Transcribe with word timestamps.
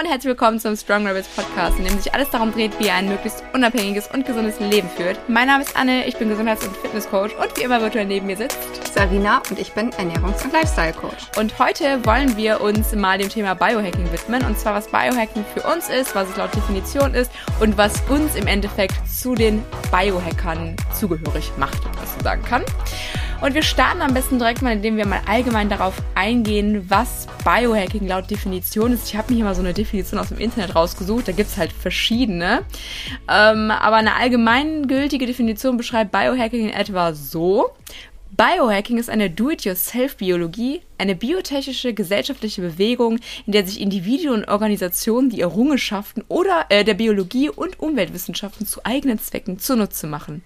und 0.00 0.06
herzlich 0.06 0.30
willkommen 0.30 0.58
zum 0.58 0.76
Strong 0.76 1.06
Rebels 1.06 1.28
Podcast, 1.28 1.78
in 1.78 1.84
dem 1.84 1.98
sich 1.98 2.14
alles 2.14 2.30
darum 2.30 2.52
dreht, 2.52 2.78
wie 2.80 2.86
ihr 2.86 2.94
ein 2.94 3.06
möglichst 3.06 3.44
unabhängiges 3.52 4.08
und 4.10 4.24
gesundes 4.24 4.58
Leben 4.58 4.88
führt. 4.88 5.18
Mein 5.28 5.46
Name 5.46 5.62
ist 5.62 5.76
Anne, 5.76 6.06
ich 6.06 6.16
bin 6.16 6.30
Gesundheits- 6.30 6.66
und 6.66 6.74
Fitnesscoach 6.74 7.36
und 7.36 7.54
wie 7.58 7.64
immer 7.64 7.82
virtuell 7.82 8.06
neben 8.06 8.26
mir 8.26 8.36
sitzt 8.38 8.56
Sarina 8.94 9.42
und 9.50 9.58
ich 9.58 9.72
bin 9.72 9.90
Ernährungs- 9.90 10.42
und 10.42 10.54
Lifestyle-Coach. 10.54 11.38
Und 11.38 11.58
heute 11.58 12.02
wollen 12.06 12.34
wir 12.38 12.62
uns 12.62 12.94
mal 12.94 13.18
dem 13.18 13.28
Thema 13.28 13.54
Biohacking 13.54 14.10
widmen 14.10 14.42
und 14.46 14.58
zwar 14.58 14.74
was 14.74 14.88
Biohacking 14.88 15.44
für 15.52 15.62
uns 15.70 15.90
ist, 15.90 16.14
was 16.14 16.30
es 16.30 16.36
laut 16.38 16.54
Definition 16.54 17.12
ist 17.12 17.30
und 17.60 17.76
was 17.76 18.00
uns 18.08 18.36
im 18.36 18.46
Endeffekt 18.46 19.06
zu 19.06 19.34
den 19.34 19.62
Biohackern 19.90 20.76
zugehörig 20.98 21.52
macht, 21.58 21.78
was 22.00 22.14
man 22.16 22.24
sagen 22.24 22.42
kann. 22.44 22.64
Und 23.40 23.54
wir 23.54 23.62
starten 23.62 24.02
am 24.02 24.12
besten 24.12 24.38
direkt 24.38 24.60
mal, 24.60 24.74
indem 24.74 24.98
wir 24.98 25.06
mal 25.06 25.22
allgemein 25.26 25.70
darauf 25.70 25.94
eingehen, 26.14 26.84
was 26.90 27.26
Biohacking 27.42 28.06
laut 28.06 28.30
Definition 28.30 28.92
ist. 28.92 29.08
Ich 29.08 29.16
habe 29.16 29.30
mir 29.30 29.36
hier 29.36 29.44
mal 29.46 29.54
so 29.54 29.62
eine 29.62 29.72
Definition 29.72 30.20
aus 30.20 30.28
dem 30.28 30.38
Internet 30.38 30.74
rausgesucht, 30.74 31.26
da 31.26 31.32
gibt's 31.32 31.56
halt 31.56 31.72
verschiedene. 31.72 32.64
Ähm, 33.28 33.70
aber 33.70 33.96
eine 33.96 34.16
allgemeingültige 34.16 35.24
Definition 35.24 35.78
beschreibt 35.78 36.12
Biohacking 36.12 36.68
in 36.68 36.74
etwa 36.74 37.14
so. 37.14 37.70
Biohacking 38.32 38.98
ist 38.98 39.08
eine 39.08 39.30
Do-it-yourself-Biologie, 39.30 40.82
eine 40.98 41.14
biotechnische 41.14 41.94
gesellschaftliche 41.94 42.60
Bewegung, 42.60 43.18
in 43.46 43.52
der 43.52 43.66
sich 43.66 43.80
Individuen 43.80 44.42
und 44.42 44.48
Organisationen 44.48 45.30
die 45.30 45.40
Errungenschaften 45.40 46.24
oder 46.28 46.66
äh, 46.68 46.84
der 46.84 46.94
Biologie 46.94 47.48
und 47.48 47.80
Umweltwissenschaften 47.80 48.66
zu 48.66 48.84
eigenen 48.84 49.18
Zwecken 49.18 49.58
zunutze 49.58 50.06
machen. 50.06 50.42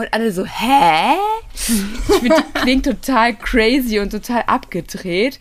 Und 0.00 0.14
alle 0.14 0.32
so, 0.32 0.46
hä? 0.46 1.18
Ich 1.52 2.20
finde, 2.20 2.42
die 2.54 2.60
klingt 2.60 2.86
total 2.86 3.36
crazy 3.36 3.98
und 3.98 4.08
total 4.08 4.44
abgedreht. 4.46 5.38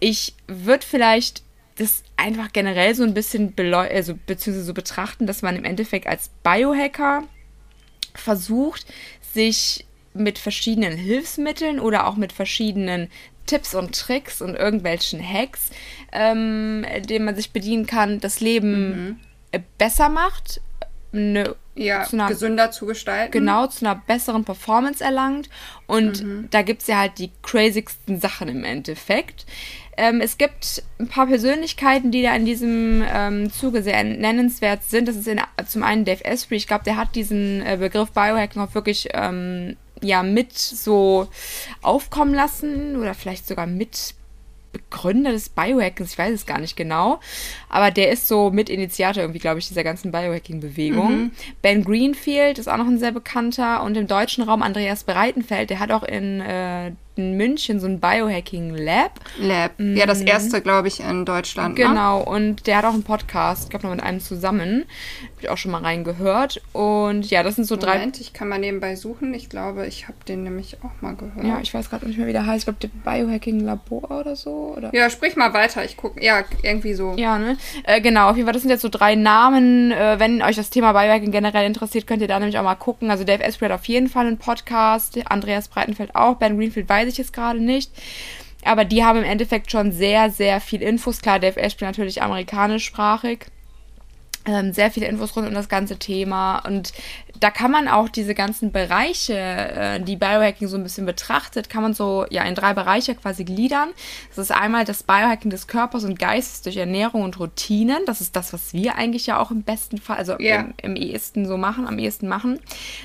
Ich 0.00 0.34
würde 0.46 0.84
vielleicht 0.86 1.42
das 1.76 2.02
einfach 2.18 2.52
generell 2.52 2.94
so 2.94 3.04
ein 3.04 3.14
bisschen 3.14 3.54
also, 3.72 4.18
beziehungsweise 4.26 4.66
so 4.66 4.74
betrachten, 4.74 5.26
dass 5.26 5.40
man 5.40 5.56
im 5.56 5.64
Endeffekt 5.64 6.06
als 6.06 6.28
Biohacker 6.42 7.22
versucht, 8.14 8.84
sich 9.32 9.86
mit 10.12 10.38
verschiedenen 10.38 10.94
Hilfsmitteln 10.94 11.80
oder 11.80 12.06
auch 12.06 12.16
mit 12.16 12.34
verschiedenen 12.34 13.08
Tipps 13.46 13.74
und 13.74 13.98
Tricks 13.98 14.42
und 14.42 14.56
irgendwelchen 14.56 15.26
Hacks, 15.26 15.70
ähm, 16.12 16.84
denen 17.08 17.24
man 17.24 17.34
sich 17.34 17.52
bedienen 17.52 17.86
kann, 17.86 18.20
das 18.20 18.40
Leben 18.40 19.06
mhm. 19.52 19.64
besser 19.78 20.10
macht, 20.10 20.60
eine 21.14 21.56
ja, 21.74 22.04
zu 22.04 22.16
einer, 22.16 22.28
gesünder 22.28 22.70
zu 22.70 22.86
gestalten. 22.86 23.32
Genau, 23.32 23.66
zu 23.66 23.84
einer 23.84 23.94
besseren 23.94 24.44
Performance 24.44 25.02
erlangt. 25.02 25.48
Und 25.86 26.22
mhm. 26.22 26.48
da 26.50 26.62
gibt 26.62 26.82
es 26.82 26.88
ja 26.88 26.98
halt 26.98 27.18
die 27.18 27.30
crazigsten 27.42 28.20
Sachen 28.20 28.48
im 28.48 28.64
Endeffekt. 28.64 29.46
Ähm, 29.96 30.20
es 30.20 30.38
gibt 30.38 30.82
ein 30.98 31.08
paar 31.08 31.26
Persönlichkeiten, 31.26 32.10
die 32.10 32.22
da 32.22 32.34
in 32.34 32.46
diesem 32.46 33.04
ähm, 33.12 33.52
Zuge 33.52 33.82
sehr 33.82 34.02
nennenswert 34.04 34.84
sind. 34.84 35.06
Das 35.06 35.16
ist 35.16 35.28
in, 35.28 35.40
zum 35.66 35.82
einen 35.82 36.04
Dave 36.04 36.24
Asprey. 36.24 36.56
Ich 36.56 36.66
glaube, 36.66 36.84
der 36.84 36.96
hat 36.96 37.14
diesen 37.14 37.60
äh, 37.62 37.76
Begriff 37.78 38.10
Biohacking 38.12 38.62
auch 38.62 38.74
wirklich 38.74 39.08
ähm, 39.12 39.76
ja 40.02 40.22
mit 40.22 40.56
so 40.56 41.28
aufkommen 41.82 42.34
lassen 42.34 42.96
oder 42.96 43.14
vielleicht 43.14 43.46
sogar 43.46 43.66
mit 43.66 44.14
Begründer 44.72 45.32
des 45.32 45.48
Biohackings, 45.48 46.12
ich 46.12 46.18
weiß 46.18 46.32
es 46.32 46.46
gar 46.46 46.58
nicht 46.58 46.76
genau, 46.76 47.20
aber 47.68 47.90
der 47.90 48.10
ist 48.10 48.26
so 48.26 48.50
Mitinitiator 48.50 49.22
irgendwie, 49.22 49.38
glaube 49.38 49.58
ich, 49.58 49.68
dieser 49.68 49.84
ganzen 49.84 50.12
Biohacking-Bewegung. 50.12 51.24
Mhm. 51.24 51.30
Ben 51.60 51.84
Greenfield 51.84 52.58
ist 52.58 52.68
auch 52.68 52.78
noch 52.78 52.86
ein 52.86 52.98
sehr 52.98 53.12
bekannter 53.12 53.82
und 53.82 53.96
im 53.96 54.06
deutschen 54.06 54.44
Raum 54.44 54.62
Andreas 54.62 55.04
Breitenfeld, 55.04 55.70
der 55.70 55.78
hat 55.78 55.92
auch 55.92 56.02
in 56.02 56.40
äh, 56.40 56.92
in 57.16 57.36
München 57.36 57.80
so 57.80 57.86
ein 57.86 58.00
Biohacking 58.00 58.74
Lab. 58.74 59.20
Lab. 59.38 59.78
Mhm. 59.78 59.96
Ja, 59.96 60.06
das 60.06 60.20
erste, 60.20 60.60
glaube 60.60 60.88
ich, 60.88 61.00
in 61.00 61.24
Deutschland. 61.24 61.78
Ne? 61.78 61.84
Genau, 61.84 62.20
ne? 62.20 62.24
und 62.24 62.66
der 62.66 62.78
hat 62.78 62.84
auch 62.84 62.94
einen 62.94 63.02
Podcast, 63.02 63.64
ich 63.64 63.70
glaube 63.70 63.86
noch 63.86 63.94
mit 63.94 64.02
einem 64.02 64.20
zusammen. 64.20 64.84
Habe 65.22 65.40
ich 65.40 65.48
auch 65.48 65.58
schon 65.58 65.72
mal 65.72 65.82
reingehört. 65.82 66.62
Und 66.72 67.28
ja, 67.30 67.42
das 67.42 67.56
sind 67.56 67.64
so 67.64 67.76
drei. 67.76 67.94
Moment, 67.94 68.20
ich 68.20 68.32
kann 68.32 68.48
mal 68.48 68.58
nebenbei 68.58 68.96
suchen. 68.96 69.34
Ich 69.34 69.48
glaube, 69.48 69.86
ich 69.86 70.08
habe 70.08 70.18
den 70.26 70.42
nämlich 70.42 70.78
auch 70.82 71.02
mal 71.02 71.14
gehört. 71.14 71.44
Ja, 71.44 71.60
ich 71.60 71.72
weiß 71.74 71.90
gerade 71.90 72.06
nicht 72.06 72.18
mehr, 72.18 72.26
wie 72.26 72.32
der 72.32 72.46
heißt. 72.46 72.68
Ich 72.68 72.78
glaube, 72.78 72.94
Biohacking 73.04 73.60
Labor 73.60 74.10
oder 74.10 74.36
so. 74.36 74.74
Oder? 74.76 74.94
Ja, 74.94 75.10
sprich 75.10 75.36
mal 75.36 75.52
weiter. 75.52 75.84
Ich 75.84 75.96
gucke. 75.96 76.22
Ja, 76.24 76.44
irgendwie 76.62 76.94
so. 76.94 77.14
Ja, 77.16 77.38
ne? 77.38 77.56
Äh, 77.84 78.00
genau, 78.00 78.30
auf 78.30 78.36
jeden 78.36 78.46
Fall, 78.46 78.52
das 78.52 78.62
sind 78.62 78.70
jetzt 78.70 78.82
so 78.82 78.88
drei 78.88 79.14
Namen. 79.14 79.90
Äh, 79.92 80.18
wenn 80.18 80.42
euch 80.42 80.56
das 80.56 80.70
Thema 80.70 80.92
Biohacking 80.92 81.30
generell 81.30 81.66
interessiert, 81.66 82.06
könnt 82.06 82.22
ihr 82.22 82.28
da 82.28 82.38
nämlich 82.38 82.58
auch 82.58 82.62
mal 82.62 82.74
gucken. 82.74 83.10
Also 83.10 83.24
Dave 83.24 83.44
Asprey 83.44 83.68
hat 83.68 83.78
auf 83.78 83.86
jeden 83.86 84.08
Fall 84.08 84.26
einen 84.26 84.38
Podcast. 84.38 85.18
Andreas 85.28 85.68
Breitenfeld 85.68 86.14
auch. 86.14 86.36
Ben 86.36 86.56
Greenfield 86.56 86.88
weiß 86.88 87.01
weiß 87.02 87.12
ich 87.12 87.18
jetzt 87.18 87.32
gerade 87.32 87.60
nicht. 87.60 87.90
Aber 88.64 88.84
die 88.84 89.04
haben 89.04 89.18
im 89.18 89.24
Endeffekt 89.24 89.70
schon 89.70 89.90
sehr, 89.90 90.30
sehr 90.30 90.60
viel 90.60 90.82
Infos. 90.82 91.20
Klar, 91.20 91.40
Dave 91.40 91.60
Ashby 91.60 91.84
natürlich 91.84 92.22
amerikanischsprachig. 92.22 93.46
Ähm, 94.46 94.72
sehr 94.72 94.90
viele 94.90 95.06
Infos 95.06 95.36
rund 95.36 95.48
um 95.48 95.54
das 95.54 95.68
ganze 95.68 95.98
Thema. 95.98 96.58
Und 96.60 96.92
da 97.40 97.50
kann 97.50 97.70
man 97.70 97.88
auch 97.88 98.08
diese 98.08 98.34
ganzen 98.34 98.72
Bereiche, 98.72 99.34
äh, 99.34 100.00
die 100.00 100.16
Biohacking 100.16 100.68
so 100.68 100.76
ein 100.76 100.82
bisschen 100.82 101.06
betrachtet, 101.06 101.70
kann 101.70 101.82
man 101.82 101.94
so 101.94 102.26
ja 102.30 102.44
in 102.44 102.54
drei 102.54 102.74
Bereiche 102.74 103.14
quasi 103.14 103.44
gliedern. 103.44 103.90
Das 104.28 104.38
ist 104.38 104.50
einmal 104.52 104.84
das 104.84 105.02
Biohacking 105.02 105.50
des 105.50 105.66
Körpers 105.66 106.04
und 106.04 106.18
Geistes 106.18 106.62
durch 106.62 106.76
Ernährung 106.76 107.22
und 107.22 107.38
Routinen. 107.40 107.98
Das 108.06 108.20
ist 108.20 108.36
das, 108.36 108.52
was 108.52 108.72
wir 108.72 108.96
eigentlich 108.96 109.26
ja 109.26 109.38
auch 109.38 109.50
im 109.50 109.62
besten 109.62 109.98
Fall, 109.98 110.16
also 110.16 110.36
yeah. 110.38 110.60
im, 110.60 110.74
im 110.82 110.96
ehesten 110.96 111.46
so 111.46 111.56
machen, 111.56 111.86
am 111.86 111.98
ehesten 111.98 112.28
machen. 112.28 112.60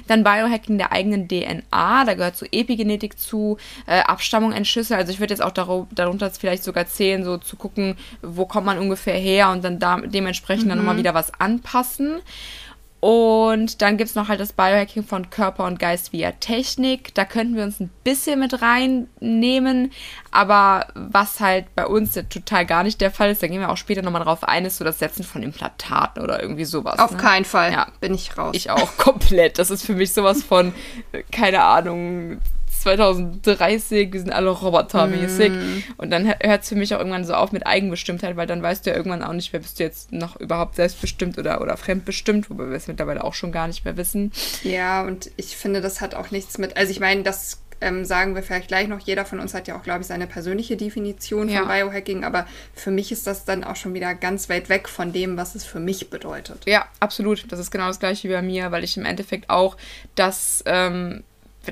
Dann 0.08 0.24
Biohacking 0.24 0.78
der 0.78 0.92
eigenen 0.92 1.28
DNA, 1.28 2.06
da 2.06 2.14
gehört 2.14 2.36
so 2.36 2.46
Epigenetik 2.52 3.20
zu, 3.20 3.58
äh, 3.86 4.02
Abstammung 4.02 4.52
entschlüsseln. 4.52 5.00
Also 5.00 5.12
ich 5.12 5.20
würde 5.20 5.34
jetzt 5.34 5.42
auch 5.42 5.52
darunter, 5.52 5.88
darunter 5.96 6.32
vielleicht 6.32 6.64
sogar 6.64 6.88
zählen, 6.88 7.24
so 7.24 7.38
zu 7.38 7.56
gucken, 7.56 7.96
wo 8.22 8.46
kommt 8.46 8.66
man 8.66 8.78
ungefähr 8.78 9.18
her 9.18 9.50
und 9.50 9.64
dann 9.64 9.80
da, 9.80 9.98
dementsprechend 10.02 10.66
mhm. 10.66 10.70
dann 10.70 10.78
nochmal 10.80 10.98
wieder 10.98 11.14
was 11.14 11.34
anpassen. 11.40 12.20
Und 13.08 13.82
dann 13.82 13.96
gibt 13.96 14.10
es 14.10 14.16
noch 14.18 14.28
halt 14.28 14.42
das 14.42 14.52
Biohacking 14.52 15.02
von 15.02 15.30
Körper 15.30 15.64
und 15.64 15.80
Geist 15.80 16.12
via 16.12 16.34
Technik. 16.34 17.16
Da 17.16 17.24
könnten 17.24 17.56
wir 17.56 17.64
uns 17.64 17.80
ein 17.80 17.90
bisschen 18.04 18.38
mit 18.38 18.62
reinnehmen. 18.62 19.94
Aber 20.30 20.88
was 20.94 21.40
halt 21.40 21.74
bei 21.74 21.88
uns 21.88 22.16
ja 22.16 22.24
total 22.24 22.66
gar 22.66 22.84
nicht 22.84 23.00
der 23.00 23.10
Fall 23.10 23.32
ist, 23.32 23.42
da 23.42 23.48
gehen 23.48 23.62
wir 23.62 23.70
auch 23.70 23.78
später 23.78 24.02
nochmal 24.02 24.26
drauf 24.26 24.44
ein, 24.44 24.66
ist 24.66 24.76
so 24.76 24.84
das 24.84 25.00
Setzen 25.00 25.24
von 25.24 25.42
Implantaten 25.42 26.22
oder 26.22 26.42
irgendwie 26.42 26.66
sowas. 26.66 27.00
Auf 27.00 27.12
ne? 27.12 27.18
keinen 27.18 27.46
Fall. 27.46 27.72
Ja. 27.72 27.88
Bin 28.02 28.14
ich 28.14 28.38
raus. 28.38 28.54
Ich 28.54 28.72
auch 28.72 28.98
komplett. 28.98 29.58
Das 29.58 29.72
ist 29.72 29.86
für 29.86 29.96
mich 29.96 30.14
sowas 30.14 30.44
von, 30.44 30.74
keine 31.32 31.64
Ahnung, 31.64 32.42
2030, 32.88 34.14
wir 34.14 34.20
sind 34.20 34.32
alle 34.32 34.50
robotermäßig. 34.50 35.52
Mm. 35.52 35.84
Und 35.98 36.10
dann 36.12 36.26
hört 36.26 36.64
es 36.64 36.70
für 36.70 36.76
mich 36.76 36.94
auch 36.96 37.00
irgendwann 37.00 37.26
so 37.26 37.34
auf 37.34 37.52
mit 37.52 37.68
Eigenbestimmtheit, 37.68 38.38
weil 38.38 38.48
dann 38.48 38.62
weißt 38.62 38.86
du 38.86 38.92
ja 38.92 38.96
irgendwann 38.96 39.24
auch 39.24 39.34
nicht 39.34 39.52
mehr, 39.54 39.62
bist 39.62 39.80
du 39.80 39.84
jetzt 39.84 40.12
noch 40.12 40.38
überhaupt 40.38 40.76
selbstbestimmt 40.76 41.38
oder, 41.38 41.62
oder 41.62 41.76
fremdbestimmt, 41.78 42.50
wobei 42.50 42.70
wir 42.70 42.76
es 42.76 42.88
mittlerweile 42.88 43.24
auch 43.24 43.34
schon 43.34 43.52
gar 43.52 43.68
nicht 43.68 43.84
mehr 43.84 43.98
wissen. 43.98 44.32
Ja, 44.64 45.04
und 45.04 45.32
ich 45.36 45.58
finde, 45.58 45.82
das 45.82 46.02
hat 46.02 46.16
auch 46.16 46.32
nichts 46.32 46.58
mit, 46.58 46.78
also 46.78 46.92
ich 46.92 47.00
meine, 47.00 47.24
das 47.24 47.62
ähm, 47.82 48.06
sagen 48.06 48.36
wir 48.36 48.44
vielleicht 48.44 48.70
gleich 48.70 48.88
noch, 48.88 49.00
jeder 49.00 49.26
von 49.26 49.40
uns 49.40 49.54
hat 49.54 49.68
ja 49.68 49.78
auch, 49.78 49.84
glaube 49.84 50.02
ich, 50.02 50.08
seine 50.08 50.28
persönliche 50.28 50.78
Definition 50.78 51.50
ja. 51.50 51.60
von 51.60 51.68
Biohacking, 51.68 52.24
aber 52.24 52.48
für 52.74 52.92
mich 52.92 53.12
ist 53.12 53.28
das 53.28 53.46
dann 53.46 53.64
auch 53.64 53.76
schon 53.76 53.94
wieder 53.94 54.16
ganz 54.16 54.50
weit 54.50 54.70
weg 54.70 54.90
von 54.90 55.14
dem, 55.14 55.38
was 55.38 55.56
es 55.56 55.66
für 55.66 55.80
mich 55.80 56.10
bedeutet. 56.10 56.64
Ja, 56.66 56.86
absolut. 57.00 57.52
Das 57.52 57.60
ist 57.60 57.72
genau 57.72 57.88
das 57.88 58.00
gleiche 58.00 58.28
wie 58.30 58.34
bei 58.34 58.42
mir, 58.42 58.72
weil 58.72 58.84
ich 58.84 58.98
im 58.98 59.06
Endeffekt 59.06 59.50
auch 59.50 59.78
das, 60.16 60.64
ähm, 60.66 61.24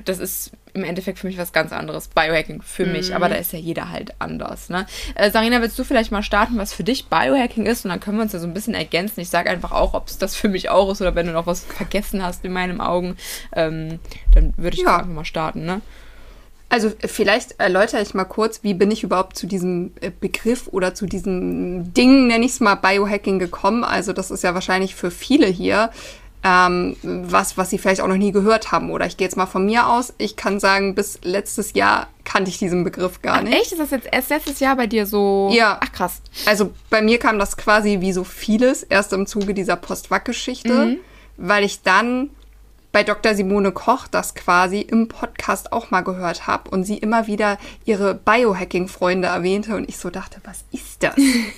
das 0.04 0.20
ist 0.20 0.52
im 0.74 0.84
Endeffekt 0.84 1.20
für 1.20 1.28
mich 1.28 1.38
was 1.38 1.54
ganz 1.54 1.72
anderes. 1.72 2.10
Biohacking 2.10 2.62
für 2.62 2.86
mich, 2.86 3.10
mhm. 3.10 3.16
aber 3.16 3.30
da 3.30 3.36
ist 3.36 3.54
ja 3.54 3.60
jeder 3.60 3.92
halt 3.92 4.14
anders. 4.20 4.70
Ne? 4.70 4.86
Äh, 5.16 5.32
Sarina, 5.32 5.62
willst 5.62 5.80
du 5.80 5.84
vielleicht 5.84 6.12
mal 6.12 6.24
starten, 6.24 6.58
was 6.58 6.74
für 6.74 6.84
dich 6.84 7.08
Biohacking 7.08 7.66
ist? 7.66 7.86
Und 7.86 7.92
dann 7.92 8.00
können 8.00 8.18
wir 8.18 8.24
uns 8.24 8.34
ja 8.34 8.40
so 8.40 8.48
ein 8.48 8.54
bisschen 8.54 8.74
ergänzen. 8.74 9.22
Ich 9.22 9.30
sage 9.30 9.50
einfach 9.50 9.72
auch, 9.72 9.94
ob 9.94 10.08
es 10.08 10.18
das 10.18 10.36
für 10.36 10.50
mich 10.50 10.70
auch 10.70 10.92
ist 10.92 11.02
oder 11.02 11.16
wenn 11.16 11.28
du 11.28 11.34
noch 11.34 11.48
was 11.48 11.64
vergessen 11.64 12.24
hast 12.24 12.44
in 12.44 12.52
meinen 12.52 12.82
Augen, 12.82 13.16
ähm, 13.54 14.00
dann 14.34 14.54
würde 14.58 14.76
ich 14.76 14.84
ja. 14.84 14.98
einfach 14.98 15.12
mal 15.12 15.26
starten. 15.26 15.66
Ne? 15.66 15.82
Also 16.68 16.92
vielleicht 17.00 17.60
erläutere 17.60 18.02
ich 18.02 18.14
mal 18.14 18.26
kurz, 18.26 18.64
wie 18.64 18.74
bin 18.74 18.92
ich 18.92 19.04
überhaupt 19.04 19.38
zu 19.38 19.48
diesem 19.48 19.92
äh, 20.02 20.12
Begriff 20.20 20.68
oder 20.68 20.94
zu 20.94 21.06
diesem 21.06 21.94
Ding, 21.94 22.28
nenne 22.28 22.44
ich 22.44 22.52
es 22.52 22.60
mal, 22.60 22.76
Biohacking 22.76 23.40
gekommen. 23.40 23.84
Also 23.84 24.14
das 24.14 24.32
ist 24.32 24.44
ja 24.44 24.54
wahrscheinlich 24.54 24.96
für 24.96 25.12
viele 25.12 25.48
hier 25.48 25.92
ähm, 26.46 26.96
was, 27.02 27.58
was 27.58 27.72
sie 27.72 27.80
vielleicht 27.80 28.02
auch 28.02 28.08
noch 28.08 28.18
nie 28.18 28.32
gehört 28.32 28.72
haben. 28.72 28.92
Oder 28.92 29.08
ich 29.08 29.18
gehe 29.18 29.26
jetzt 29.26 29.36
mal 29.36 29.48
von 29.48 29.66
mir 29.66 29.90
aus, 29.90 30.14
ich 30.20 30.36
kann 30.36 30.60
sagen, 30.60 30.94
bis 30.94 31.20
letztes 31.24 31.74
Jahr 31.74 32.08
kannte 32.24 32.52
ich 32.52 32.60
diesen 32.60 32.84
Begriff 32.84 33.24
gar 33.24 33.42
nicht. 33.42 33.54
Ach, 33.54 33.62
echt? 33.62 33.72
Ist 33.72 33.80
das 33.80 33.90
jetzt 33.90 34.08
erst 34.12 34.30
letztes 34.30 34.60
Jahr 34.60 34.76
bei 34.76 34.86
dir 34.86 35.08
so? 35.08 35.50
Ja. 35.52 35.80
Ach 35.82 35.92
krass. 35.92 36.22
Also 36.46 36.72
bei 36.92 37.02
mir 37.02 37.18
kam 37.18 37.40
das 37.40 37.58
quasi 37.58 38.00
wie 38.00 38.14
so 38.14 38.24
vieles 38.24 38.84
erst 38.84 39.12
im 39.14 39.26
Zuge 39.26 39.56
dieser 39.56 39.76
Postwack-Geschichte, 39.76 40.86
mhm. 40.86 40.98
weil 41.38 41.64
ich 41.64 41.82
dann 41.82 42.30
bei 42.96 43.04
Dr. 43.04 43.36
Simone 43.36 43.74
Koch 43.74 44.08
das 44.08 44.36
quasi 44.36 44.80
im 44.80 45.10
Podcast 45.10 45.74
auch 45.74 45.92
mal 45.92 46.00
gehört 46.00 46.48
habe 46.48 46.70
und 46.70 46.86
sie 46.86 46.98
immer 46.98 47.28
wieder 47.28 47.58
ihre 47.84 48.16
Biohacking-Freunde 48.16 49.28
erwähnte 49.28 49.76
und 49.76 49.90
ich 49.90 49.98
so 49.98 50.10
dachte, 50.10 50.40
was 50.46 50.64
ist 50.72 51.04
das? 51.04 51.16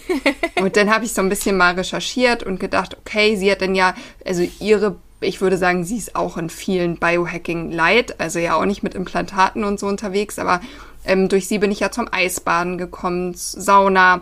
und 0.59 0.75
dann 0.75 0.91
habe 0.91 1.05
ich 1.05 1.13
so 1.13 1.21
ein 1.21 1.29
bisschen 1.29 1.55
mal 1.55 1.75
recherchiert 1.75 2.41
und 2.41 2.59
gedacht, 2.59 2.97
okay, 2.97 3.35
sie 3.35 3.51
hat 3.51 3.61
dann 3.61 3.75
ja, 3.75 3.93
also 4.25 4.47
ihre 4.59 4.95
ich 5.19 5.39
würde 5.39 5.59
sagen, 5.59 5.83
sie 5.83 5.97
ist 5.97 6.15
auch 6.15 6.37
in 6.37 6.49
vielen 6.49 6.97
Biohacking 6.97 7.71
light, 7.71 8.19
also 8.19 8.39
ja 8.39 8.55
auch 8.55 8.65
nicht 8.65 8.81
mit 8.81 8.95
Implantaten 8.95 9.63
und 9.63 9.79
so 9.79 9.85
unterwegs, 9.85 10.39
aber 10.39 10.59
ähm, 11.05 11.29
durch 11.29 11.47
sie 11.47 11.59
bin 11.59 11.71
ich 11.71 11.81
ja 11.81 11.91
zum 11.91 12.07
Eisbaden 12.11 12.79
gekommen, 12.79 13.35
Sauna, 13.35 14.21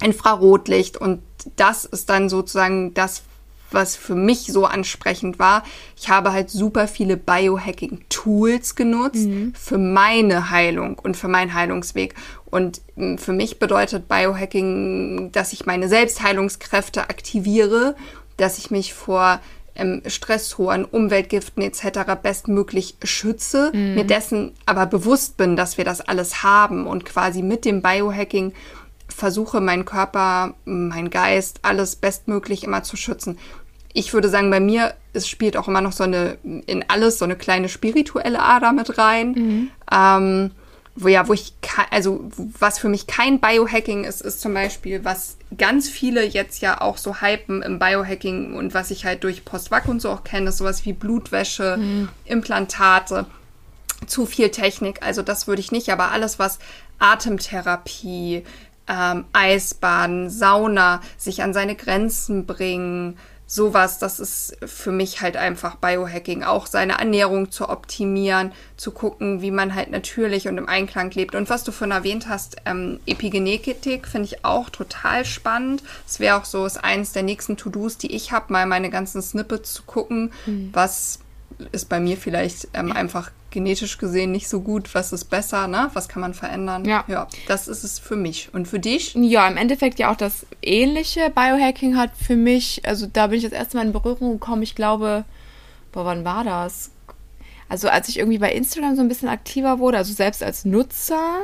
Infrarotlicht 0.00 0.96
und 0.96 1.20
das 1.56 1.84
ist 1.84 2.08
dann 2.08 2.30
sozusagen 2.30 2.94
das, 2.94 3.22
was 3.70 3.96
für 3.96 4.14
mich 4.14 4.46
so 4.46 4.64
ansprechend 4.64 5.38
war. 5.38 5.62
Ich 5.96 6.08
habe 6.08 6.32
halt 6.32 6.50
super 6.50 6.88
viele 6.88 7.16
Biohacking-Tools 7.16 8.74
genutzt 8.74 9.26
mhm. 9.26 9.52
für 9.54 9.78
meine 9.78 10.50
Heilung 10.50 10.98
und 10.98 11.16
für 11.16 11.28
meinen 11.28 11.54
Heilungsweg. 11.54 12.14
Und 12.46 12.80
hm, 12.96 13.18
für 13.18 13.32
mich 13.32 13.58
bedeutet 13.58 14.08
Biohacking, 14.08 15.30
dass 15.32 15.52
ich 15.52 15.66
meine 15.66 15.88
Selbstheilungskräfte 15.88 17.10
aktiviere, 17.10 17.94
dass 18.36 18.58
ich 18.58 18.70
mich 18.70 18.94
vor 18.94 19.40
ähm, 19.74 20.02
Stressoren, 20.06 20.84
Umweltgiften 20.84 21.62
etc. 21.62 22.14
bestmöglich 22.22 22.96
schütze, 23.04 23.70
mhm. 23.74 23.94
mir 23.94 24.04
dessen 24.04 24.52
aber 24.66 24.86
bewusst 24.86 25.36
bin, 25.36 25.56
dass 25.56 25.78
wir 25.78 25.84
das 25.84 26.00
alles 26.00 26.42
haben 26.42 26.86
und 26.86 27.04
quasi 27.04 27.42
mit 27.42 27.64
dem 27.64 27.82
Biohacking 27.82 28.52
versuche, 29.18 29.60
meinen 29.60 29.84
Körper, 29.84 30.54
meinen 30.64 31.10
Geist, 31.10 31.60
alles 31.62 31.96
bestmöglich 31.96 32.64
immer 32.64 32.82
zu 32.82 32.96
schützen. 32.96 33.38
Ich 33.92 34.12
würde 34.12 34.28
sagen, 34.28 34.50
bei 34.50 34.60
mir, 34.60 34.94
es 35.12 35.28
spielt 35.28 35.56
auch 35.56 35.66
immer 35.66 35.80
noch 35.80 35.92
so 35.92 36.04
eine, 36.04 36.38
in 36.44 36.84
alles 36.88 37.18
so 37.18 37.24
eine 37.24 37.36
kleine 37.36 37.68
spirituelle 37.68 38.40
Ader 38.40 38.72
mit 38.72 38.96
rein. 38.96 39.32
Mhm. 39.32 39.70
Ähm, 39.92 40.50
wo 41.00 41.08
ja, 41.08 41.28
wo 41.28 41.32
ich, 41.32 41.52
also 41.90 42.28
was 42.58 42.78
für 42.78 42.88
mich 42.88 43.06
kein 43.06 43.38
Biohacking 43.40 44.04
ist, 44.04 44.20
ist 44.20 44.40
zum 44.40 44.54
Beispiel, 44.54 45.04
was 45.04 45.36
ganz 45.56 45.88
viele 45.88 46.24
jetzt 46.24 46.60
ja 46.60 46.80
auch 46.80 46.96
so 46.96 47.20
hypen 47.20 47.62
im 47.62 47.78
Biohacking 47.78 48.54
und 48.54 48.74
was 48.74 48.90
ich 48.90 49.04
halt 49.04 49.22
durch 49.22 49.44
Postvac 49.44 49.86
und 49.86 50.02
so 50.02 50.10
auch 50.10 50.24
kenne, 50.24 50.48
ist 50.48 50.58
sowas 50.58 50.84
wie 50.84 50.92
Blutwäsche, 50.92 51.76
mhm. 51.76 52.08
Implantate, 52.24 53.26
zu 54.06 54.26
viel 54.26 54.50
Technik. 54.50 55.02
Also 55.02 55.22
das 55.22 55.46
würde 55.46 55.60
ich 55.60 55.72
nicht, 55.72 55.90
aber 55.90 56.10
alles, 56.10 56.38
was 56.38 56.58
Atemtherapie, 56.98 58.44
ähm, 58.88 59.24
Eisbaden, 59.32 60.30
Sauna, 60.30 61.00
sich 61.16 61.42
an 61.42 61.52
seine 61.52 61.74
Grenzen 61.74 62.46
bringen, 62.46 63.18
sowas, 63.48 63.98
das 63.98 64.20
ist 64.20 64.58
für 64.66 64.92
mich 64.92 65.22
halt 65.22 65.38
einfach 65.38 65.76
Biohacking, 65.76 66.44
auch 66.44 66.66
seine 66.66 66.98
Ernährung 66.98 67.50
zu 67.50 67.70
optimieren, 67.70 68.52
zu 68.76 68.90
gucken, 68.90 69.40
wie 69.40 69.50
man 69.50 69.74
halt 69.74 69.90
natürlich 69.90 70.48
und 70.48 70.58
im 70.58 70.68
Einklang 70.68 71.10
lebt. 71.12 71.34
Und 71.34 71.48
was 71.48 71.64
du 71.64 71.72
vorhin 71.72 71.96
erwähnt 71.96 72.28
hast, 72.28 72.56
ähm, 72.66 73.00
Epigenetik 73.06 74.06
finde 74.06 74.26
ich 74.26 74.44
auch 74.44 74.68
total 74.68 75.24
spannend. 75.24 75.82
Es 76.06 76.20
wäre 76.20 76.36
auch 76.36 76.44
so, 76.44 76.66
ist 76.66 76.84
eins 76.84 77.12
der 77.12 77.22
nächsten 77.22 77.56
To-Dos, 77.56 77.96
die 77.96 78.14
ich 78.14 78.32
habe, 78.32 78.52
mal 78.52 78.66
meine 78.66 78.90
ganzen 78.90 79.22
Snippets 79.22 79.72
zu 79.72 79.82
gucken, 79.84 80.30
mhm. 80.44 80.68
was 80.74 81.20
ist 81.72 81.88
bei 81.88 82.00
mir 82.00 82.18
vielleicht 82.18 82.68
ähm, 82.74 82.92
einfach 82.92 83.30
genetisch 83.50 83.98
gesehen 83.98 84.32
nicht 84.32 84.48
so 84.48 84.60
gut, 84.60 84.94
was 84.94 85.12
ist 85.12 85.26
besser, 85.26 85.66
ne? 85.68 85.90
Was 85.94 86.08
kann 86.08 86.20
man 86.20 86.34
verändern? 86.34 86.84
Ja. 86.84 87.04
ja. 87.08 87.26
Das 87.46 87.68
ist 87.68 87.84
es 87.84 87.98
für 87.98 88.16
mich. 88.16 88.50
Und 88.52 88.68
für 88.68 88.78
dich? 88.78 89.14
Ja, 89.14 89.48
im 89.48 89.56
Endeffekt 89.56 89.98
ja 89.98 90.10
auch 90.10 90.16
das 90.16 90.46
ähnliche 90.62 91.30
Biohacking 91.30 91.96
hat 91.96 92.10
für 92.16 92.36
mich, 92.36 92.82
also 92.84 93.06
da 93.10 93.28
bin 93.28 93.38
ich 93.38 93.44
das 93.44 93.52
erste 93.52 93.76
Mal 93.76 93.86
in 93.86 93.92
Berührung 93.92 94.32
gekommen, 94.32 94.62
ich 94.62 94.74
glaube, 94.74 95.24
boah, 95.92 96.04
wann 96.04 96.24
war 96.24 96.44
das? 96.44 96.90
Also 97.68 97.88
als 97.88 98.08
ich 98.08 98.18
irgendwie 98.18 98.38
bei 98.38 98.52
Instagram 98.52 98.96
so 98.96 99.02
ein 99.02 99.08
bisschen 99.08 99.28
aktiver 99.28 99.78
wurde, 99.78 99.98
also 99.98 100.12
selbst 100.12 100.42
als 100.42 100.64
Nutzer, 100.64 101.40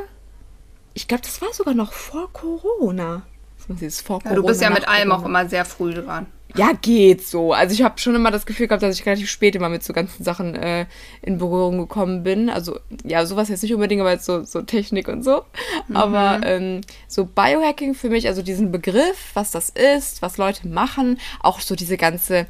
ich 0.93 1.07
glaube, 1.07 1.23
das 1.23 1.41
war 1.41 1.53
sogar 1.53 1.73
noch 1.73 1.93
vor 1.93 2.31
Corona. 2.33 3.23
Vor 3.67 4.19
Corona 4.19 4.29
ja, 4.29 4.35
du 4.35 4.43
bist 4.43 4.61
ja 4.61 4.69
mit 4.69 4.87
allem 4.87 5.11
auch 5.11 5.25
immer 5.25 5.47
sehr 5.49 5.65
früh 5.65 5.93
dran. 5.93 6.27
Ja, 6.57 6.71
geht 6.81 7.25
so. 7.25 7.53
Also 7.53 7.73
ich 7.73 7.81
habe 7.81 7.99
schon 7.99 8.15
immer 8.15 8.31
das 8.31 8.45
Gefühl 8.45 8.67
gehabt, 8.67 8.83
dass 8.83 8.97
ich 8.97 9.05
relativ 9.05 9.29
spät 9.29 9.55
immer 9.55 9.69
mit 9.69 9.83
so 9.83 9.93
ganzen 9.93 10.23
Sachen 10.23 10.55
äh, 10.55 10.85
in 11.21 11.37
Berührung 11.37 11.77
gekommen 11.77 12.23
bin. 12.23 12.49
Also 12.49 12.79
ja, 13.03 13.25
sowas 13.25 13.49
jetzt 13.49 13.63
nicht 13.63 13.73
unbedingt, 13.73 14.01
aber 14.01 14.11
jetzt 14.11 14.25
so, 14.25 14.43
so 14.43 14.61
Technik 14.61 15.07
und 15.07 15.23
so. 15.23 15.43
Mhm. 15.87 15.95
Aber 15.95 16.41
ähm, 16.45 16.81
so 17.07 17.25
Biohacking 17.25 17.93
für 17.93 18.09
mich, 18.09 18.27
also 18.27 18.41
diesen 18.41 18.71
Begriff, 18.71 19.31
was 19.33 19.51
das 19.51 19.69
ist, 19.69 20.21
was 20.21 20.37
Leute 20.37 20.67
machen, 20.67 21.19
auch 21.41 21.59
so 21.59 21.75
diese 21.75 21.97
ganze 21.97 22.47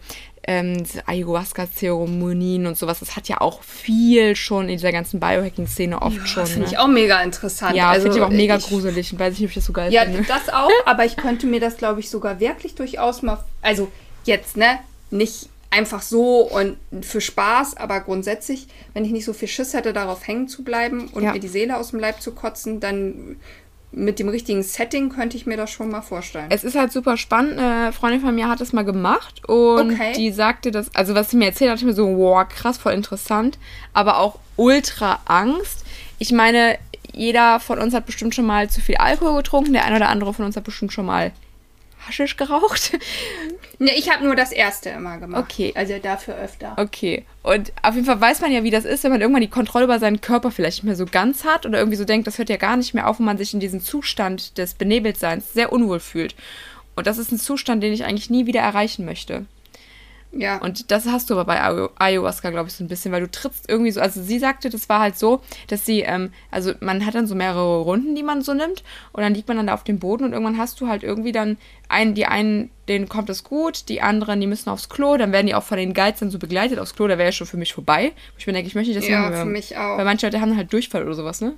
ähm, 0.47 0.83
Ayahuasca-Zeremonien 1.05 2.67
und 2.67 2.77
sowas, 2.77 2.99
das 2.99 3.15
hat 3.15 3.27
ja 3.27 3.41
auch 3.41 3.63
viel 3.63 4.35
schon 4.35 4.69
in 4.69 4.77
dieser 4.77 4.91
ganzen 4.91 5.19
Biohacking-Szene 5.19 6.01
oft 6.01 6.17
ja, 6.17 6.25
schon. 6.25 6.45
Finde 6.45 6.67
ne? 6.67 6.71
ich 6.73 6.77
auch 6.77 6.87
mega 6.87 7.21
interessant. 7.21 7.75
Ja, 7.75 7.89
also, 7.89 8.03
finde 8.03 8.17
ich 8.17 8.23
auch 8.23 8.29
mega 8.29 8.57
ich, 8.57 8.67
gruselig 8.67 9.11
und 9.11 9.19
weiß 9.19 9.33
nicht, 9.33 9.43
ob 9.43 9.49
ich 9.49 9.55
das 9.55 9.65
so 9.65 9.73
geil 9.73 9.91
ja, 9.91 10.03
finde. 10.03 10.19
Ja, 10.19 10.25
das 10.27 10.53
auch, 10.53 10.69
aber 10.85 11.05
ich 11.05 11.17
könnte 11.17 11.47
mir 11.47 11.59
das, 11.59 11.77
glaube 11.77 11.99
ich, 11.99 12.09
sogar 12.09 12.39
wirklich 12.39 12.75
durchaus 12.75 13.21
mal, 13.21 13.43
also 13.61 13.91
jetzt, 14.25 14.57
ne, 14.57 14.79
nicht 15.09 15.49
einfach 15.71 16.01
so 16.01 16.41
und 16.41 16.77
für 17.01 17.21
Spaß, 17.21 17.77
aber 17.77 17.99
grundsätzlich, 17.99 18.67
wenn 18.93 19.03
ich 19.03 19.11
nicht 19.11 19.25
so 19.25 19.33
viel 19.33 19.47
Schiss 19.47 19.73
hätte, 19.73 19.93
darauf 19.93 20.25
hängen 20.25 20.47
zu 20.47 20.63
bleiben 20.63 21.09
und 21.09 21.23
ja. 21.23 21.33
mir 21.33 21.39
die 21.39 21.47
Seele 21.47 21.77
aus 21.77 21.89
dem 21.89 21.99
Leib 21.99 22.21
zu 22.21 22.31
kotzen, 22.31 22.79
dann 22.79 23.37
mit 23.95 24.19
dem 24.19 24.29
richtigen 24.29 24.61
Setting 24.61 25.09
könnte 25.09 25.37
ich 25.37 25.45
mir 25.45 25.57
das 25.57 25.71
schon 25.71 25.89
mal 25.89 26.01
vorstellen. 26.01 26.47
Es 26.49 26.63
ist 26.63 26.75
halt 26.75 26.91
super 26.91 27.17
spannend. 27.17 27.57
Eine 27.57 27.93
Freundin 27.93 28.21
von 28.21 28.35
mir 28.35 28.49
hat 28.49 28.59
das 28.59 28.73
mal 28.73 28.83
gemacht 28.83 29.47
und 29.47 29.93
okay. 29.93 30.13
die 30.15 30.31
sagte 30.31 30.71
das, 30.71 30.93
also 30.93 31.15
was 31.15 31.31
sie 31.31 31.37
mir 31.37 31.45
erzählt 31.45 31.71
hat, 31.71 31.79
ich 31.79 31.85
mir 31.85 31.93
so, 31.93 32.17
wow, 32.17 32.47
krass, 32.47 32.77
voll 32.77 32.93
interessant, 32.93 33.57
aber 33.93 34.19
auch 34.19 34.39
ultra 34.57 35.19
Angst. 35.25 35.85
Ich 36.19 36.31
meine, 36.31 36.77
jeder 37.13 37.59
von 37.59 37.79
uns 37.79 37.93
hat 37.93 38.05
bestimmt 38.05 38.35
schon 38.35 38.45
mal 38.45 38.69
zu 38.69 38.81
viel 38.81 38.97
Alkohol 38.97 39.37
getrunken, 39.37 39.73
der 39.73 39.85
eine 39.85 39.95
oder 39.95 40.09
andere 40.09 40.33
von 40.33 40.45
uns 40.45 40.57
hat 40.57 40.65
bestimmt 40.65 40.91
schon 40.91 41.05
mal 41.05 41.31
Haschisch 42.07 42.37
geraucht? 42.37 42.97
Ne, 43.77 43.91
ich 43.97 44.09
habe 44.09 44.23
nur 44.23 44.37
das 44.37 44.53
erste 44.53 44.89
immer 44.89 45.17
gemacht. 45.17 45.43
Okay. 45.43 45.73
Also 45.75 45.99
dafür 46.01 46.35
öfter. 46.37 46.75
Okay. 46.77 47.25
Und 47.43 47.73
auf 47.81 47.95
jeden 47.95 48.05
Fall 48.05 48.21
weiß 48.21 48.39
man 48.39 48.53
ja, 48.53 48.63
wie 48.63 48.71
das 48.71 48.85
ist, 48.85 49.03
wenn 49.03 49.11
man 49.11 49.19
irgendwann 49.19 49.41
die 49.41 49.49
Kontrolle 49.49 49.83
über 49.83 49.99
seinen 49.99 50.21
Körper 50.21 50.49
vielleicht 50.49 50.77
nicht 50.77 50.85
mehr 50.85 50.95
so 50.95 51.05
ganz 51.05 51.43
hat 51.43 51.65
oder 51.65 51.79
irgendwie 51.79 51.97
so 51.97 52.05
denkt, 52.05 52.25
das 52.25 52.37
hört 52.37 52.49
ja 52.49 52.55
gar 52.55 52.77
nicht 52.77 52.93
mehr 52.93 53.05
auf, 53.05 53.19
wenn 53.19 53.25
man 53.25 53.37
sich 53.37 53.53
in 53.53 53.59
diesem 53.59 53.81
Zustand 53.81 54.57
des 54.57 54.75
Benebeltseins 54.75 55.51
sehr 55.51 55.73
unwohl 55.73 55.99
fühlt. 55.99 56.35
Und 56.95 57.05
das 57.05 57.17
ist 57.17 57.33
ein 57.33 57.37
Zustand, 57.37 57.83
den 57.83 57.91
ich 57.91 58.05
eigentlich 58.05 58.29
nie 58.29 58.45
wieder 58.45 58.61
erreichen 58.61 59.03
möchte. 59.03 59.45
Ja. 60.37 60.57
Und 60.57 60.91
das 60.91 61.05
hast 61.07 61.29
du 61.29 61.33
aber 61.33 61.45
bei 61.45 61.61
Ayahuasca, 61.97 62.49
glaube 62.49 62.67
ich, 62.67 62.75
so 62.75 62.83
ein 62.83 62.89
bisschen, 62.89 63.11
weil 63.11 63.21
du 63.21 63.31
trittst 63.31 63.69
irgendwie 63.69 63.91
so, 63.91 64.01
also 64.01 64.21
sie 64.21 64.37
sagte, 64.37 64.69
das 64.69 64.89
war 64.89 64.99
halt 64.99 65.17
so, 65.17 65.41
dass 65.67 65.85
sie, 65.85 66.01
ähm, 66.01 66.31
also 66.51 66.73
man 66.81 67.05
hat 67.05 67.15
dann 67.15 67.25
so 67.25 67.35
mehrere 67.35 67.81
Runden, 67.81 68.15
die 68.15 68.23
man 68.23 68.41
so 68.41 68.53
nimmt 68.53 68.83
und 69.13 69.23
dann 69.23 69.33
liegt 69.33 69.47
man 69.47 69.57
dann 69.57 69.67
da 69.67 69.73
auf 69.73 69.85
dem 69.85 69.97
Boden 69.97 70.25
und 70.25 70.33
irgendwann 70.33 70.57
hast 70.57 70.81
du 70.81 70.87
halt 70.87 71.03
irgendwie 71.03 71.31
dann 71.31 71.57
einen, 71.87 72.15
die 72.15 72.25
einen, 72.25 72.69
denen 72.89 73.07
kommt 73.07 73.29
es 73.29 73.45
gut, 73.45 73.87
die 73.87 74.01
anderen, 74.01 74.41
die 74.41 74.47
müssen 74.47 74.69
aufs 74.69 74.89
Klo, 74.89 75.15
dann 75.15 75.31
werden 75.31 75.47
die 75.47 75.55
auch 75.55 75.63
von 75.63 75.77
den 75.77 75.93
Guides 75.93 76.19
dann 76.19 76.31
so 76.31 76.39
begleitet 76.39 76.79
aufs 76.79 76.95
Klo, 76.95 77.07
da 77.07 77.17
wäre 77.17 77.29
ja 77.29 77.31
schon 77.31 77.47
für 77.47 77.57
mich 77.57 77.73
vorbei. 77.73 78.11
Ich 78.37 78.45
bin 78.45 78.53
denke, 78.53 78.67
ich 78.67 78.75
möchte 78.75 78.93
das 78.93 79.07
Ja, 79.07 79.31
für 79.31 79.45
mich 79.45 79.77
auch. 79.77 79.97
Weil 79.97 80.05
manche 80.05 80.27
Leute 80.27 80.41
haben 80.41 80.57
halt 80.57 80.73
Durchfall 80.73 81.03
oder 81.03 81.15
sowas, 81.15 81.39
ne? 81.39 81.53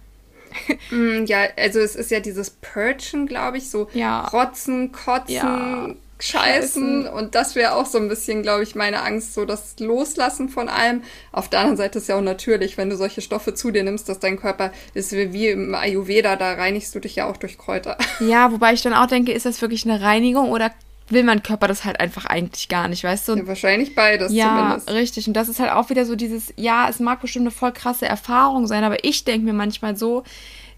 mm, 0.92 1.26
ja, 1.26 1.40
also 1.58 1.80
es 1.80 1.96
ist 1.96 2.12
ja 2.12 2.20
dieses 2.20 2.52
Purgen, 2.52 3.26
glaube 3.26 3.58
ich, 3.58 3.70
so 3.70 3.90
ja. 3.94 4.26
Rotzen, 4.28 4.92
Kotzen, 4.92 5.36
ja 5.36 5.90
scheißen. 6.20 7.08
Und 7.08 7.36
das 7.36 7.56
wäre 7.56 7.76
auch 7.76 7.86
so 7.86 7.98
ein 7.98 8.10
bisschen, 8.10 8.42
glaube 8.42 8.64
ich, 8.64 8.76
meine 8.76 9.04
Angst, 9.04 9.34
so 9.34 9.46
das 9.46 9.76
Loslassen 9.80 10.50
von 10.50 10.70
allem. 10.70 11.04
Auf 11.32 11.50
der 11.50 11.60
anderen 11.60 11.78
Seite 11.78 12.00
ist 12.00 12.08
ja 12.08 12.18
auch 12.18 12.22
natürlich, 12.22 12.78
wenn 12.78 12.90
du 12.90 12.98
solche 12.98 13.22
Stoffe 13.22 13.54
zu 13.54 13.72
dir 13.72 13.84
nimmst, 13.84 14.10
dass 14.10 14.20
dein 14.20 14.40
Körper 14.40 14.72
ist 14.94 15.12
wie 15.12 15.48
im 15.48 15.76
Ayurveda, 15.76 16.36
da 16.36 16.54
reinigst 16.54 16.94
du 16.96 17.00
dich 17.00 17.16
ja 17.16 17.30
auch 17.30 17.38
durch 17.38 17.58
Kräuter. 17.58 17.98
Ja, 18.20 18.52
wobei 18.52 18.74
ich 18.74 18.82
dann 18.82 18.94
auch 18.94 19.06
denke, 19.06 19.32
ist 19.32 19.46
das 19.46 19.62
wirklich 19.62 19.86
eine 19.86 20.02
Reinigung 20.02 20.50
oder 20.50 20.72
will 21.10 21.24
mein 21.24 21.44
Körper 21.44 21.68
das 21.68 21.86
halt 21.86 22.00
einfach 22.00 22.26
eigentlich 22.26 22.68
gar 22.68 22.88
nicht, 22.88 23.04
weißt 23.04 23.28
du? 23.28 23.36
Ja, 23.36 23.48
wahrscheinlich 23.48 23.96
beides 23.96 24.34
ja, 24.34 24.48
zumindest. 24.48 24.90
Ja, 24.90 24.96
richtig. 24.96 25.28
Und 25.28 25.34
das 25.34 25.50
ist 25.50 25.60
halt 25.60 25.72
auch 25.72 25.90
wieder 25.90 26.06
so 26.06 26.16
dieses, 26.16 26.54
ja, 26.58 26.90
es 26.90 27.00
mag 27.00 27.22
bestimmt 27.22 27.44
eine 27.44 27.52
voll 27.52 27.72
krasse 27.72 28.06
Erfahrung 28.06 28.68
sein, 28.68 28.84
aber 28.84 29.04
ich 29.04 29.24
denke 29.24 29.46
mir 29.46 29.54
manchmal 29.54 29.96
so, 29.96 30.24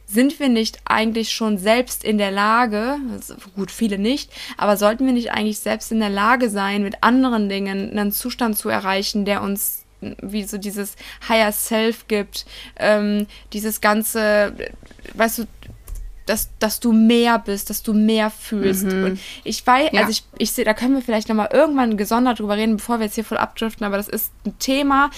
sind 0.10 0.39
wir 0.39 0.50
nicht 0.50 0.80
eigentlich 0.86 1.32
schon 1.32 1.58
selbst 1.58 2.04
in 2.04 2.18
der 2.18 2.32
Lage, 2.32 2.98
also 3.12 3.36
gut, 3.56 3.70
viele 3.70 4.00
nicht, 4.00 4.32
aber 4.58 4.75
sollten 4.75 5.06
wir 5.06 5.13
nicht 5.13 5.32
eigentlich 5.32 5.60
selbst 5.60 5.92
in 5.92 6.00
der 6.00 6.10
Lage 6.10 6.50
sein, 6.50 6.82
mit 6.82 7.04
anderen 7.04 7.48
Dingen 7.48 7.92
einen 7.92 8.12
Zustand 8.12 8.58
zu 8.58 8.70
erreichen, 8.70 9.25
der 9.25 9.44
uns 9.44 9.86
wie 10.22 10.44
so 10.44 10.58
dieses 10.58 10.96
Higher 11.28 11.51
Self 11.51 12.08
gibt, 12.08 12.46
ähm, 12.78 13.28
dieses 13.54 13.82
ganze, 13.82 14.54
weißt 15.13 15.39
du, 15.39 15.44
dass, 16.25 16.50
dass 16.60 16.80
du 16.80 16.92
mehr 16.94 17.39
bist, 17.39 17.70
dass 17.70 17.84
du 17.84 17.94
mehr 17.94 18.30
fühlst. 18.30 18.86
Mhm. 18.86 19.04
Und 19.04 19.20
ich 19.44 19.66
weiß, 19.66 19.89
ja. 19.92 20.01
also 20.01 20.12
ich, 20.12 20.24
ich 20.38 20.51
sehe, 20.51 20.63
da 20.63 20.74
können 20.74 20.94
wir 20.96 21.01
vielleicht 21.01 21.28
nochmal 21.28 21.50
irgendwann 21.51 21.98
gesondert 21.98 22.39
drüber 22.39 22.56
reden, 22.56 22.78
bevor 22.78 23.00
wir 23.00 23.06
jetzt 23.06 23.16
hier 23.16 23.25
voll 23.25 23.38
abdriften, 23.38 23.86
aber 23.86 23.98
das 23.98 24.08
ist 24.08 24.32
ein 24.46 24.58
Thema, 24.60 25.10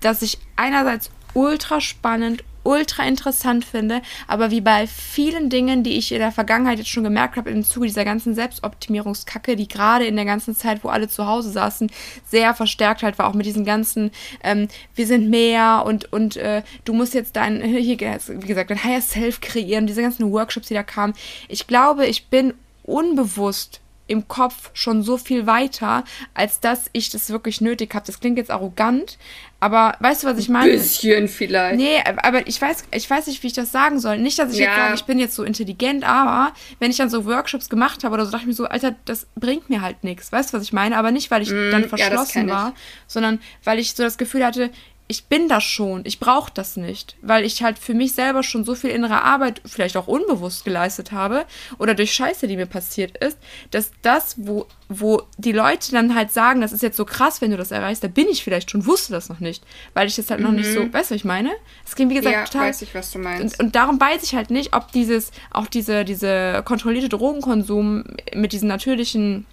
das 0.00 0.22
ich 0.22 0.38
einerseits 0.56 1.10
ultra 1.34 1.80
spannend, 1.80 2.44
ultra 2.68 3.04
interessant 3.04 3.64
finde, 3.64 4.02
aber 4.26 4.50
wie 4.50 4.60
bei 4.60 4.86
vielen 4.86 5.48
Dingen, 5.48 5.82
die 5.82 5.96
ich 5.96 6.12
in 6.12 6.18
der 6.18 6.32
Vergangenheit 6.32 6.78
jetzt 6.78 6.90
schon 6.90 7.02
gemerkt 7.02 7.36
habe, 7.36 7.48
im 7.48 7.64
Zuge 7.64 7.86
dieser 7.86 8.04
ganzen 8.04 8.34
Selbstoptimierungskacke, 8.34 9.56
die 9.56 9.68
gerade 9.68 10.04
in 10.04 10.16
der 10.16 10.26
ganzen 10.26 10.54
Zeit, 10.54 10.84
wo 10.84 10.88
alle 10.88 11.08
zu 11.08 11.26
Hause 11.26 11.50
saßen, 11.50 11.90
sehr 12.26 12.52
verstärkt 12.52 13.02
halt 13.02 13.18
war, 13.18 13.26
auch 13.26 13.34
mit 13.34 13.46
diesen 13.46 13.64
ganzen, 13.64 14.10
ähm, 14.44 14.68
wir 14.94 15.06
sind 15.06 15.30
mehr 15.30 15.84
und, 15.86 16.12
und 16.12 16.36
äh, 16.36 16.62
du 16.84 16.92
musst 16.92 17.14
jetzt 17.14 17.36
dein, 17.36 17.62
hier, 17.62 17.96
wie 17.96 18.46
gesagt, 18.46 18.70
dein 18.70 18.84
Higher 18.84 19.00
Self 19.00 19.40
kreieren, 19.40 19.86
diese 19.86 20.02
ganzen 20.02 20.30
Workshops, 20.30 20.68
die 20.68 20.74
da 20.74 20.82
kamen. 20.82 21.14
Ich 21.48 21.66
glaube, 21.66 22.04
ich 22.04 22.26
bin 22.26 22.52
unbewusst 22.82 23.80
im 24.08 24.26
Kopf 24.26 24.70
schon 24.74 25.02
so 25.04 25.16
viel 25.16 25.46
weiter, 25.46 26.02
als 26.34 26.58
dass 26.60 26.86
ich 26.92 27.10
das 27.10 27.30
wirklich 27.30 27.60
nötig 27.60 27.94
habe. 27.94 28.04
Das 28.06 28.18
klingt 28.18 28.38
jetzt 28.38 28.50
arrogant, 28.50 29.18
aber 29.60 29.94
weißt 30.00 30.22
du, 30.24 30.26
was 30.28 30.38
ich 30.38 30.48
meine? 30.48 30.72
Ein 30.72 30.78
bisschen 30.78 31.28
vielleicht. 31.28 31.76
Nee, 31.76 32.02
aber 32.22 32.46
ich 32.48 32.60
weiß, 32.60 32.84
ich 32.90 33.08
weiß 33.08 33.26
nicht, 33.28 33.42
wie 33.42 33.46
ich 33.48 33.52
das 33.52 33.70
sagen 33.70 34.00
soll. 34.00 34.18
Nicht, 34.18 34.38
dass 34.38 34.52
ich 34.52 34.58
Ja. 34.58 34.64
jetzt 34.66 34.76
sage, 34.76 34.94
ich 34.94 35.04
bin 35.04 35.18
jetzt 35.18 35.34
so 35.36 35.44
intelligent, 35.44 36.04
aber 36.04 36.52
wenn 36.80 36.90
ich 36.90 36.96
dann 36.96 37.10
so 37.10 37.24
Workshops 37.26 37.68
gemacht 37.68 38.02
habe 38.02 38.14
oder 38.14 38.24
so, 38.24 38.32
dachte 38.32 38.42
ich 38.44 38.48
mir 38.48 38.54
so, 38.54 38.64
Alter, 38.66 38.96
das 39.04 39.26
bringt 39.36 39.68
mir 39.70 39.80
halt 39.82 40.02
nichts. 40.04 40.32
Weißt 40.32 40.52
du, 40.52 40.56
was 40.56 40.64
ich 40.64 40.72
meine? 40.72 40.96
Aber 40.96 41.10
nicht, 41.10 41.30
weil 41.30 41.42
ich 41.42 41.50
dann 41.50 41.68
Mm, 41.68 41.72
ja, 41.74 41.80
das 41.80 41.88
verschlossen 42.00 42.48
ich. 42.48 42.54
war, 42.54 42.74
sondern 43.06 43.40
weil 43.64 43.78
ich 43.78 43.94
so 43.94 44.02
das 44.02 44.16
Gefühl 44.18 44.44
hatte, 44.44 44.70
ich 45.10 45.24
bin 45.24 45.48
das 45.48 45.64
schon, 45.64 46.02
ich 46.04 46.20
brauche 46.20 46.52
das 46.52 46.76
nicht, 46.76 47.16
weil 47.22 47.44
ich 47.44 47.62
halt 47.62 47.78
für 47.78 47.94
mich 47.94 48.12
selber 48.12 48.42
schon 48.42 48.64
so 48.64 48.74
viel 48.74 48.90
innere 48.90 49.22
Arbeit, 49.22 49.62
vielleicht 49.64 49.96
auch 49.96 50.06
unbewusst 50.06 50.64
geleistet 50.66 51.12
habe 51.12 51.46
oder 51.78 51.94
durch 51.94 52.12
Scheiße, 52.12 52.46
die 52.46 52.56
mir 52.56 52.66
passiert 52.66 53.16
ist, 53.18 53.38
dass 53.70 53.90
das, 54.02 54.34
wo, 54.36 54.66
wo 54.90 55.22
die 55.38 55.52
Leute 55.52 55.92
dann 55.92 56.14
halt 56.14 56.30
sagen, 56.30 56.60
das 56.60 56.72
ist 56.72 56.82
jetzt 56.82 56.98
so 56.98 57.06
krass, 57.06 57.40
wenn 57.40 57.50
du 57.50 57.56
das 57.56 57.70
erreichst, 57.70 58.04
da 58.04 58.08
bin 58.08 58.26
ich 58.30 58.44
vielleicht 58.44 58.70
schon, 58.70 58.84
wusste 58.84 59.12
das 59.12 59.30
noch 59.30 59.40
nicht, 59.40 59.64
weil 59.94 60.06
ich 60.08 60.16
das 60.16 60.30
halt 60.30 60.40
noch 60.40 60.52
nicht 60.52 60.70
so, 60.74 60.92
weißt 60.92 61.10
du, 61.10 61.14
ich 61.14 61.24
meine? 61.24 61.52
Es 61.86 61.94
klingt 61.96 62.10
wie 62.10 62.16
gesagt 62.16 62.34
Mhm. 62.36 62.40
ja, 62.40 62.44
total 62.44 62.68
weiß 62.68 62.82
ich, 62.82 62.94
was 62.94 63.10
du 63.10 63.18
meinst. 63.18 63.58
und, 63.58 63.64
und 63.66 63.74
darum 63.76 63.98
weiß 63.98 64.22
ich 64.22 64.34
halt 64.34 64.50
nicht, 64.50 64.74
ob 64.74 64.92
dieses, 64.92 65.32
auch 65.50 65.68
diese, 65.68 66.04
diese 66.04 66.62
kontrollierte 66.66 67.08
Drogenkonsum 67.08 68.04
mit 68.34 68.52
diesen 68.52 68.68
natürlichen, 68.68 69.46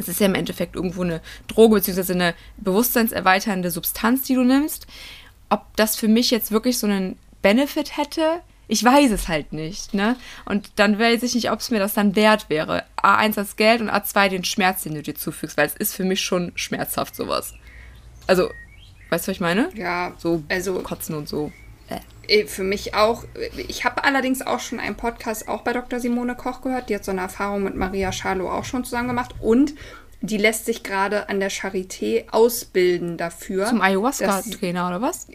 es 0.00 0.08
ist 0.08 0.20
ja 0.20 0.26
im 0.26 0.34
Endeffekt 0.34 0.76
irgendwo 0.76 1.02
eine 1.02 1.20
Droge 1.48 1.76
beziehungsweise 1.76 2.14
eine 2.14 2.34
bewusstseinserweiternde 2.58 3.70
Substanz, 3.70 4.22
die 4.22 4.34
du 4.34 4.44
nimmst, 4.44 4.86
ob 5.48 5.64
das 5.76 5.96
für 5.96 6.08
mich 6.08 6.30
jetzt 6.30 6.52
wirklich 6.52 6.78
so 6.78 6.86
einen 6.86 7.18
Benefit 7.42 7.96
hätte, 7.96 8.40
ich 8.70 8.84
weiß 8.84 9.10
es 9.10 9.26
halt 9.26 9.52
nicht, 9.52 9.94
ne? 9.94 10.14
Und 10.44 10.70
dann 10.76 10.96
weiß 10.96 11.24
ich 11.24 11.34
nicht, 11.34 11.50
ob 11.50 11.58
es 11.58 11.72
mir 11.72 11.80
das 11.80 11.94
dann 11.94 12.14
wert 12.14 12.48
wäre. 12.48 12.84
A1 13.02 13.34
das 13.34 13.56
Geld 13.56 13.80
und 13.80 13.90
A2 13.90 14.28
den 14.28 14.44
Schmerz, 14.44 14.84
den 14.84 14.94
du 14.94 15.02
dir 15.02 15.16
zufügst, 15.16 15.56
weil 15.56 15.66
es 15.66 15.74
ist 15.74 15.94
für 15.94 16.04
mich 16.04 16.20
schon 16.20 16.52
schmerzhaft 16.54 17.16
sowas. 17.16 17.54
Also, 18.28 18.44
weißt 19.08 19.26
du, 19.26 19.30
was 19.30 19.36
ich 19.36 19.40
meine? 19.40 19.70
ja, 19.74 20.14
So 20.18 20.44
also 20.48 20.74
kotzen 20.82 21.16
und 21.16 21.28
so. 21.28 21.50
Äh, 22.28 22.46
Für 22.46 22.62
mich 22.62 22.94
auch. 22.94 23.24
Ich 23.68 23.84
habe 23.84 24.04
allerdings 24.04 24.42
auch 24.42 24.60
schon 24.60 24.80
einen 24.80 24.96
Podcast 24.96 25.48
auch 25.48 25.62
bei 25.62 25.72
Dr. 25.72 26.00
Simone 26.00 26.34
Koch 26.34 26.62
gehört. 26.62 26.88
Die 26.88 26.94
hat 26.94 27.04
so 27.04 27.10
eine 27.10 27.22
Erfahrung 27.22 27.64
mit 27.64 27.74
Maria 27.74 28.12
Schalow 28.12 28.48
auch 28.50 28.64
schon 28.64 28.84
zusammen 28.84 29.08
gemacht. 29.08 29.34
Und 29.40 29.74
die 30.20 30.36
lässt 30.36 30.66
sich 30.66 30.82
gerade 30.82 31.28
an 31.28 31.40
der 31.40 31.50
Charité 31.50 32.24
ausbilden 32.30 33.16
dafür. 33.16 33.66
Zum 33.66 33.80
Ayahuasca-Trainer 33.80 34.88
oder 34.88 35.00
was? 35.00 35.28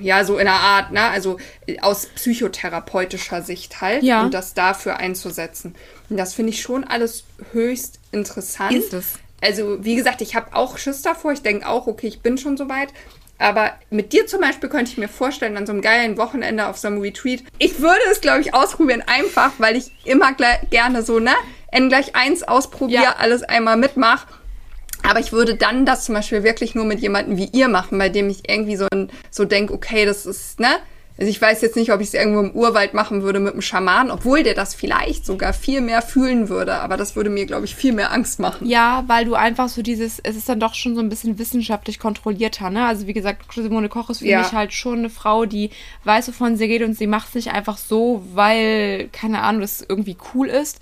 Ja, 0.00 0.24
so 0.24 0.34
in 0.34 0.46
einer 0.46 0.60
Art, 0.60 0.92
ne? 0.92 1.00
Also 1.00 1.38
äh, 1.66 1.80
aus 1.80 2.06
psychotherapeutischer 2.06 3.42
Sicht 3.42 3.80
halt. 3.80 4.02
Ja. 4.02 4.22
Und 4.22 4.34
das 4.34 4.54
dafür 4.54 4.98
einzusetzen. 4.98 5.74
Und 6.08 6.18
das 6.18 6.34
finde 6.34 6.50
ich 6.50 6.60
schon 6.60 6.84
alles 6.84 7.24
höchst 7.52 7.98
interessant. 8.12 8.72
Ist 8.72 8.92
es. 8.92 9.14
Also, 9.40 9.84
wie 9.84 9.96
gesagt, 9.96 10.20
ich 10.20 10.36
habe 10.36 10.54
auch 10.54 10.78
Schiss 10.78 11.02
davor. 11.02 11.32
Ich 11.32 11.42
denke 11.42 11.68
auch, 11.68 11.88
okay, 11.88 12.06
ich 12.06 12.20
bin 12.20 12.38
schon 12.38 12.56
soweit. 12.56 12.92
Aber 13.42 13.72
mit 13.90 14.12
dir 14.12 14.26
zum 14.28 14.40
Beispiel 14.40 14.68
könnte 14.68 14.92
ich 14.92 14.98
mir 14.98 15.08
vorstellen, 15.08 15.56
an 15.56 15.66
so 15.66 15.72
einem 15.72 15.82
geilen 15.82 16.16
Wochenende 16.16 16.66
auf 16.68 16.78
so 16.78 16.86
einem 16.86 17.00
Retreat. 17.00 17.42
Ich 17.58 17.80
würde 17.80 18.00
es, 18.10 18.20
glaube 18.20 18.40
ich, 18.40 18.54
ausprobieren, 18.54 19.02
einfach, 19.04 19.50
weil 19.58 19.76
ich 19.76 19.90
immer 20.04 20.32
gerne 20.70 21.02
so, 21.02 21.18
ne? 21.18 21.32
N 21.72 21.88
gleich 21.88 22.14
eins 22.14 22.44
ausprobiere, 22.44 23.02
Ja. 23.02 23.16
alles 23.18 23.42
einmal 23.42 23.76
mitmache. 23.76 24.28
Aber 25.02 25.18
ich 25.18 25.32
würde 25.32 25.56
dann 25.56 25.84
das 25.84 26.04
zum 26.04 26.14
Beispiel 26.14 26.44
wirklich 26.44 26.76
nur 26.76 26.84
mit 26.84 27.00
jemandem 27.00 27.36
wie 27.36 27.48
ihr 27.52 27.66
machen, 27.66 27.98
bei 27.98 28.08
dem 28.08 28.30
ich 28.30 28.48
irgendwie 28.48 28.76
so, 28.76 28.86
so 29.30 29.44
denke, 29.44 29.74
okay, 29.74 30.06
das 30.06 30.24
ist, 30.24 30.60
ne? 30.60 30.76
Also 31.18 31.28
ich 31.30 31.40
weiß 31.40 31.60
jetzt 31.60 31.76
nicht, 31.76 31.92
ob 31.92 32.00
ich 32.00 32.08
es 32.08 32.14
irgendwo 32.14 32.40
im 32.40 32.50
Urwald 32.52 32.94
machen 32.94 33.22
würde 33.22 33.38
mit 33.38 33.52
einem 33.52 33.62
Schaman, 33.62 34.10
obwohl 34.10 34.42
der 34.42 34.54
das 34.54 34.74
vielleicht 34.74 35.26
sogar 35.26 35.52
viel 35.52 35.80
mehr 35.80 36.00
fühlen 36.02 36.48
würde. 36.48 36.74
Aber 36.76 36.96
das 36.96 37.14
würde 37.16 37.28
mir, 37.30 37.44
glaube 37.46 37.64
ich, 37.66 37.74
viel 37.76 37.92
mehr 37.92 38.12
Angst 38.12 38.40
machen. 38.40 38.66
Ja, 38.66 39.04
weil 39.06 39.24
du 39.26 39.34
einfach 39.34 39.68
so 39.68 39.82
dieses, 39.82 40.18
es 40.20 40.36
ist 40.36 40.48
dann 40.48 40.58
doch 40.58 40.74
schon 40.74 40.94
so 40.94 41.00
ein 41.00 41.08
bisschen 41.10 41.38
wissenschaftlich 41.38 41.98
kontrollierter, 41.98 42.70
ne? 42.70 42.86
Also 42.86 43.06
wie 43.06 43.12
gesagt. 43.12 43.44
Simone 43.54 43.88
Koch 43.90 44.08
ist 44.10 44.18
für 44.20 44.26
Ja. 44.26 44.38
mich 44.38 44.52
halt 44.52 44.72
schon 44.72 45.00
eine 45.00 45.10
Frau, 45.10 45.44
die 45.44 45.70
weiß, 46.04 46.28
wovon 46.28 46.56
sie 46.56 46.66
geht 46.66 46.82
und 46.82 46.94
sie 46.96 47.06
macht 47.06 47.28
es 47.28 47.34
nicht 47.34 47.52
einfach 47.52 47.76
so, 47.76 48.24
weil, 48.32 49.08
keine 49.12 49.42
Ahnung, 49.42 49.60
das 49.60 49.84
irgendwie 49.86 50.16
cool 50.34 50.48
ist, 50.48 50.80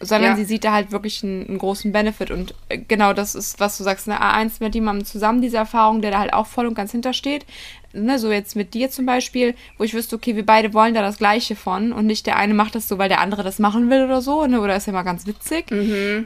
sondern 0.00 0.30
Ja. 0.30 0.36
sie 0.36 0.44
sieht 0.44 0.62
da 0.64 0.72
halt 0.72 0.92
wirklich 0.92 1.24
einen, 1.24 1.48
einen 1.48 1.58
großen 1.58 1.90
Benefit 1.90 2.30
und 2.30 2.54
äh, 2.68 2.78
genau 2.78 3.12
das 3.12 3.34
ist, 3.34 3.58
was 3.58 3.76
du 3.76 3.82
sagst, 3.82 4.06
ne? 4.06 4.20
A1 4.22 4.52
mit 4.60 4.74
jemandem 4.76 5.04
zusammen, 5.04 5.42
diese 5.42 5.56
Erfahrung, 5.56 6.00
der 6.00 6.12
da 6.12 6.20
halt 6.20 6.32
auch 6.32 6.46
voll 6.46 6.66
und 6.68 6.74
ganz 6.74 6.92
hintersteht, 6.92 7.44
ne? 7.92 8.18
So 8.18 8.30
jetzt 8.30 8.56
mit 8.56 8.74
dir 8.74 8.90
zum 8.90 9.06
Beispiel, 9.06 9.54
wo 9.78 9.84
ich 9.84 9.94
wüsste, 9.94 10.16
okay, 10.16 10.36
wir 10.36 10.44
beide 10.46 10.74
wollen 10.74 10.94
da 10.94 11.02
das 11.02 11.18
Gleiche 11.18 11.56
von 11.56 11.92
und 11.92 12.06
nicht 12.06 12.26
der 12.26 12.36
eine 12.36 12.54
macht 12.54 12.74
das 12.74 12.88
so, 12.88 12.98
weil 12.98 13.08
der 13.08 13.20
andere 13.20 13.42
das 13.42 13.58
machen 13.58 13.90
will 13.90 14.04
oder 14.04 14.20
so, 14.22 14.46
ne? 14.46 14.60
Oder 14.60 14.76
ist 14.76 14.86
ja 14.86 14.92
mal 14.92 15.02
ganz 15.02 15.26
witzig, 15.26 15.70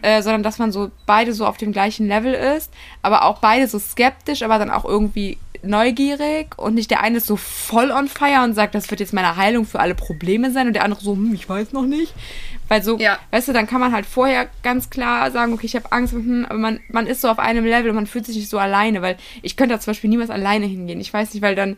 äh, 0.02 0.22
sondern 0.22 0.42
dass 0.42 0.58
man 0.58 0.72
so 0.72 0.90
beide 1.06 1.32
so 1.32 1.46
auf 1.46 1.56
dem 1.56 1.72
gleichen 1.72 2.08
Level 2.08 2.34
ist, 2.34 2.72
aber 3.02 3.24
auch 3.24 3.38
beide 3.38 3.66
so 3.68 3.78
skeptisch, 3.78 4.42
aber 4.42 4.58
dann 4.58 4.70
auch 4.70 4.84
irgendwie 4.84 5.38
neugierig 5.64 6.58
und 6.58 6.74
nicht 6.74 6.90
der 6.90 7.02
eine 7.02 7.18
ist 7.18 7.26
so 7.26 7.36
voll 7.36 7.92
on 7.92 8.08
fire 8.08 8.42
und 8.42 8.54
sagt, 8.54 8.74
das 8.74 8.90
wird 8.90 9.00
jetzt 9.00 9.12
meine 9.12 9.36
Heilung 9.36 9.64
für 9.64 9.78
alle 9.78 9.94
Probleme 9.94 10.50
sein 10.50 10.66
und 10.66 10.72
der 10.72 10.84
andere 10.84 11.00
so, 11.00 11.12
hm, 11.12 11.34
ich 11.34 11.48
weiß 11.48 11.72
noch 11.72 11.86
nicht. 11.86 12.12
Weil 12.72 12.82
so, 12.82 12.98
Ja. 12.98 13.18
weißt 13.32 13.48
du, 13.48 13.52
dann 13.52 13.66
kann 13.66 13.80
man 13.80 13.92
halt 13.92 14.06
vorher 14.06 14.48
ganz 14.62 14.88
klar 14.88 15.30
sagen, 15.30 15.52
okay, 15.52 15.66
ich 15.66 15.76
habe 15.76 15.92
Angst, 15.92 16.14
hm, 16.14 16.46
aber 16.48 16.58
man, 16.58 16.80
man 16.88 17.06
ist 17.06 17.20
so 17.20 17.28
auf 17.28 17.38
einem 17.38 17.66
Level 17.66 17.90
und 17.90 17.96
man 17.96 18.06
fühlt 18.06 18.24
sich 18.24 18.36
nicht 18.36 18.48
so 18.48 18.58
alleine, 18.58 19.02
weil 19.02 19.18
ich 19.42 19.58
könnte 19.58 19.74
da 19.74 19.80
zum 19.80 19.90
Beispiel 19.90 20.08
niemals 20.08 20.30
alleine 20.30 20.64
hingehen. 20.64 20.98
Ich 20.98 21.12
weiß 21.12 21.34
nicht, 21.34 21.42
weil 21.42 21.54
dann, 21.54 21.76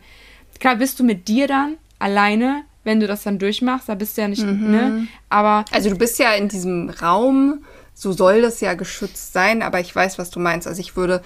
klar 0.57 0.77
bist 0.77 0.97
du 0.97 1.03
mit 1.03 1.27
dir 1.27 1.47
dann 1.47 1.75
alleine, 1.99 2.63
wenn 2.85 3.01
du 3.01 3.07
das 3.07 3.23
dann 3.23 3.39
durchmachst, 3.39 3.89
da 3.89 3.95
bist 3.95 4.15
du 4.15 4.21
ja 4.21 4.29
nicht, 4.29 4.45
ne? 4.45 5.05
Aber 5.27 5.65
Also 5.73 5.89
du 5.89 5.97
bist 5.97 6.17
ja 6.17 6.31
in 6.31 6.47
diesem 6.47 6.89
Raum, 6.89 7.65
so 7.93 8.13
soll 8.13 8.41
das 8.41 8.61
ja 8.61 8.73
geschützt 8.75 9.33
sein, 9.33 9.63
aber 9.63 9.81
ich 9.81 9.93
weiß, 9.93 10.17
was 10.17 10.29
du 10.29 10.39
meinst. 10.39 10.65
Also 10.65 10.79
ich 10.79 10.95
würde 10.95 11.21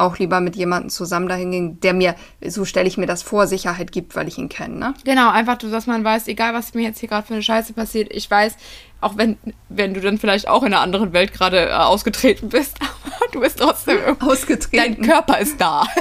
auch 0.00 0.18
lieber 0.18 0.40
mit 0.40 0.56
jemandem 0.56 0.90
zusammen 0.90 1.28
dahin 1.28 1.50
gehen, 1.50 1.80
der 1.80 1.92
mir, 1.94 2.14
so 2.46 2.64
stelle 2.64 2.88
ich 2.88 2.96
mir 2.96 3.06
das 3.06 3.22
vor, 3.22 3.46
Sicherheit 3.46 3.92
gibt, 3.92 4.16
weil 4.16 4.26
ich 4.28 4.38
ihn 4.38 4.48
kenne, 4.48 4.76
ne? 4.76 4.94
Genau, 5.04 5.30
einfach, 5.30 5.58
dass 5.58 5.86
man 5.86 6.02
weiß, 6.04 6.26
egal 6.28 6.54
was 6.54 6.74
mir 6.74 6.82
jetzt 6.82 7.00
hier 7.00 7.08
gerade 7.08 7.26
für 7.26 7.34
eine 7.34 7.42
Scheiße 7.42 7.72
passiert, 7.74 8.12
ich 8.12 8.30
weiß, 8.30 8.56
auch 9.00 9.16
wenn, 9.16 9.36
wenn 9.68 9.94
du 9.94 10.00
dann 10.00 10.18
vielleicht 10.18 10.48
auch 10.48 10.62
in 10.62 10.72
einer 10.74 10.82
anderen 10.82 11.12
Welt 11.12 11.32
gerade 11.32 11.68
äh, 11.68 11.72
ausgetreten 11.72 12.48
bist, 12.48 12.76
aber 13.04 13.30
du 13.32 13.40
bist 13.40 13.58
trotzdem 13.58 13.98
irgendwie, 13.98 14.18
dein 14.26 14.30
Ausgetreten. 14.30 15.02
Körper 15.02 15.38
ist 15.38 15.60
da. 15.60 15.84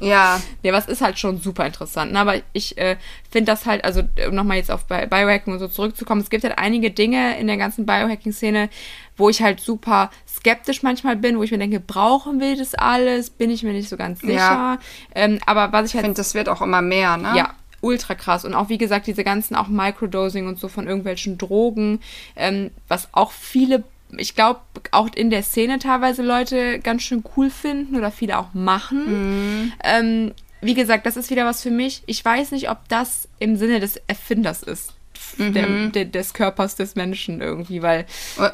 Ja, 0.00 0.40
Ja, 0.62 0.72
was 0.72 0.86
ist 0.86 1.00
halt 1.00 1.18
schon 1.18 1.40
super 1.40 1.66
interessant. 1.66 2.12
Ne? 2.12 2.20
Aber 2.20 2.36
ich 2.52 2.78
äh, 2.78 2.96
finde 3.28 3.50
das 3.50 3.66
halt, 3.66 3.84
also 3.84 4.02
um 4.28 4.34
nochmal 4.36 4.58
jetzt 4.58 4.70
auf 4.70 4.84
Bi- 4.86 5.06
Biohacking 5.06 5.52
und 5.52 5.58
so 5.58 5.66
zurückzukommen, 5.66 6.20
es 6.20 6.30
gibt 6.30 6.44
halt 6.44 6.56
einige 6.56 6.92
Dinge 6.92 7.36
in 7.40 7.48
der 7.48 7.56
ganzen 7.56 7.84
Biohacking-Szene, 7.84 8.68
wo 9.16 9.28
ich 9.28 9.42
halt 9.42 9.58
super 9.58 10.10
skeptisch 10.38 10.82
manchmal 10.82 11.16
bin, 11.16 11.38
wo 11.38 11.42
ich 11.42 11.50
mir 11.50 11.58
denke, 11.58 11.80
brauchen 11.80 12.40
wir 12.40 12.56
das 12.56 12.74
alles? 12.74 13.30
Bin 13.30 13.50
ich 13.50 13.62
mir 13.62 13.72
nicht 13.72 13.88
so 13.88 13.96
ganz 13.96 14.20
sicher. 14.20 14.34
Ja. 14.34 14.78
Ähm, 15.14 15.38
aber 15.46 15.72
was 15.72 15.86
ich 15.86 15.90
ich 15.90 15.94
halt 15.94 16.04
finde, 16.06 16.16
das 16.16 16.34
wird 16.34 16.48
auch 16.48 16.62
immer 16.62 16.82
mehr, 16.82 17.16
ne? 17.16 17.32
ja, 17.36 17.54
ultra 17.80 18.14
krass. 18.14 18.44
Und 18.44 18.54
auch, 18.54 18.68
wie 18.68 18.78
gesagt, 18.78 19.06
diese 19.06 19.24
ganzen 19.24 19.56
auch 19.56 19.68
Microdosing 19.68 20.46
und 20.46 20.58
so 20.58 20.68
von 20.68 20.86
irgendwelchen 20.86 21.38
Drogen, 21.38 22.00
ähm, 22.36 22.70
was 22.86 23.08
auch 23.12 23.32
viele, 23.32 23.84
ich 24.16 24.34
glaube, 24.34 24.60
auch 24.90 25.08
in 25.14 25.30
der 25.30 25.42
Szene 25.42 25.78
teilweise 25.78 26.22
Leute 26.22 26.78
ganz 26.78 27.02
schön 27.02 27.24
cool 27.36 27.50
finden 27.50 27.96
oder 27.96 28.10
viele 28.10 28.38
auch 28.38 28.54
machen. 28.54 29.72
Ähm, 29.84 30.32
wie 30.60 30.74
gesagt, 30.74 31.06
das 31.06 31.16
ist 31.16 31.30
wieder 31.30 31.44
was 31.44 31.62
für 31.62 31.70
mich. 31.70 32.02
Ich 32.06 32.24
weiß 32.24 32.52
nicht, 32.52 32.70
ob 32.70 32.88
das 32.88 33.28
im 33.38 33.56
Sinne 33.56 33.80
des 33.80 34.00
Erfinders 34.06 34.62
ist. 34.62 34.94
Der, 35.36 35.88
der, 35.88 36.04
des 36.04 36.32
Körpers 36.32 36.76
des 36.76 36.94
Menschen 36.94 37.40
irgendwie, 37.40 37.82
weil 37.82 38.06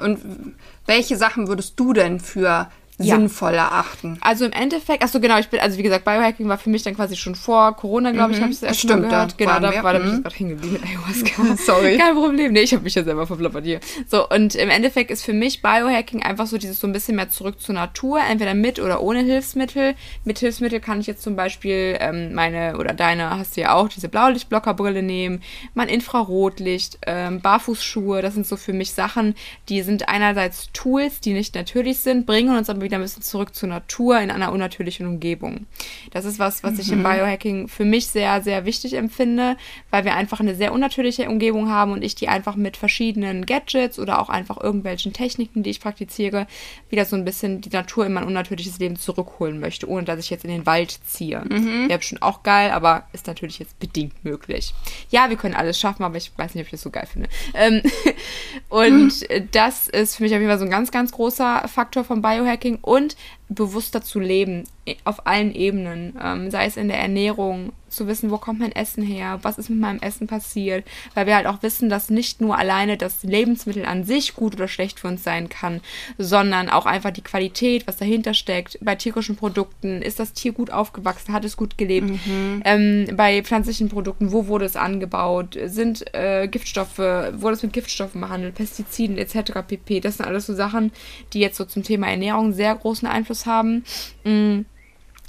Und 0.02 0.54
welche 0.86 1.16
Sachen 1.16 1.48
würdest 1.48 1.78
du 1.78 1.92
denn 1.92 2.20
für 2.20 2.70
Ja. 2.98 3.16
sinnvoll 3.16 3.54
erachten? 3.54 4.18
Also 4.20 4.44
im 4.44 4.52
Endeffekt, 4.52 5.02
achso 5.02 5.18
genau, 5.20 5.38
ich 5.38 5.48
bin, 5.48 5.58
also 5.60 5.76
wie 5.78 5.82
gesagt, 5.82 6.04
Biohacking 6.04 6.48
war 6.48 6.58
für 6.58 6.70
mich 6.70 6.82
dann 6.84 6.94
quasi 6.94 7.16
schon 7.16 7.34
vor 7.34 7.74
Corona, 7.76 8.12
glaube 8.12 8.32
ich, 8.34 8.40
habe 8.40 8.52
ich 8.52 8.60
das 8.60 8.68
erste 8.68 8.86
Mal 8.86 8.92
Stimmt, 8.94 9.12
da 9.12 9.16
gehört. 9.24 9.38
genau, 9.38 9.60
da 9.60 9.82
war 9.82 9.92
da 9.94 9.98
bin 9.98 10.06
ich 10.08 10.12
Mhm. 10.12 10.16
jetzt 10.18 10.22
gerade 10.22 10.36
hängen 10.36 10.50
geblieben 10.50 10.72
mit 10.74 10.84
Ayahuasca. 10.84 11.56
Sorry. 11.64 11.96
Kein 11.98 12.14
Problem. 12.14 12.52
Nee, 12.52 12.60
ich 12.60 12.72
habe 12.72 12.84
mich 12.84 12.94
ja 12.94 13.02
selber 13.02 13.26
verplappert 13.26 13.64
hier. 13.64 13.80
So, 14.08 14.28
und 14.28 14.54
im 14.54 14.70
Endeffekt 14.70 15.10
ist 15.10 15.24
für 15.24 15.32
mich 15.32 15.60
Biohacking 15.60 16.22
einfach 16.22 16.46
so 16.46 16.56
dieses 16.56 16.78
so 16.78 16.86
ein 16.86 16.92
bisschen 16.92 17.16
mehr 17.16 17.30
zurück 17.30 17.60
zur 17.60 17.74
Natur, 17.74 18.20
entweder 18.30 18.54
mit 18.54 18.78
oder 18.78 19.00
ohne 19.02 19.20
Hilfsmittel. 19.22 19.94
Mit 20.24 20.38
Hilfsmittel 20.38 20.78
kann 20.80 21.00
ich 21.00 21.06
jetzt 21.08 21.22
zum 21.22 21.34
Beispiel 21.34 21.96
ähm, 21.98 22.32
meine, 22.34 22.76
oder 22.78 22.94
deine 22.94 23.30
hast 23.30 23.56
du 23.56 23.62
ja 23.62 23.74
auch, 23.74 23.88
diese 23.88 24.08
Blaulichtblockerbrille 24.08 25.02
nehmen, 25.02 25.42
mein 25.74 25.88
Infrarotlicht, 25.88 26.98
ähm, 27.06 27.40
Barfußschuhe, 27.40 28.22
das 28.22 28.34
sind 28.34 28.46
so 28.46 28.56
für 28.56 28.72
mich 28.72 28.92
Sachen, 28.92 29.34
die 29.68 29.82
sind 29.82 30.08
einerseits 30.08 30.70
Tools, 30.72 31.20
die 31.20 31.32
nicht 31.32 31.54
natürlich 31.54 32.00
sind, 32.00 32.26
bringen 32.26 32.56
uns 32.56 32.70
aber 32.70 32.83
wieder 32.84 32.98
ein 32.98 33.02
bisschen 33.02 33.22
zurück 33.22 33.54
zur 33.54 33.68
Natur 33.68 34.20
in 34.20 34.30
einer 34.30 34.52
unnatürlichen 34.52 35.06
Umgebung. 35.06 35.66
Das 36.12 36.24
ist 36.24 36.38
was, 36.38 36.62
was 36.62 36.78
ich 36.78 36.92
im 36.92 37.02
Biohacking 37.02 37.68
für 37.68 37.84
mich 37.84 38.06
sehr, 38.06 38.42
sehr 38.42 38.64
wichtig 38.64 38.94
empfinde, 38.94 39.56
weil 39.90 40.04
wir 40.04 40.14
einfach 40.14 40.40
eine 40.40 40.54
sehr 40.54 40.72
unnatürliche 40.72 41.28
Umgebung 41.28 41.68
haben 41.70 41.92
und 41.92 42.02
ich 42.02 42.14
die 42.14 42.28
einfach 42.28 42.56
mit 42.56 42.76
verschiedenen 42.76 43.46
Gadgets 43.46 43.98
oder 43.98 44.20
auch 44.20 44.28
einfach 44.28 44.62
irgendwelchen 44.62 45.12
Techniken, 45.12 45.62
die 45.62 45.70
ich 45.70 45.80
praktiziere, 45.80 46.46
wieder 46.90 47.04
so 47.04 47.16
ein 47.16 47.24
bisschen 47.24 47.60
die 47.60 47.70
Natur 47.70 48.06
in 48.06 48.12
mein 48.12 48.24
unnatürliches 48.24 48.78
Leben 48.78 48.96
zurückholen 48.96 49.58
möchte, 49.58 49.88
ohne 49.88 50.04
dass 50.04 50.20
ich 50.20 50.30
jetzt 50.30 50.44
in 50.44 50.50
den 50.50 50.66
Wald 50.66 50.98
ziehe. 51.06 51.42
Mhm. 51.48 51.88
Wäre 51.88 51.98
bestimmt 51.98 52.22
auch 52.22 52.42
geil, 52.42 52.70
aber 52.70 53.08
ist 53.12 53.26
natürlich 53.26 53.58
jetzt 53.58 53.78
bedingt 53.78 54.24
möglich. 54.24 54.74
Ja, 55.10 55.30
wir 55.30 55.36
können 55.36 55.54
alles 55.54 55.78
schaffen, 55.78 56.04
aber 56.04 56.16
ich 56.16 56.30
weiß 56.36 56.54
nicht, 56.54 56.62
ob 56.62 56.66
ich 56.66 56.72
das 56.72 56.82
so 56.82 56.90
geil 56.90 57.06
finde. 57.10 57.28
Ähm, 57.54 57.82
und 58.68 59.28
mhm. 59.30 59.48
das 59.52 59.88
ist 59.88 60.16
für 60.16 60.22
mich 60.22 60.32
auf 60.32 60.38
jeden 60.38 60.50
Fall 60.50 60.58
so 60.58 60.64
ein 60.64 60.70
ganz, 60.70 60.90
ganz 60.90 61.12
großer 61.12 61.66
Faktor 61.68 62.04
vom 62.04 62.22
Biohacking 62.22 62.73
und 62.82 63.16
bewusster 63.48 64.02
zu 64.02 64.20
leben 64.20 64.64
auf 65.04 65.26
allen 65.26 65.54
Ebenen, 65.54 66.16
ähm, 66.22 66.50
sei 66.50 66.66
es 66.66 66.76
in 66.76 66.88
der 66.88 66.98
Ernährung, 66.98 67.72
zu 67.94 68.06
wissen, 68.06 68.30
wo 68.30 68.38
kommt 68.38 68.58
mein 68.58 68.74
Essen 68.74 69.02
her, 69.02 69.38
was 69.42 69.56
ist 69.56 69.70
mit 69.70 69.78
meinem 69.78 70.00
Essen 70.00 70.26
passiert, 70.26 70.84
weil 71.14 71.26
wir 71.26 71.36
halt 71.36 71.46
auch 71.46 71.62
wissen, 71.62 71.88
dass 71.88 72.10
nicht 72.10 72.40
nur 72.40 72.58
alleine 72.58 72.96
das 72.96 73.22
Lebensmittel 73.22 73.84
an 73.86 74.04
sich 74.04 74.34
gut 74.34 74.54
oder 74.54 74.68
schlecht 74.68 75.00
für 75.00 75.08
uns 75.08 75.22
sein 75.22 75.48
kann, 75.48 75.80
sondern 76.18 76.68
auch 76.68 76.86
einfach 76.86 77.12
die 77.12 77.22
Qualität, 77.22 77.86
was 77.86 77.96
dahinter 77.96 78.34
steckt. 78.34 78.78
Bei 78.80 78.96
tierischen 78.96 79.36
Produkten 79.36 80.02
ist 80.02 80.18
das 80.18 80.32
Tier 80.32 80.52
gut 80.52 80.70
aufgewachsen, 80.70 81.32
hat 81.32 81.44
es 81.44 81.56
gut 81.56 81.78
gelebt. 81.78 82.10
Mhm. 82.10 82.62
Ähm, 82.64 83.06
bei 83.16 83.42
pflanzlichen 83.42 83.88
Produkten, 83.88 84.32
wo 84.32 84.48
wurde 84.48 84.64
es 84.64 84.76
angebaut, 84.76 85.56
sind 85.66 86.04
äh, 86.14 86.48
Giftstoffe, 86.48 86.98
wurde 86.98 87.52
es 87.52 87.62
mit 87.62 87.72
Giftstoffen 87.72 88.20
behandelt, 88.20 88.56
Pestiziden 88.56 89.18
etc. 89.18 89.52
pp. 89.66 90.00
Das 90.00 90.16
sind 90.16 90.26
alles 90.26 90.46
so 90.46 90.54
Sachen, 90.54 90.90
die 91.32 91.40
jetzt 91.40 91.56
so 91.56 91.64
zum 91.64 91.82
Thema 91.82 92.08
Ernährung 92.08 92.52
sehr 92.52 92.74
großen 92.74 93.06
Einfluss 93.06 93.33
haben. 93.46 93.84
Mhm 94.24 94.66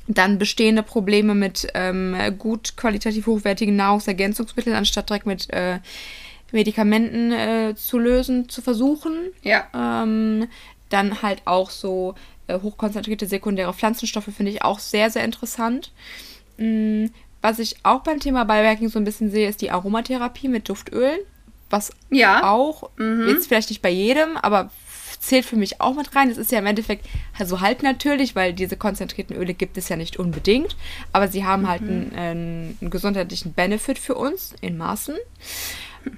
dann 0.08 0.38
bestehende 0.38 0.84
Probleme 0.84 1.34
mit 1.34 1.68
ähm, 1.74 2.16
gut 2.38 2.78
qualitativ 2.78 3.26
hochwertigen 3.26 3.76
Nahrungsergänzungsmitteln, 3.76 4.76
anstatt 4.76 5.10
direkt 5.10 5.26
mit 5.26 5.52
äh, 5.52 5.80
Medikamenten 6.52 7.32
äh, 7.32 7.76
zu 7.76 7.98
lösen, 7.98 8.48
zu 8.50 8.62
versuchen. 8.62 9.32
Ja. 9.42 9.68
Ähm, 9.74 10.48
dann 10.90 11.22
halt 11.24 11.42
auch 11.46 11.72
so 11.72 12.14
äh, 12.48 12.60
hochkonzentrierte 12.60 13.26
sekundäre 13.26 13.74
Pflanzenstoffe 13.74 14.30
finde 14.36 14.52
ich 14.52 14.64
auch 14.64 14.80
sehr, 14.80 15.10
sehr 15.10 15.24
interessant. 15.24 15.92
Mhm. 16.58 17.12
Was 17.42 17.60
ich 17.60 17.78
auch 17.84 18.02
beim 18.02 18.20
Thema 18.20 18.44
Biohacking 18.46 18.90
so 18.90 19.00
ein 19.00 19.06
bisschen 19.06 19.30
sehe, 19.30 19.50
ist 19.50 19.62
die 19.62 19.72
Aromatherapie 19.72 20.48
mit 20.48 20.70
Duftölen. 20.70 21.20
Was 21.70 21.92
ja. 22.10 22.44
auch, 22.44 22.90
mhm. 22.98 23.28
jetzt 23.28 23.48
vielleicht 23.48 23.70
nicht 23.70 23.82
bei 23.82 23.90
jedem, 23.90 24.38
aber 24.38 24.70
zählt 25.28 25.46
für 25.46 25.56
mich 25.56 25.82
auch 25.82 25.96
mit 25.96 26.16
rein. 26.16 26.30
Es 26.30 26.38
ist 26.38 26.52
ja 26.52 26.60
im 26.60 26.66
Endeffekt 26.66 27.06
so 27.44 27.62
halb 27.62 27.84
natürlich, 27.84 28.36
weil 28.36 28.54
diese 28.54 28.78
konzentrierten 28.78 29.36
Öle 29.36 29.54
gibt 29.54 29.78
es 29.78 29.90
ja 29.90 29.96
nicht 29.96 30.18
unbedingt. 30.18 30.76
Aber 31.12 31.28
sie 31.28 31.46
haben 31.46 31.68
halt 31.68 31.82
mhm. 31.82 32.12
einen, 32.16 32.78
einen 32.82 32.90
gesundheitlichen 32.90 33.54
Benefit 33.54 34.00
für 34.00 34.16
uns 34.16 34.54
in 34.62 34.78
Maßen. 34.78 35.16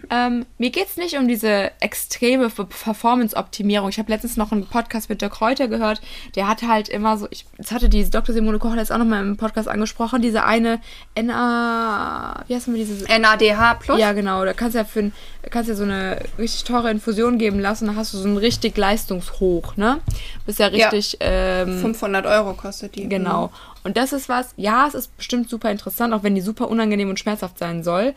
Ähm, 0.09 0.45
mir 0.57 0.69
geht 0.69 0.87
es 0.87 0.97
nicht 0.97 1.17
um 1.17 1.27
diese 1.27 1.71
extreme 1.81 2.49
Performance-Optimierung. 2.49 3.89
Ich 3.89 3.99
habe 3.99 4.11
letztens 4.11 4.37
noch 4.37 4.51
einen 4.51 4.65
Podcast 4.65 5.09
mit 5.09 5.21
Dirk 5.21 5.33
Kräuter 5.33 5.67
gehört. 5.67 6.01
Der 6.35 6.47
hatte 6.47 6.67
halt 6.67 6.87
immer 6.89 7.17
so, 7.17 7.27
ich, 7.29 7.45
jetzt 7.57 7.71
hatte 7.71 7.89
die 7.89 8.09
Dr. 8.09 8.33
Simone 8.33 8.59
Koch 8.59 8.73
jetzt 8.75 8.91
auch 8.91 8.97
noch 8.97 9.05
mal 9.05 9.21
im 9.21 9.37
Podcast 9.37 9.67
angesprochen, 9.67 10.21
diese 10.21 10.43
eine 10.43 10.79
NA, 11.19 12.43
wie 12.47 12.55
heißt 12.55 12.67
man 12.67 12.77
dieses? 12.77 13.07
NADH 13.07 13.75
Plus? 13.75 13.99
Ja, 13.99 14.13
genau. 14.13 14.45
Da 14.45 14.53
kannst 14.53 14.75
du 14.75 14.79
ja 14.79 14.85
für 14.85 15.11
kannst 15.49 15.69
ja 15.69 15.75
so 15.75 15.83
eine 15.83 16.19
richtig 16.37 16.63
teure 16.63 16.91
Infusion 16.91 17.37
geben 17.37 17.59
lassen, 17.59 17.87
dann 17.87 17.95
hast 17.95 18.13
du 18.13 18.17
so 18.17 18.27
ein 18.27 18.37
richtig 18.37 18.77
Leistungshoch, 18.77 19.77
ne? 19.77 19.99
Bist 20.45 20.59
ja 20.59 20.67
richtig. 20.67 21.17
Ja. 21.21 21.63
Ähm, 21.63 21.79
500 21.79 22.25
Euro 22.25 22.53
kostet 22.53 22.95
die. 22.95 23.07
Genau. 23.07 23.47
Mhm. 23.47 23.51
Und 23.83 23.97
das 23.97 24.11
ist 24.11 24.27
was, 24.27 24.53
ja, 24.57 24.85
es 24.87 24.95
ist 24.95 25.15
bestimmt 25.15 25.49
super 25.49 25.71
interessant, 25.71 26.13
auch 26.13 26.23
wenn 26.23 26.35
die 26.35 26.41
super 26.41 26.69
unangenehm 26.69 27.09
und 27.09 27.19
schmerzhaft 27.19 27.57
sein 27.57 27.83
soll. 27.83 28.13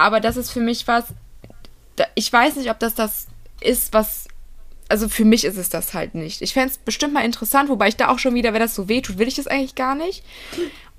Aber 0.00 0.20
das 0.20 0.38
ist 0.38 0.50
für 0.50 0.60
mich 0.60 0.88
was, 0.88 1.04
ich 2.14 2.32
weiß 2.32 2.56
nicht, 2.56 2.70
ob 2.70 2.78
das 2.78 2.94
das 2.94 3.26
ist, 3.60 3.92
was. 3.92 4.28
Also 4.88 5.10
für 5.10 5.26
mich 5.26 5.44
ist 5.44 5.58
es 5.58 5.68
das 5.68 5.92
halt 5.92 6.14
nicht. 6.14 6.40
Ich 6.40 6.54
fände 6.54 6.70
es 6.70 6.78
bestimmt 6.78 7.12
mal 7.12 7.24
interessant, 7.24 7.68
wobei 7.68 7.88
ich 7.88 7.96
da 7.96 8.08
auch 8.08 8.18
schon 8.18 8.34
wieder, 8.34 8.54
wenn 8.54 8.62
das 8.62 8.74
so 8.74 8.88
wehtut, 8.88 9.18
will 9.18 9.28
ich 9.28 9.36
das 9.36 9.46
eigentlich 9.46 9.74
gar 9.74 9.94
nicht. 9.94 10.24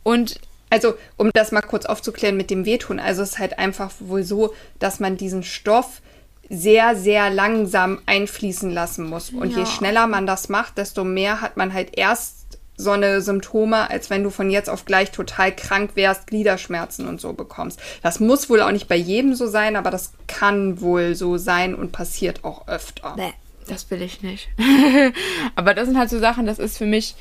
Und 0.03 0.39
also, 0.69 0.93
um 1.17 1.31
das 1.33 1.51
mal 1.51 1.61
kurz 1.61 1.85
aufzuklären 1.85 2.37
mit 2.37 2.51
dem 2.51 2.63
Wehtun, 2.63 2.99
also 2.99 3.23
es 3.23 3.31
ist 3.31 3.39
halt 3.39 3.57
einfach 3.57 3.91
wohl 3.99 4.23
so, 4.23 4.53
dass 4.77 4.99
man 4.99 5.17
diesen 5.17 5.43
Stoff 5.43 6.01
sehr, 6.47 6.95
sehr 6.95 7.31
langsam 7.31 8.01
einfließen 8.05 8.69
lassen 8.69 9.09
muss. 9.09 9.31
Und 9.31 9.51
ja. 9.51 9.59
je 9.59 9.65
schneller 9.65 10.05
man 10.05 10.27
das 10.27 10.47
macht, 10.47 10.77
desto 10.77 11.03
mehr 11.03 11.41
hat 11.41 11.57
man 11.57 11.73
halt 11.73 11.97
erst 11.97 12.40
so 12.77 12.91
eine 12.91 13.21
Symptome, 13.21 13.89
als 13.89 14.09
wenn 14.09 14.23
du 14.23 14.29
von 14.29 14.49
jetzt 14.49 14.69
auf 14.69 14.85
gleich 14.85 15.11
total 15.11 15.55
krank 15.55 15.91
wärst, 15.95 16.27
Gliederschmerzen 16.27 17.07
und 17.07 17.21
so 17.21 17.33
bekommst. 17.33 17.79
Das 18.01 18.19
muss 18.19 18.49
wohl 18.49 18.61
auch 18.61 18.71
nicht 18.71 18.87
bei 18.87 18.95
jedem 18.95 19.35
so 19.35 19.47
sein, 19.47 19.75
aber 19.75 19.91
das 19.91 20.13
kann 20.27 20.81
wohl 20.81 21.15
so 21.15 21.37
sein 21.37 21.75
und 21.75 21.91
passiert 21.91 22.43
auch 22.43 22.67
öfter. 22.67 23.15
Nee, 23.17 23.33
das 23.67 23.89
will 23.91 24.01
ich 24.01 24.21
nicht. 24.21 24.49
aber 25.55 25.73
das 25.73 25.87
sind 25.87 25.97
halt 25.97 26.09
so 26.09 26.19
Sachen, 26.19 26.45
das 26.45 26.59
ist 26.59 26.77
für 26.77 26.85
mich, 26.85 27.15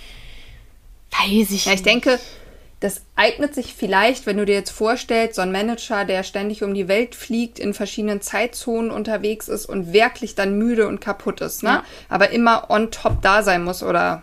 weiß 1.11 1.51
ich 1.51 1.67
ja, 1.67 1.73
ich 1.73 1.83
denke, 1.83 2.19
das 2.81 3.03
eignet 3.15 3.55
sich 3.55 3.75
vielleicht, 3.75 4.25
wenn 4.25 4.39
du 4.39 4.47
dir 4.47 4.55
jetzt 4.55 4.71
vorstellst, 4.71 5.37
so 5.37 5.43
ein 5.43 5.53
Manager, 5.53 6.07
der 6.07 6.23
ständig 6.23 6.63
um 6.63 6.73
die 6.73 6.89
Welt 6.89 7.15
fliegt, 7.15 7.59
in 7.59 7.75
verschiedenen 7.75 8.23
Zeitzonen 8.23 8.91
unterwegs 8.91 9.49
ist 9.49 9.67
und 9.67 9.93
wirklich 9.93 10.35
dann 10.35 10.57
müde 10.57 10.89
und 10.89 11.01
kaputt 11.01 11.43
ist, 11.43 11.63
ne? 11.63 11.69
Ja. 11.69 11.85
Aber 12.09 12.31
immer 12.31 12.71
on 12.71 12.91
top 12.91 13.21
da 13.21 13.43
sein 13.43 13.65
muss 13.65 13.83
oder 13.83 14.23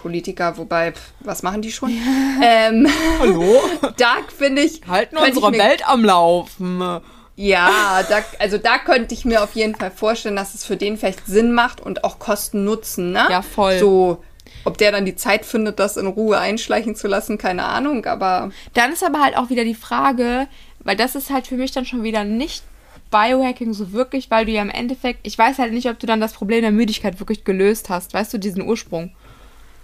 Politiker, 0.00 0.56
wobei, 0.56 0.92
was 1.20 1.42
machen 1.42 1.62
die 1.62 1.72
schon? 1.72 1.90
ähm, 2.42 2.88
Hallo? 3.20 3.60
da 3.98 4.16
finde 4.36 4.62
ich. 4.62 4.80
Halten 4.86 5.16
unsere 5.16 5.52
Welt 5.52 5.86
am 5.86 6.04
Laufen. 6.04 7.00
Ja, 7.36 8.02
da, 8.08 8.22
also 8.38 8.58
da 8.58 8.78
könnte 8.78 9.14
ich 9.14 9.24
mir 9.24 9.42
auf 9.42 9.54
jeden 9.54 9.74
Fall 9.74 9.90
vorstellen, 9.90 10.36
dass 10.36 10.54
es 10.54 10.64
für 10.64 10.76
den 10.76 10.98
vielleicht 10.98 11.26
Sinn 11.26 11.52
macht 11.52 11.80
und 11.80 12.04
auch 12.04 12.18
Kosten 12.18 12.64
nutzen, 12.64 13.12
ne? 13.12 13.26
Ja, 13.30 13.42
voll. 13.42 13.78
So, 13.78 14.22
ob 14.64 14.76
der 14.78 14.92
dann 14.92 15.06
die 15.06 15.16
Zeit 15.16 15.46
findet, 15.46 15.78
das 15.78 15.96
in 15.96 16.06
Ruhe 16.06 16.38
einschleichen 16.38 16.94
zu 16.94 17.08
lassen, 17.08 17.38
keine 17.38 17.64
Ahnung, 17.64 18.04
aber. 18.04 18.50
Dann 18.74 18.92
ist 18.92 19.04
aber 19.04 19.22
halt 19.22 19.36
auch 19.36 19.48
wieder 19.48 19.64
die 19.64 19.74
Frage, 19.74 20.48
weil 20.80 20.96
das 20.96 21.14
ist 21.14 21.30
halt 21.30 21.46
für 21.46 21.56
mich 21.56 21.72
dann 21.72 21.86
schon 21.86 22.02
wieder 22.02 22.24
nicht 22.24 22.62
Biohacking 23.10 23.72
so 23.72 23.92
wirklich, 23.92 24.30
weil 24.30 24.46
du 24.46 24.52
ja 24.52 24.62
im 24.62 24.70
Endeffekt, 24.70 25.20
ich 25.24 25.36
weiß 25.36 25.58
halt 25.58 25.72
nicht, 25.72 25.88
ob 25.88 25.98
du 25.98 26.06
dann 26.06 26.20
das 26.20 26.32
Problem 26.32 26.62
der 26.62 26.70
Müdigkeit 26.70 27.18
wirklich 27.18 27.44
gelöst 27.44 27.88
hast, 27.88 28.14
weißt 28.14 28.32
du, 28.34 28.38
diesen 28.38 28.62
Ursprung. 28.62 29.12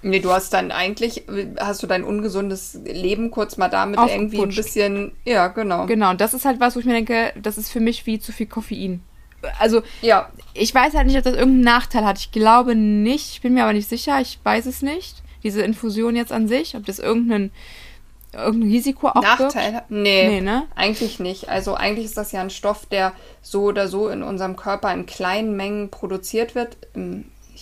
Nee, 0.02 0.20
du 0.20 0.30
hast 0.30 0.52
dann 0.52 0.70
eigentlich, 0.70 1.24
hast 1.59 1.82
du 1.82 1.87
dein 1.87 2.04
ungesundes 2.04 2.78
Leben 2.85 3.30
kurz 3.30 3.56
mal 3.56 3.68
damit 3.68 3.98
irgendwie 3.98 4.40
ein 4.40 4.54
bisschen, 4.54 5.12
ja, 5.24 5.48
genau. 5.48 5.87
Genau, 5.87 6.11
und 6.11 6.20
das 6.20 6.35
ist 6.35 6.44
halt 6.44 6.61
was, 6.61 6.76
wo 6.76 6.80
ich 6.80 6.87
mir 6.87 6.92
denke, 6.92 7.32
das 7.40 7.59
ist 7.59 7.70
für 7.70 7.80
mich 7.80 8.06
wie 8.06 8.18
zu 8.18 8.32
viel 8.32 8.46
Koffein. 8.46 9.02
Also, 9.59 9.82
ja. 10.02 10.30
ich 10.54 10.74
weiß 10.74 10.94
halt 10.94 11.06
nicht, 11.06 11.16
ob 11.16 11.24
das 11.24 11.35
irgendeinen 11.35 11.64
Nachteil 11.64 12.04
hat. 12.04 12.18
Ich 12.18 12.32
glaube 12.32 12.74
nicht, 12.74 13.32
ich 13.32 13.40
bin 13.40 13.54
mir 13.54 13.64
aber 13.64 13.72
nicht 13.72 13.88
sicher, 13.88 14.20
ich 14.20 14.38
weiß 14.42 14.66
es 14.66 14.82
nicht. 14.82 15.22
Diese 15.42 15.62
Infusion 15.62 16.16
jetzt 16.16 16.32
an 16.32 16.48
sich, 16.48 16.76
ob 16.76 16.85
das 16.87 16.98
irgendeinen 16.98 17.52
irgendein 18.32 18.70
Risiko 18.70 19.09
auch 19.09 19.22
Nachteil? 19.22 19.82
Nee, 19.88 20.28
nee 20.28 20.40
ne? 20.40 20.64
eigentlich 20.74 21.18
nicht. 21.20 21.48
Also 21.48 21.74
eigentlich 21.74 22.04
ist 22.04 22.16
das 22.16 22.32
ja 22.32 22.40
ein 22.40 22.50
Stoff, 22.50 22.87
der 22.87 23.12
so 23.42 23.62
oder 23.64 23.88
so 23.88 24.09
in 24.09 24.22
unserem 24.22 24.56
Körper 24.56 24.92
in 24.92 25.06
kleinen 25.06 25.56
Mengen 25.56 25.90
produziert 25.90 26.54
wird 26.54 26.76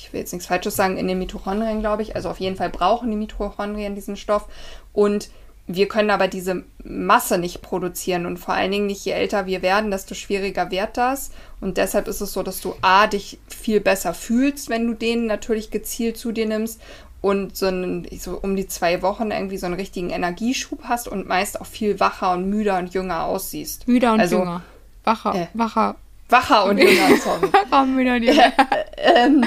ich 0.05 0.12
will 0.12 0.21
jetzt 0.21 0.33
nichts 0.33 0.47
Falsches 0.47 0.77
sagen, 0.77 0.99
in 0.99 1.09
den 1.09 1.19
Mitochondrien, 1.19 1.81
glaube 1.81 2.03
ich. 2.03 2.14
Also 2.14 2.29
auf 2.29 2.40
jeden 2.40 2.57
Fall 2.57 2.71
brauchen 2.71 3.11
die 3.11 3.17
Mitochondrien 3.17 3.95
diesen 3.95 4.17
Stoff. 4.17 4.47
Und 4.93 5.31
wir 5.67 5.88
können 5.88 6.11
aber 6.11 6.29
diese 6.29 6.64
Masse 6.83 7.38
nicht 7.38 7.62
produzieren 7.62 8.27
und 8.27 8.37
vor 8.37 8.53
allen 8.53 8.71
Dingen 8.71 8.87
nicht, 8.87 9.05
je 9.05 9.12
älter 9.12 9.47
wir 9.47 9.62
werden, 9.62 9.90
desto 9.90 10.14
schwieriger 10.14 10.71
wird 10.71 10.99
das. 10.99 11.31
Und 11.61 11.79
deshalb 11.79 12.07
ist 12.07 12.21
es 12.21 12.33
so, 12.33 12.43
dass 12.43 12.61
du 12.61 12.75
A, 12.83 13.07
dich 13.07 13.38
viel 13.49 13.81
besser 13.81 14.12
fühlst, 14.12 14.69
wenn 14.69 14.87
du 14.87 14.93
den 14.93 15.27
natürlich 15.27 15.71
gezielt 15.71 16.19
zu 16.19 16.33
dir 16.33 16.47
nimmst 16.47 16.83
und 17.23 17.57
so, 17.57 17.67
einen, 17.67 18.07
so 18.19 18.38
um 18.43 18.57
die 18.57 18.69
zwei 18.69 19.01
Wochen 19.01 19.31
irgendwie 19.31 19.57
so 19.57 19.64
einen 19.64 19.77
richtigen 19.77 20.11
Energieschub 20.11 20.85
hast 20.85 21.09
und 21.09 21.27
meist 21.27 21.59
auch 21.59 21.67
viel 21.67 21.99
wacher 21.99 22.33
und 22.33 22.51
müder 22.51 22.79
und 22.79 22.93
jünger 22.93 23.25
aussiehst. 23.25 23.88
Müder 23.88 24.12
und 24.12 24.21
also, 24.21 24.40
jünger. 24.40 24.62
Wacher, 25.05 25.35
äh, 25.35 25.47
wacher. 25.55 25.97
Wacher 26.29 26.67
und 26.67 26.77
jünger, 26.77 27.17
sorry. 27.17 27.51
wacher, 27.71 27.87
müder 27.87 28.17
und 28.17 28.23
jünger. 28.25 28.53
ähm, 28.99 29.47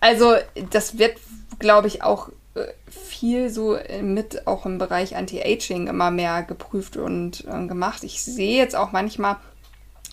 also 0.00 0.34
das 0.70 0.98
wird, 0.98 1.16
glaube 1.58 1.88
ich, 1.88 2.02
auch 2.02 2.30
äh, 2.54 2.66
viel 2.86 3.50
so 3.50 3.76
mit 4.02 4.46
auch 4.46 4.66
im 4.66 4.78
Bereich 4.78 5.16
Anti-Aging 5.16 5.86
immer 5.86 6.10
mehr 6.10 6.42
geprüft 6.42 6.96
und 6.96 7.44
äh, 7.46 7.66
gemacht. 7.66 8.04
Ich 8.04 8.22
sehe 8.22 8.56
jetzt 8.56 8.76
auch 8.76 8.92
manchmal 8.92 9.36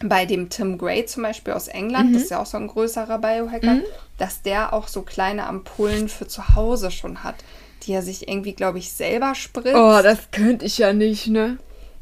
bei 0.04 0.26
dem 0.26 0.50
Tim 0.50 0.78
Gray 0.78 1.06
zum 1.06 1.24
Beispiel 1.24 1.54
aus 1.54 1.68
England, 1.68 2.10
mhm. 2.10 2.14
das 2.14 2.24
ist 2.24 2.32
ja 2.32 2.42
auch 2.42 2.46
so 2.46 2.58
ein 2.58 2.68
größerer 2.68 3.18
Biohacker, 3.20 3.76
mhm. 3.76 3.84
dass 4.18 4.42
der 4.42 4.74
auch 4.74 4.88
so 4.88 5.04
kleine 5.04 5.48
Ampullen 5.48 6.10
für 6.10 6.28
zu 6.28 6.56
Hause 6.56 6.92
schon 6.92 7.24
hat, 7.24 7.36
die 7.84 7.94
er 7.94 8.02
sich 8.02 8.28
irgendwie, 8.28 8.54
glaube 8.54 8.80
ich, 8.80 8.92
selber 8.92 9.36
spritzt. 9.36 9.76
Oh, 9.76 10.02
das 10.02 10.32
könnte 10.32 10.66
ich 10.66 10.78
ja 10.78 10.92
nicht, 10.92 11.28
ne? 11.28 11.58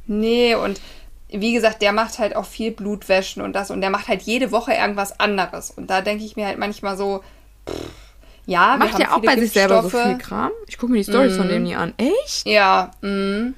Nee, 0.07 0.55
und 0.55 0.81
wie 1.29 1.53
gesagt, 1.53 1.81
der 1.81 1.93
macht 1.93 2.19
halt 2.19 2.35
auch 2.35 2.45
viel 2.45 2.71
Blutwäschen 2.71 3.41
und 3.41 3.53
das 3.53 3.71
und 3.71 3.81
der 3.81 3.89
macht 3.89 4.07
halt 4.07 4.21
jede 4.23 4.51
Woche 4.51 4.73
irgendwas 4.73 5.19
anderes. 5.19 5.71
Und 5.71 5.89
da 5.89 6.01
denke 6.01 6.23
ich 6.23 6.35
mir 6.35 6.45
halt 6.45 6.59
manchmal 6.59 6.97
so, 6.97 7.23
Ja, 8.45 8.75
Macht 8.77 8.99
ja 8.99 9.15
auch 9.15 9.21
bei 9.21 9.37
sich 9.39 9.51
selber 9.51 9.83
so 9.83 9.89
viel 9.89 10.17
Kram. 10.17 10.51
Ich 10.67 10.77
gucke 10.77 10.91
mir 10.91 10.97
die 10.97 11.09
Stories 11.09 11.35
mm. 11.35 11.37
von 11.37 11.47
dem 11.47 11.63
nie 11.63 11.75
an. 11.75 11.93
Echt? 11.97 12.45
Ja. 12.45 12.91
Mm. 13.01 13.53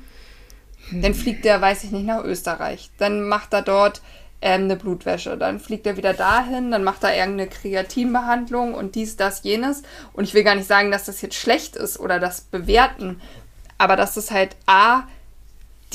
Dann 0.92 1.14
fliegt 1.16 1.46
er, 1.46 1.60
weiß 1.60 1.84
ich 1.86 1.92
nicht, 1.92 2.06
nach 2.06 2.24
Österreich. 2.24 2.92
Dann 3.00 3.28
macht 3.28 3.54
er 3.54 3.64
dort 3.64 4.02
ähm, 4.42 4.66
eine 4.66 4.76
Blutwäsche. 4.76 5.38
Dann 5.38 5.60
fliegt 5.60 5.88
er 5.88 5.98
wieder 5.98 6.14
dahin, 6.14 6.70
dann 6.70 6.84
macht 6.84 7.04
er 7.04 7.18
irgendeine 7.18 7.50
Kreatinbehandlung 7.50 8.76
und 8.76 8.94
dies, 8.94 9.18
das, 9.18 9.44
jenes. 9.44 9.82
Und 10.14 10.26
ich 10.26 10.34
will 10.36 10.44
gar 10.44 10.56
nicht 10.56 10.68
sagen, 10.68 10.92
dass 10.92 11.06
das 11.06 11.22
jetzt 11.22 11.36
schlecht 11.36 11.76
ist 11.76 12.00
oder 12.00 12.20
das 12.20 12.42
bewerten, 12.42 13.22
aber 13.80 13.96
dass 13.96 14.14
das 14.14 14.30
halt 14.30 14.56
A, 14.68 15.04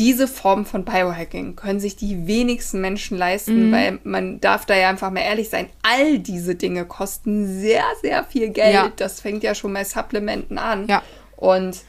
diese 0.00 0.26
Form 0.26 0.64
von 0.64 0.86
Biohacking 0.86 1.56
können 1.56 1.78
sich 1.78 1.94
die 1.94 2.26
wenigsten 2.26 2.80
Menschen 2.80 3.18
leisten, 3.18 3.68
mhm. 3.68 3.72
weil 3.72 3.98
man 4.02 4.40
darf 4.40 4.64
da 4.64 4.74
ja 4.74 4.88
einfach 4.88 5.10
mal 5.10 5.20
ehrlich 5.20 5.50
sein. 5.50 5.68
All 5.82 6.18
diese 6.18 6.54
Dinge 6.54 6.86
kosten 6.86 7.60
sehr, 7.60 7.84
sehr 8.00 8.24
viel 8.24 8.48
Geld. 8.48 8.72
Ja. 8.72 8.90
Das 8.96 9.20
fängt 9.20 9.42
ja 9.42 9.54
schon 9.54 9.74
bei 9.74 9.84
Supplementen 9.84 10.56
an. 10.56 10.86
Ja. 10.88 11.02
Und 11.36 11.80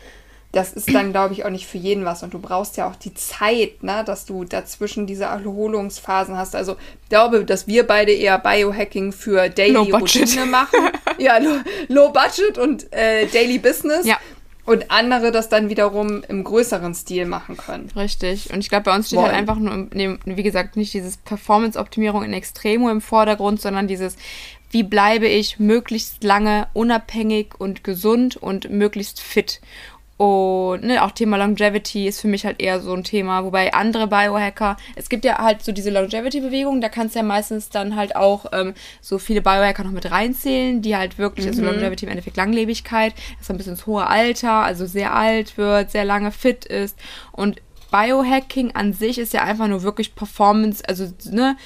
das 0.52 0.74
ist 0.74 0.94
dann, 0.94 1.14
glaube 1.14 1.34
ich, 1.34 1.46
auch 1.46 1.50
nicht 1.50 1.66
für 1.66 1.78
jeden 1.78 2.04
was. 2.04 2.22
Und 2.22 2.34
du 2.34 2.40
brauchst 2.40 2.76
ja 2.76 2.90
auch 2.90 2.98
die 2.98 3.14
Zeit, 3.14 3.82
ne, 3.82 4.04
dass 4.06 4.26
du 4.26 4.44
dazwischen 4.44 5.08
diese 5.08 5.24
Erholungsphasen 5.24 6.36
hast. 6.36 6.54
Also 6.54 6.76
ich 7.04 7.10
glaube, 7.10 7.46
dass 7.46 7.66
wir 7.68 7.88
beide 7.88 8.12
eher 8.12 8.38
Biohacking 8.40 9.14
für 9.14 9.48
Daily 9.48 9.90
Routine 9.90 10.46
machen. 10.48 10.90
ja, 11.18 11.38
low, 11.38 11.60
low, 11.88 12.10
Budget 12.10 12.58
und 12.58 12.92
äh, 12.92 13.28
Daily 13.28 13.58
Business. 13.60 14.06
Ja. 14.06 14.18
Und 14.66 14.92
andere 14.92 15.32
das 15.32 15.50
dann 15.50 15.70
wiederum 15.70 16.24
im 16.28 16.44
größeren 16.44 16.94
Stil 16.94 17.26
machen 17.26 17.58
können. 17.58 17.90
Richtig. 17.96 18.54
Und 18.54 18.60
ich 18.60 18.70
glaube, 18.70 18.84
bei 18.84 18.96
uns 18.96 19.08
steht 19.08 19.18
Wollen. 19.18 19.32
halt 19.32 19.38
einfach 19.38 19.58
nur, 19.58 19.88
wie 19.92 20.44
gesagt, 20.44 20.78
nicht 20.78 20.94
dieses 20.94 21.18
Performance-Optimierung 21.18 22.24
in 22.24 22.34
Extremo 22.34 22.90
im 22.90 23.02
Vordergrund, 23.02 23.60
sondern 23.60 23.88
dieses, 23.88 24.18
wie 24.70 24.84
bleibe 24.84 25.28
ich 25.28 25.60
möglichst 25.60 26.24
lange 26.24 26.68
unabhängig 26.74 27.60
und 27.60 27.84
gesund 27.84 28.38
und 28.38 28.70
möglichst 28.70 29.20
fit. 29.20 29.62
Und 30.22 30.84
ne, 30.84 31.04
auch 31.04 31.10
Thema 31.10 31.38
Longevity 31.38 32.08
ist 32.08 32.22
für 32.22 32.28
mich 32.28 32.46
halt 32.46 32.62
eher 32.62 32.80
so 32.80 32.94
ein 32.94 33.04
Thema, 33.04 33.44
wobei 33.44 33.74
andere 33.74 34.06
Biohacker, 34.06 34.78
es 34.96 35.10
gibt 35.10 35.26
ja 35.26 35.40
halt 35.40 35.64
so 35.64 35.72
diese 35.72 35.90
Longevity-Bewegung, 35.90 36.80
da 36.80 36.90
kannst 36.90 37.16
du 37.16 37.20
ja 37.22 37.26
meistens 37.26 37.70
dann 37.70 37.96
halt 37.96 38.16
auch 38.16 38.46
ähm, 38.52 38.76
so 39.02 39.18
viele 39.18 39.42
Biohacker 39.42 39.84
noch 39.84 39.90
mit 39.90 40.12
reinzählen, 40.12 40.84
die 40.84 40.96
halt 40.96 41.18
wirklich, 41.18 41.48
also 41.48 41.64
mhm. 41.64 41.70
also 41.70 41.80
Longevity 41.80 42.06
im 42.06 42.12
Endeffekt 42.12 42.38
Langlebigkeit, 42.38 43.16
dass 43.40 43.50
ein 43.50 43.58
bisschen 43.58 43.74
ins 43.74 43.88
hohe 43.88 44.06
Alter, 44.06 44.52
also 44.52 44.86
sehr 44.86 45.16
alt 45.16 45.58
wird, 45.58 45.90
sehr 45.90 46.06
lange 46.06 46.32
fit 46.32 46.66
ist. 46.66 47.00
Und 47.32 47.60
Biohacking 47.90 48.76
an 48.76 48.94
sich 48.94 49.18
ist 49.18 49.34
ja 49.34 49.42
einfach 49.42 49.68
nur 49.70 49.82
wirklich 49.82 50.14
Performance, 50.14 50.84
also 50.88 51.12
ne, 51.32 51.58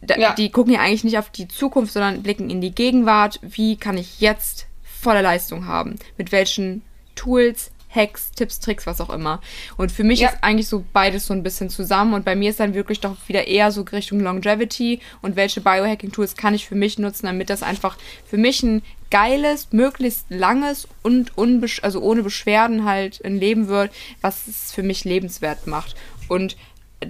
da, 0.00 0.16
ja. 0.16 0.34
die 0.34 0.50
gucken 0.50 0.74
ja 0.74 0.80
eigentlich 0.80 1.04
nicht 1.04 1.18
auf 1.18 1.30
die 1.30 1.46
Zukunft, 1.46 1.92
sondern 1.92 2.24
blicken 2.24 2.50
in 2.50 2.60
die 2.60 2.74
Gegenwart. 2.74 3.38
Wie 3.40 3.76
kann 3.76 3.96
ich 3.96 4.20
jetzt 4.20 4.66
volle 4.82 5.22
Leistung 5.22 5.68
haben? 5.68 5.94
Mit 6.18 6.32
welchen 6.32 6.82
Tools, 7.14 7.70
Hacks, 7.94 8.30
Tipps, 8.32 8.60
Tricks, 8.60 8.86
was 8.86 9.00
auch 9.00 9.10
immer. 9.10 9.40
Und 9.76 9.90
für 9.90 10.04
mich 10.04 10.20
ja. 10.20 10.28
ist 10.28 10.38
eigentlich 10.42 10.68
so 10.68 10.84
beides 10.92 11.26
so 11.26 11.34
ein 11.34 11.42
bisschen 11.42 11.70
zusammen. 11.70 12.14
Und 12.14 12.24
bei 12.24 12.36
mir 12.36 12.50
ist 12.50 12.60
dann 12.60 12.74
wirklich 12.74 13.00
doch 13.00 13.16
wieder 13.26 13.46
eher 13.46 13.72
so 13.72 13.82
Richtung 13.82 14.20
Longevity 14.20 15.00
und 15.22 15.36
welche 15.36 15.60
Biohacking-Tools 15.60 16.36
kann 16.36 16.54
ich 16.54 16.68
für 16.68 16.76
mich 16.76 16.98
nutzen, 16.98 17.26
damit 17.26 17.50
das 17.50 17.62
einfach 17.62 17.98
für 18.24 18.36
mich 18.36 18.62
ein 18.62 18.82
geiles, 19.10 19.72
möglichst 19.72 20.26
langes 20.28 20.86
und 21.02 21.36
unbesch 21.36 21.82
also 21.82 22.00
ohne 22.00 22.22
Beschwerden 22.22 22.84
halt 22.84 23.24
ein 23.24 23.36
Leben 23.36 23.66
wird, 23.66 23.90
was 24.20 24.46
es 24.46 24.72
für 24.72 24.84
mich 24.84 25.04
lebenswert 25.04 25.66
macht. 25.66 25.96
Und 26.28 26.56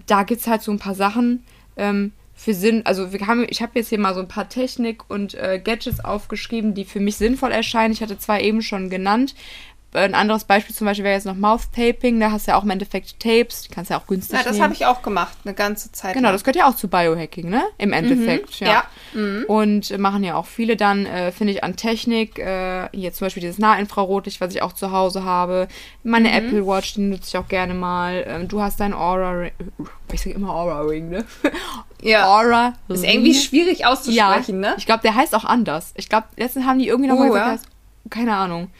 da 0.07 0.23
gibt 0.23 0.41
es 0.41 0.47
halt 0.47 0.63
so 0.63 0.73
ein 0.73 0.79
paar 0.79 0.95
Sachen, 0.95 1.45
ähm, 1.77 2.13
für 2.41 2.55
Sinn, 2.55 2.87
also 2.87 3.13
wir 3.13 3.27
haben, 3.27 3.45
ich 3.51 3.61
habe 3.61 3.73
jetzt 3.75 3.91
hier 3.91 3.99
mal 3.99 4.15
so 4.15 4.21
ein 4.21 4.29
paar 4.29 4.49
Technik 4.49 5.11
und 5.11 5.35
äh, 5.35 5.61
Gadgets 5.63 6.01
aufgeschrieben, 6.03 6.73
die 6.73 6.87
für 6.87 6.99
mich 6.99 7.19
sinnvoll 7.19 7.53
erscheinen. 7.53 7.93
Ich 7.93 8.01
hatte 8.01 8.19
zwei 8.19 8.41
eben 8.41 8.63
schon 8.63 8.89
genannt. 8.89 9.35
Ein 9.93 10.15
anderes 10.15 10.45
Beispiel 10.45 10.75
zum 10.75 10.87
Beispiel 10.87 11.05
wäre 11.05 11.17
jetzt 11.17 11.27
noch 11.27 11.35
Mouth-Taping. 11.35 12.21
Da 12.21 12.31
hast 12.31 12.47
du 12.47 12.53
ja 12.53 12.57
auch 12.57 12.63
im 12.63 12.71
Endeffekt 12.71 13.19
Tapes. 13.19 13.63
Die 13.63 13.69
kannst 13.71 13.91
du 13.91 13.95
ja 13.95 14.01
auch 14.01 14.07
günstig 14.07 14.39
Ja, 14.39 14.45
das 14.45 14.61
habe 14.61 14.73
ich 14.73 14.87
auch 14.87 15.03
gemacht, 15.03 15.37
eine 15.45 15.53
ganze 15.53 15.91
Zeit. 15.91 16.15
Genau, 16.15 16.29
lang. 16.29 16.35
das 16.35 16.45
gehört 16.45 16.57
ja 16.57 16.69
auch 16.69 16.77
zu 16.77 16.87
Biohacking, 16.87 17.49
ne? 17.51 17.65
Im 17.77 17.93
Endeffekt, 17.93 18.61
mhm, 18.61 18.67
ja. 18.67 18.73
ja. 18.73 19.21
Mhm. 19.21 19.45
Und 19.49 19.99
machen 19.99 20.23
ja 20.23 20.37
auch 20.37 20.47
viele 20.47 20.77
dann, 20.77 21.07
äh, 21.07 21.33
finde 21.33 21.55
ich, 21.55 21.65
an 21.65 21.75
Technik. 21.75 22.39
Äh, 22.39 22.89
hier 22.93 23.13
zum 23.13 23.27
Beispiel 23.27 23.41
dieses 23.41 23.59
Nahinfrarotlicht, 23.59 24.41
was 24.41 24.55
ich 24.55 24.63
auch 24.63 24.75
zu 24.75 24.93
Hause 24.93 25.25
habe. 25.25 25.67
Meine 26.05 26.29
mhm. 26.29 26.35
Apple 26.35 26.67
Watch, 26.67 26.95
die 26.95 27.01
nutze 27.01 27.29
ich 27.29 27.37
auch 27.37 27.49
gerne 27.49 27.75
mal. 27.75 28.25
Ähm, 28.29 28.47
du 28.47 28.63
hast 28.63 28.79
dein 28.79 28.95
Aura-Ring. 28.95 29.51
Ich 30.13 30.23
sage 30.23 30.37
immer 30.37 30.55
Aura-Ring, 30.55 31.09
ne? 31.09 31.25
Ja. 32.03 32.27
Aura. 32.27 32.73
Ist 32.89 33.05
irgendwie 33.05 33.35
schwierig 33.35 33.85
auszusprechen, 33.85 34.63
ja. 34.63 34.71
ne? 34.71 34.75
Ich 34.79 34.87
glaube, 34.87 35.03
der 35.03 35.15
heißt 35.15 35.35
auch 35.35 35.45
anders. 35.45 35.93
Ich 35.97 36.09
glaube, 36.09 36.29
letztens 36.37 36.65
haben 36.65 36.79
die 36.79 36.89
irgendwie 36.89 37.11
noch 37.11 37.17
uh, 37.17 37.21
mal 37.21 37.29
gesagt, 37.29 37.65
ja. 37.65 38.11
keine 38.11 38.37
Ahnung. 38.37 38.71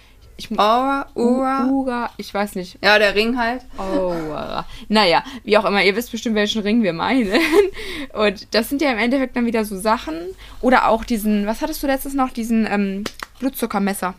Ich, 0.41 0.51
Aura, 0.59 1.07
Ura. 1.15 1.67
Ura, 1.67 2.11
ich 2.17 2.33
weiß 2.33 2.55
nicht. 2.55 2.79
Ja, 2.83 2.99
der 2.99 3.15
Ring 3.15 3.37
halt. 3.37 3.61
Aura. 3.77 4.65
Naja, 4.89 5.23
wie 5.45 5.59
auch 5.59 5.67
immer, 5.67 5.85
ihr 5.85 5.95
wisst 5.95 6.11
bestimmt, 6.11 6.35
welchen 6.35 6.63
Ring 6.63 6.83
wir 6.83 6.95
meinen. 6.95 7.31
Und 8.15 8.55
das 8.55 8.71
sind 8.71 8.81
ja 8.81 8.91
im 8.91 8.99
Endeffekt 8.99 9.37
dann 9.37 9.45
wieder 9.45 9.67
so 9.67 9.79
Sachen. 9.79 10.15
Oder 10.63 10.89
auch 10.89 11.05
diesen, 11.05 11.47
was 11.47 11.61
hattest 11.61 11.83
du 11.83 11.87
letztes 11.87 12.15
noch? 12.15 12.31
Diesen 12.31 12.67
ähm, 12.67 13.05
Blutzuckermesser. 13.39 14.15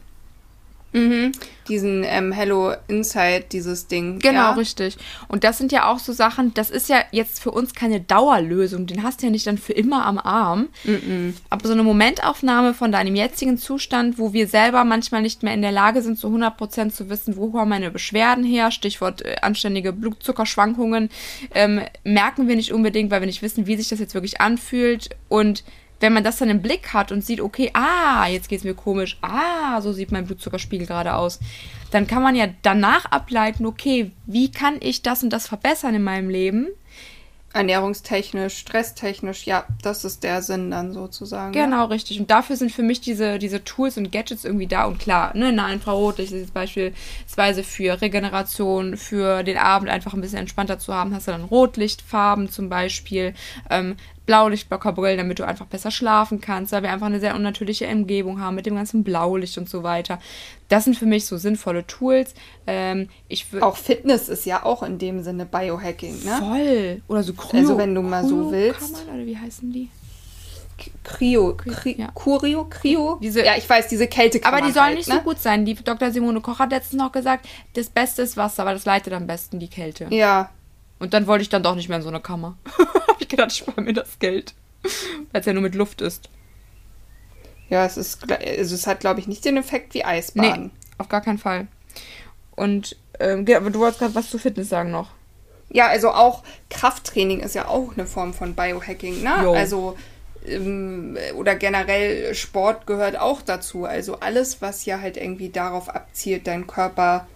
Mhm. 0.94 1.32
Diesen 1.68 2.04
ähm, 2.04 2.32
Hello 2.32 2.74
Inside, 2.88 3.46
dieses 3.52 3.88
Ding. 3.88 4.20
Genau, 4.20 4.40
ja? 4.40 4.52
richtig. 4.52 4.98
Und 5.28 5.44
das 5.44 5.58
sind 5.58 5.72
ja 5.72 5.90
auch 5.90 6.00
so 6.00 6.12
Sachen, 6.12 6.54
das 6.54 6.70
ist 6.70 6.90
ja 6.90 6.98
jetzt 7.12 7.42
für 7.42 7.52
uns 7.52 7.74
keine 7.74 8.02
Dauerlösung. 8.02 8.88
Den 8.88 9.04
hast 9.04 9.22
du 9.22 9.28
ja 9.28 9.32
nicht 9.32 9.48
dann 9.48 9.58
für 9.58 9.74
immer 9.74 10.06
am 10.06 10.18
Arm. 10.18 10.68
Mhm. 10.84 11.36
Aber 11.50 11.66
so 11.66 11.74
eine 11.74 11.84
Momentaufnahme 11.84 12.74
von 12.74 12.92
deinem 12.92 13.16
jetzigen 13.16 13.58
Zustand, 13.58 14.20
wo 14.20 14.34
wir 14.34 14.48
selber 14.48 14.84
manchmal 14.84 15.22
nicht 15.22 15.44
mehr 15.44 15.54
in 15.54 15.62
der 15.62 15.72
Lage 15.72 16.02
sind, 16.02 16.18
zu 16.18 16.28
100% 16.28 16.92
zu 16.92 17.10
wissen, 17.10 17.38
wo 17.38 17.52
kommen 17.52 17.70
meine 17.70 17.92
Beschwerden 17.92 18.44
her, 18.44 18.72
Stichwort 18.72 19.24
äh, 19.24 19.38
anständige 19.42 19.94
Blutzuckerschwankungen, 19.94 21.10
ähm, 21.54 21.82
merken 22.04 22.48
wir 22.48 22.56
nicht 22.56 22.74
unbedingt, 22.74 23.12
weil 23.12 23.22
wir 23.22 23.28
nicht 23.28 23.42
wissen, 23.42 23.68
wie 23.68 23.78
sich 23.78 23.90
das 23.90 24.00
jetzt 24.00 24.14
wirklich 24.14 24.42
anfühlt. 24.42 25.10
Und 25.30 25.64
wenn 26.02 26.14
man 26.14 26.24
das 26.24 26.38
dann 26.38 26.50
im 26.50 26.62
Blick 26.62 26.94
hat 26.94 27.12
und 27.12 27.24
sieht, 27.24 27.42
okay, 27.42 27.72
ah, 27.74 28.28
jetzt 28.28 28.50
geht 28.50 28.60
es 28.60 28.66
mir 28.66 28.74
komisch, 28.74 29.18
ah, 29.22 29.82
so 29.82 29.94
sieht 29.94 30.12
mein 30.12 30.26
Blutzuckerspiegel 30.26 30.88
gerade 30.88 31.16
aus, 31.16 31.40
dann 31.92 32.08
kann 32.08 32.24
man 32.24 32.36
ja 32.36 32.48
danach 32.62 33.06
ableiten, 33.06 33.66
okay, 33.66 34.12
wie 34.26 34.52
kann 34.52 34.78
ich 34.80 35.02
das 35.02 35.24
und 35.24 35.32
das 35.32 35.48
verbessern 35.48 35.96
in 35.96 36.04
meinem 36.04 36.30
Leben? 36.30 36.68
Ernährungstechnisch, 37.54 38.58
stresstechnisch, 38.58 39.46
ja, 39.46 39.66
das 39.82 40.06
ist 40.06 40.24
der 40.24 40.42
Sinn 40.42 40.72
dann 40.72 40.94
sozusagen. 40.94 41.52
Genau, 41.52 41.78
ja. 41.78 41.86
richtig. 41.86 42.18
Und 42.20 42.32
dafür 42.32 42.56
sind 42.56 42.72
für 42.72 42.82
mich 42.82 43.02
diese, 43.02 43.40
diese 43.40 43.64
Tools 43.66 43.98
und 43.98 44.10
Gadgets 44.10 44.46
irgendwie 44.46 44.68
da. 44.68 44.86
Und 44.86 45.00
klar, 45.00 45.36
ne, 45.36 45.52
nah 45.52 45.72
Infrarotlicht 45.72 46.32
ist 46.32 46.40
jetzt 46.40 46.54
beispielsweise 46.54 47.64
für 47.64 48.02
Regeneration, 48.02 48.96
für 48.96 49.44
den 49.44 49.58
Abend 49.58 49.90
einfach 49.90 50.14
ein 50.14 50.22
bisschen 50.22 50.40
entspannter 50.40 50.80
zu 50.80 50.94
haben, 50.94 51.14
hast 51.14 51.28
du 51.28 51.32
dann 51.32 51.44
Rotlichtfarben 51.44 52.50
zum 52.50 52.70
Beispiel. 52.70 53.34
Ähm, 53.70 53.98
Blaulichtblockerbrillen, 54.26 55.18
damit 55.18 55.40
du 55.40 55.48
einfach 55.48 55.66
besser 55.66 55.92
schlafen 55.92 56.42
kannst, 56.42 56.72
weil 56.72 56.84
wir 56.84 56.92
einfach 56.92 57.08
eine 57.08 57.20
sehr 57.20 57.36
unnatürliche 57.36 57.88
Umgebung 57.88 58.40
haben 58.40 58.56
mit 58.56 58.66
dem 58.66 58.76
ganzen 58.76 59.04
Blaulicht 59.04 59.58
und 59.58 59.70
so 59.70 59.84
weiter. 59.84 60.20
Das 60.70 60.84
sind 60.86 60.98
für 60.98 61.06
mich 61.06 61.26
so 61.26 61.38
sinnvolle 61.38 61.86
Tools. 61.88 62.34
Ähm, 62.68 63.10
ich 63.28 63.48
auch 63.62 63.76
Fitness 63.78 64.30
ist 64.30 64.46
ja 64.46 64.64
auch 64.64 64.84
in 64.84 65.00
dem 65.00 65.24
Sinne 65.24 65.46
Biohacking, 65.46 66.24
ne? 66.24 66.38
Voll. 66.40 67.02
Oder 67.08 67.24
so 67.24 67.34
Kryo. 67.34 67.60
Also 67.60 67.78
wenn 67.78 67.96
du 67.96 68.02
mal 68.02 68.26
so 68.26 68.52
willst. 68.52 69.06
Oder 69.14 69.26
wie 69.26 69.38
heißen 69.38 69.72
die? 69.72 69.90
Cryo, 71.04 71.56
Kri 71.56 71.96
ja. 72.00 72.10
Curio, 72.14 72.66
Cryo. 72.70 73.20
Diese, 73.22 73.44
ja, 73.44 73.56
ich 73.56 73.70
weiß, 73.70 73.88
diese 73.88 74.08
Kälte. 74.08 74.40
Aber 74.44 74.62
die 74.62 74.72
sollen 74.72 74.86
halt, 74.86 74.98
nicht 74.98 75.10
ne? 75.10 75.16
so 75.16 75.22
gut 75.22 75.40
sein. 75.40 75.66
Die 75.66 75.76
Dr. 75.76 76.12
Simone 76.12 76.42
Koch 76.42 76.60
hat 76.60 76.72
letztens 76.72 77.02
noch 77.02 77.12
gesagt, 77.12 77.48
das 77.74 77.90
Beste 77.90 78.22
ist 78.24 78.38
Wasser, 78.38 78.64
aber 78.64 78.74
das 78.74 78.86
leitet 78.86 79.14
am 79.14 79.28
besten 79.28 79.60
die 79.60 79.68
Kälte. 79.68 80.08
Ja. 80.10 80.50
Und 81.00 81.14
dann 81.14 81.28
wollte 81.28 81.42
ich 81.42 81.50
dann 81.50 81.64
doch 81.64 81.76
nicht 81.76 81.90
mehr 81.90 81.98
in 81.98 82.04
so 82.04 82.10
eine 82.10 82.20
Kammer. 82.20 82.58
ich 83.26 83.30
gedacht, 83.30 83.56
spare 83.56 83.82
mir 83.82 83.94
das 83.94 84.20
Geld. 84.20 84.54
Weil 85.32 85.42
es 85.42 85.46
ja 85.46 85.54
nur 85.54 85.62
mit 85.62 85.76
Luft 85.76 86.02
ist. 86.02 86.30
Ja, 87.70 87.86
es 87.86 87.98
ist, 87.98 88.30
also 88.30 88.76
es 88.76 88.88
hat, 88.88 89.00
glaube 89.00 89.20
ich, 89.20 89.28
nicht 89.28 89.46
den 89.46 89.58
Effekt 89.58 89.94
wie 89.94 90.04
Eisbaden. 90.04 90.64
Nee, 90.66 90.72
auf 90.98 91.08
gar 91.08 91.22
keinen 91.22 91.38
Fall. 91.38 91.68
Und 92.56 92.98
ähm, 93.20 93.46
aber 93.56 93.70
du 93.70 93.80
wolltest 93.80 94.00
gerade 94.00 94.16
was 94.16 94.30
zu 94.30 94.38
Fitness 94.38 94.70
sagen 94.70 94.92
noch. 94.92 95.12
Ja, 95.70 95.88
also 95.88 96.12
auch 96.12 96.44
Krafttraining 96.70 97.40
ist 97.40 97.56
ja 97.56 97.68
auch 97.68 97.94
eine 97.94 98.06
Form 98.06 98.34
von 98.34 98.56
Biohacking, 98.56 99.24
ne? 99.24 99.40
Jo. 99.44 99.54
Also 99.54 99.98
ähm, 100.46 101.18
oder 101.36 101.56
generell 101.56 102.36
Sport 102.36 102.88
gehört 102.88 103.18
auch 103.18 103.42
dazu. 103.42 103.86
Also 103.86 104.20
alles, 104.20 104.62
was 104.62 104.86
ja 104.86 105.00
halt 105.00 105.16
irgendwie 105.16 105.50
darauf 105.50 105.90
abzielt, 105.90 106.48
deinen 106.48 106.68
Körper 106.68 107.28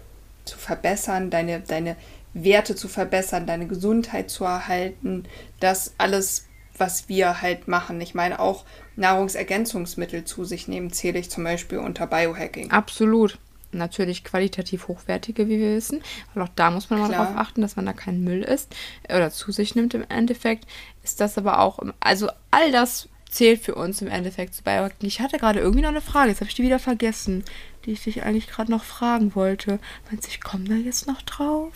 zu 0.44 0.58
verbessern, 0.58 1.30
deine, 1.30 1.60
deine 1.60 1.96
Werte 2.44 2.74
zu 2.74 2.88
verbessern, 2.88 3.46
deine 3.46 3.66
Gesundheit 3.66 4.30
zu 4.30 4.44
erhalten, 4.44 5.24
das 5.58 5.94
alles 5.98 6.46
was 6.78 7.08
wir 7.08 7.40
halt 7.42 7.68
machen. 7.68 8.00
Ich 8.00 8.14
meine, 8.14 8.40
auch 8.40 8.64
Nahrungsergänzungsmittel 8.96 10.24
zu 10.24 10.44
sich 10.44 10.68
nehmen, 10.68 10.92
zähle 10.92 11.18
ich 11.18 11.30
zum 11.30 11.44
Beispiel 11.44 11.78
unter 11.78 12.06
Biohacking. 12.06 12.70
Absolut. 12.70 13.38
Natürlich 13.72 14.24
qualitativ 14.24 14.88
hochwertige, 14.88 15.48
wie 15.48 15.58
wir 15.58 15.74
wissen. 15.74 16.02
Weil 16.34 16.44
auch 16.44 16.50
da 16.54 16.70
muss 16.70 16.88
man 16.88 17.00
mal 17.00 17.10
darauf 17.10 17.36
achten, 17.36 17.60
dass 17.60 17.76
man 17.76 17.86
da 17.86 17.92
kein 17.92 18.22
Müll 18.22 18.42
isst 18.42 18.74
oder 19.04 19.30
zu 19.30 19.52
sich 19.52 19.74
nimmt 19.74 19.94
im 19.94 20.04
Endeffekt. 20.08 20.66
Ist 21.02 21.20
das 21.20 21.36
aber 21.36 21.60
auch, 21.60 21.78
also 22.00 22.28
all 22.50 22.72
das 22.72 23.08
zählt 23.28 23.60
für 23.60 23.74
uns 23.74 24.00
im 24.00 24.08
Endeffekt 24.08 24.54
zu 24.54 24.62
Biohacking. 24.62 25.08
Ich 25.08 25.20
hatte 25.20 25.38
gerade 25.38 25.60
irgendwie 25.60 25.82
noch 25.82 25.90
eine 25.90 26.00
Frage, 26.00 26.30
jetzt 26.30 26.40
habe 26.40 26.48
ich 26.48 26.54
die 26.54 26.62
wieder 26.62 26.78
vergessen, 26.78 27.44
die 27.84 27.92
ich 27.92 28.04
dich 28.04 28.22
eigentlich 28.22 28.46
gerade 28.46 28.70
noch 28.70 28.84
fragen 28.84 29.34
wollte. 29.34 29.78
Meinst 30.10 30.26
du, 30.26 30.30
ich 30.30 30.40
komme 30.40 30.64
da 30.64 30.74
jetzt 30.74 31.06
noch 31.06 31.22
drauf? 31.22 31.72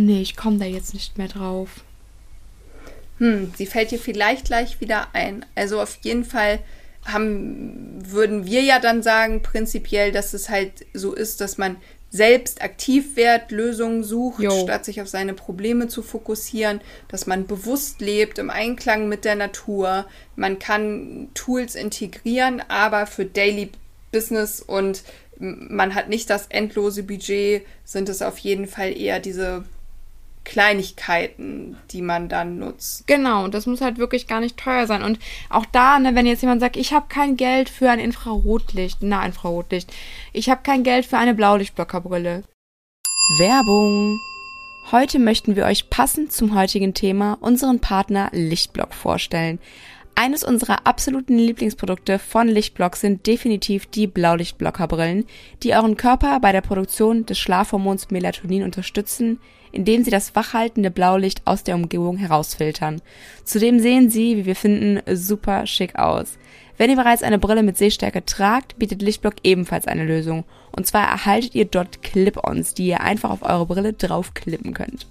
Nee, 0.00 0.22
ich 0.22 0.36
komme 0.36 0.58
da 0.58 0.64
jetzt 0.64 0.94
nicht 0.94 1.18
mehr 1.18 1.26
drauf. 1.26 1.82
Hm, 3.18 3.52
sie 3.56 3.66
fällt 3.66 3.90
dir 3.90 3.98
vielleicht 3.98 4.44
gleich 4.44 4.80
wieder 4.80 5.08
ein. 5.12 5.44
Also 5.56 5.80
auf 5.80 5.98
jeden 6.02 6.24
Fall 6.24 6.60
haben, 7.04 7.98
würden 8.06 8.46
wir 8.46 8.62
ja 8.62 8.78
dann 8.78 9.02
sagen, 9.02 9.42
prinzipiell, 9.42 10.12
dass 10.12 10.34
es 10.34 10.48
halt 10.48 10.86
so 10.94 11.14
ist, 11.14 11.40
dass 11.40 11.58
man 11.58 11.78
selbst 12.10 12.62
aktiv 12.62 13.16
wird, 13.16 13.50
Lösungen 13.50 14.04
sucht, 14.04 14.40
jo. 14.40 14.52
statt 14.62 14.84
sich 14.84 15.02
auf 15.02 15.08
seine 15.08 15.34
Probleme 15.34 15.88
zu 15.88 16.04
fokussieren, 16.04 16.80
dass 17.08 17.26
man 17.26 17.48
bewusst 17.48 18.00
lebt 18.00 18.38
im 18.38 18.50
Einklang 18.50 19.08
mit 19.08 19.24
der 19.24 19.34
Natur. 19.34 20.06
Man 20.36 20.60
kann 20.60 21.28
Tools 21.34 21.74
integrieren, 21.74 22.62
aber 22.68 23.06
für 23.06 23.24
Daily 23.24 23.72
Business 24.12 24.60
und 24.60 25.02
man 25.40 25.96
hat 25.96 26.08
nicht 26.08 26.30
das 26.30 26.46
endlose 26.50 27.02
Budget, 27.02 27.66
sind 27.84 28.08
es 28.08 28.22
auf 28.22 28.38
jeden 28.38 28.68
Fall 28.68 28.96
eher 28.96 29.18
diese 29.18 29.64
Kleinigkeiten, 30.48 31.76
die 31.90 32.00
man 32.00 32.30
dann 32.30 32.58
nutzt. 32.58 33.06
Genau, 33.06 33.44
und 33.44 33.52
das 33.52 33.66
muss 33.66 33.82
halt 33.82 33.98
wirklich 33.98 34.26
gar 34.26 34.40
nicht 34.40 34.56
teuer 34.56 34.86
sein. 34.86 35.02
Und 35.02 35.18
auch 35.50 35.66
da, 35.66 35.98
ne, 35.98 36.14
wenn 36.14 36.24
jetzt 36.24 36.40
jemand 36.40 36.62
sagt, 36.62 36.76
ich 36.76 36.94
habe 36.94 37.06
kein 37.10 37.36
Geld 37.36 37.68
für 37.68 37.90
ein 37.90 37.98
Infrarotlicht, 37.98 38.98
na, 39.02 39.26
Infrarotlicht, 39.26 39.92
ich 40.32 40.48
habe 40.48 40.62
kein 40.62 40.84
Geld 40.84 41.04
für 41.04 41.18
eine 41.18 41.34
Blaulichtblockerbrille. 41.34 42.44
Werbung. 43.38 44.18
Heute 44.90 45.18
möchten 45.18 45.54
wir 45.54 45.66
euch 45.66 45.90
passend 45.90 46.32
zum 46.32 46.54
heutigen 46.54 46.94
Thema 46.94 47.36
unseren 47.42 47.80
Partner 47.80 48.30
Lichtblock 48.32 48.94
vorstellen. 48.94 49.58
Eines 50.14 50.44
unserer 50.44 50.86
absoluten 50.86 51.36
Lieblingsprodukte 51.36 52.18
von 52.18 52.48
Lichtblock 52.48 52.96
sind 52.96 53.26
definitiv 53.26 53.84
die 53.84 54.06
Blaulichtblockerbrillen, 54.06 55.26
die 55.62 55.74
euren 55.74 55.98
Körper 55.98 56.40
bei 56.40 56.52
der 56.52 56.62
Produktion 56.62 57.26
des 57.26 57.38
Schlafhormons 57.38 58.10
Melatonin 58.10 58.62
unterstützen, 58.62 59.40
indem 59.72 60.04
sie 60.04 60.10
das 60.10 60.34
wachhaltende 60.34 60.90
Blaulicht 60.90 61.42
aus 61.44 61.64
der 61.64 61.74
Umgebung 61.74 62.16
herausfiltern. 62.16 63.00
Zudem 63.44 63.80
sehen 63.80 64.10
sie, 64.10 64.36
wie 64.36 64.46
wir 64.46 64.56
finden, 64.56 65.00
super 65.16 65.66
schick 65.66 65.96
aus. 65.96 66.38
Wenn 66.78 66.90
ihr 66.90 66.96
bereits 66.96 67.24
eine 67.24 67.40
Brille 67.40 67.64
mit 67.64 67.76
Sehstärke 67.76 68.24
tragt, 68.24 68.78
bietet 68.78 69.02
Lichtblock 69.02 69.34
ebenfalls 69.42 69.88
eine 69.88 70.04
Lösung. 70.04 70.44
Und 70.70 70.86
zwar 70.86 71.08
erhaltet 71.08 71.56
ihr 71.56 71.64
dort 71.64 72.02
Clip-Ons, 72.02 72.74
die 72.74 72.86
ihr 72.86 73.00
einfach 73.00 73.30
auf 73.30 73.42
eure 73.42 73.66
Brille 73.66 73.92
draufklippen 73.94 74.74
könnt. 74.74 75.06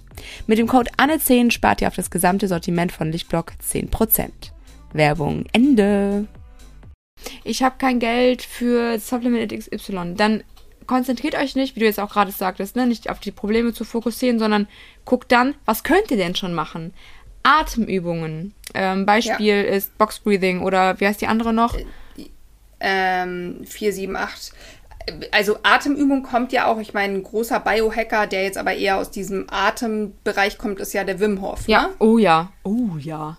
Mit 0.46 0.58
dem 0.58 0.66
Code 0.66 0.90
ANNE10 0.96 1.50
spart 1.50 1.82
ihr 1.82 1.88
auf 1.88 1.94
das 1.94 2.10
gesamte 2.10 2.48
Sortiment 2.48 2.90
von 2.90 3.12
Lichtblock 3.12 3.52
10%. 3.62 4.30
Werbung 4.94 5.44
Ende. 5.52 6.26
Ich 7.44 7.62
habe 7.62 7.76
kein 7.78 7.98
Geld 7.98 8.42
für 8.42 8.98
Supplement 8.98 9.52
XY. 9.52 10.14
Dann 10.16 10.42
konzentriert 10.88 11.36
euch 11.36 11.54
nicht, 11.54 11.76
wie 11.76 11.80
du 11.80 11.86
jetzt 11.86 12.00
auch 12.00 12.10
gerade 12.10 12.32
sagtest, 12.32 12.74
ne, 12.74 12.86
nicht 12.86 13.08
auf 13.08 13.20
die 13.20 13.30
Probleme 13.30 13.72
zu 13.72 13.84
fokussieren, 13.84 14.40
sondern 14.40 14.66
guckt 15.04 15.30
dann, 15.30 15.54
was 15.64 15.84
könnt 15.84 16.10
ihr 16.10 16.16
denn 16.16 16.34
schon 16.34 16.54
machen? 16.54 16.92
Atemübungen. 17.44 18.54
Ähm, 18.74 19.06
Beispiel 19.06 19.54
ja. 19.54 19.62
ist 19.62 19.96
Box 19.96 20.18
Breathing 20.18 20.62
oder 20.62 20.98
wie 20.98 21.06
heißt 21.06 21.20
die 21.20 21.28
andere 21.28 21.52
noch? 21.52 21.76
Äh, 21.76 21.84
ähm, 22.80 23.60
478. 23.64 24.52
Also 25.30 25.58
Atemübung 25.62 26.22
kommt 26.22 26.52
ja 26.52 26.66
auch, 26.66 26.78
ich 26.78 26.92
meine, 26.92 27.14
ein 27.14 27.22
großer 27.22 27.60
Biohacker, 27.60 28.26
der 28.26 28.42
jetzt 28.42 28.58
aber 28.58 28.74
eher 28.74 28.98
aus 28.98 29.10
diesem 29.10 29.46
Atembereich 29.48 30.58
kommt, 30.58 30.80
ist 30.80 30.92
ja 30.92 31.04
der 31.04 31.20
Wim 31.20 31.40
Hof. 31.40 31.66
Ja, 31.66 31.82
ne? 31.82 31.94
oh 31.98 32.18
ja, 32.18 32.52
oh 32.64 32.96
ja. 32.98 33.38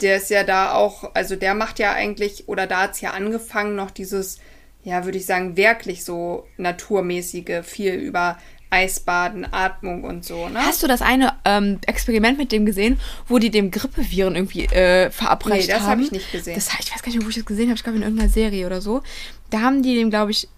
Der 0.00 0.16
ist 0.16 0.30
ja 0.30 0.42
da 0.42 0.72
auch, 0.72 1.14
also 1.14 1.36
der 1.36 1.54
macht 1.54 1.78
ja 1.78 1.92
eigentlich, 1.92 2.48
oder 2.48 2.66
da 2.66 2.82
hat 2.82 2.92
es 2.92 3.00
ja 3.00 3.10
angefangen, 3.10 3.76
noch 3.76 3.92
dieses 3.92 4.40
ja, 4.84 5.04
würde 5.04 5.18
ich 5.18 5.26
sagen, 5.26 5.56
wirklich 5.56 6.04
so 6.04 6.46
naturmäßige, 6.58 7.64
viel 7.64 7.94
über 7.94 8.38
Eisbaden, 8.70 9.46
Atmung 9.50 10.04
und 10.04 10.24
so. 10.24 10.48
Ne? 10.48 10.58
Hast 10.58 10.82
du 10.82 10.88
das 10.88 11.00
eine 11.00 11.34
ähm, 11.44 11.78
Experiment 11.86 12.38
mit 12.38 12.50
dem 12.52 12.66
gesehen, 12.66 12.98
wo 13.28 13.38
die 13.38 13.50
dem 13.50 13.70
Grippeviren 13.70 14.34
irgendwie 14.34 14.64
äh, 14.64 15.10
verabreicht 15.10 15.68
nee, 15.68 15.74
das 15.74 15.82
habe 15.82 16.02
ich 16.02 16.10
nicht 16.10 16.32
gesehen. 16.32 16.54
Das, 16.54 16.68
ich 16.80 16.92
weiß 16.92 17.02
gar 17.02 17.08
nicht 17.08 17.18
mehr, 17.18 17.24
wo 17.24 17.30
ich 17.30 17.36
das 17.36 17.46
gesehen 17.46 17.68
habe. 17.68 17.76
Ich 17.76 17.84
glaube, 17.84 17.98
in 17.98 18.02
irgendeiner 18.02 18.28
Serie 18.28 18.66
oder 18.66 18.80
so. 18.80 19.02
Da 19.50 19.60
haben 19.60 19.82
die 19.82 19.94
dem, 19.94 20.10
glaube 20.10 20.32
ich, 20.32 20.48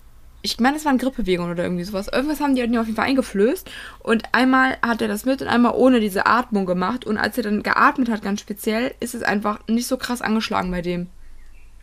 ich 0.42 0.58
meine, 0.60 0.76
es 0.76 0.84
waren 0.84 0.96
Grippeviren 0.96 1.50
oder 1.50 1.64
irgendwie 1.64 1.84
sowas. 1.84 2.08
Irgendwas 2.08 2.40
haben 2.40 2.54
die 2.54 2.62
auf 2.62 2.86
jeden 2.86 2.96
Fall 2.96 3.06
eingeflößt. 3.06 3.70
Und 3.98 4.22
einmal 4.32 4.78
hat 4.80 5.02
er 5.02 5.08
das 5.08 5.24
mit 5.24 5.42
und 5.42 5.48
einmal 5.48 5.74
ohne 5.74 6.00
diese 6.00 6.26
Atmung 6.26 6.66
gemacht. 6.66 7.04
Und 7.04 7.18
als 7.18 7.36
er 7.36 7.42
dann 7.42 7.62
geatmet 7.62 8.08
hat, 8.08 8.22
ganz 8.22 8.40
speziell, 8.40 8.94
ist 9.00 9.14
es 9.14 9.22
einfach 9.22 9.60
nicht 9.68 9.88
so 9.88 9.96
krass 9.96 10.22
angeschlagen 10.22 10.70
bei 10.70 10.82
dem. 10.82 11.08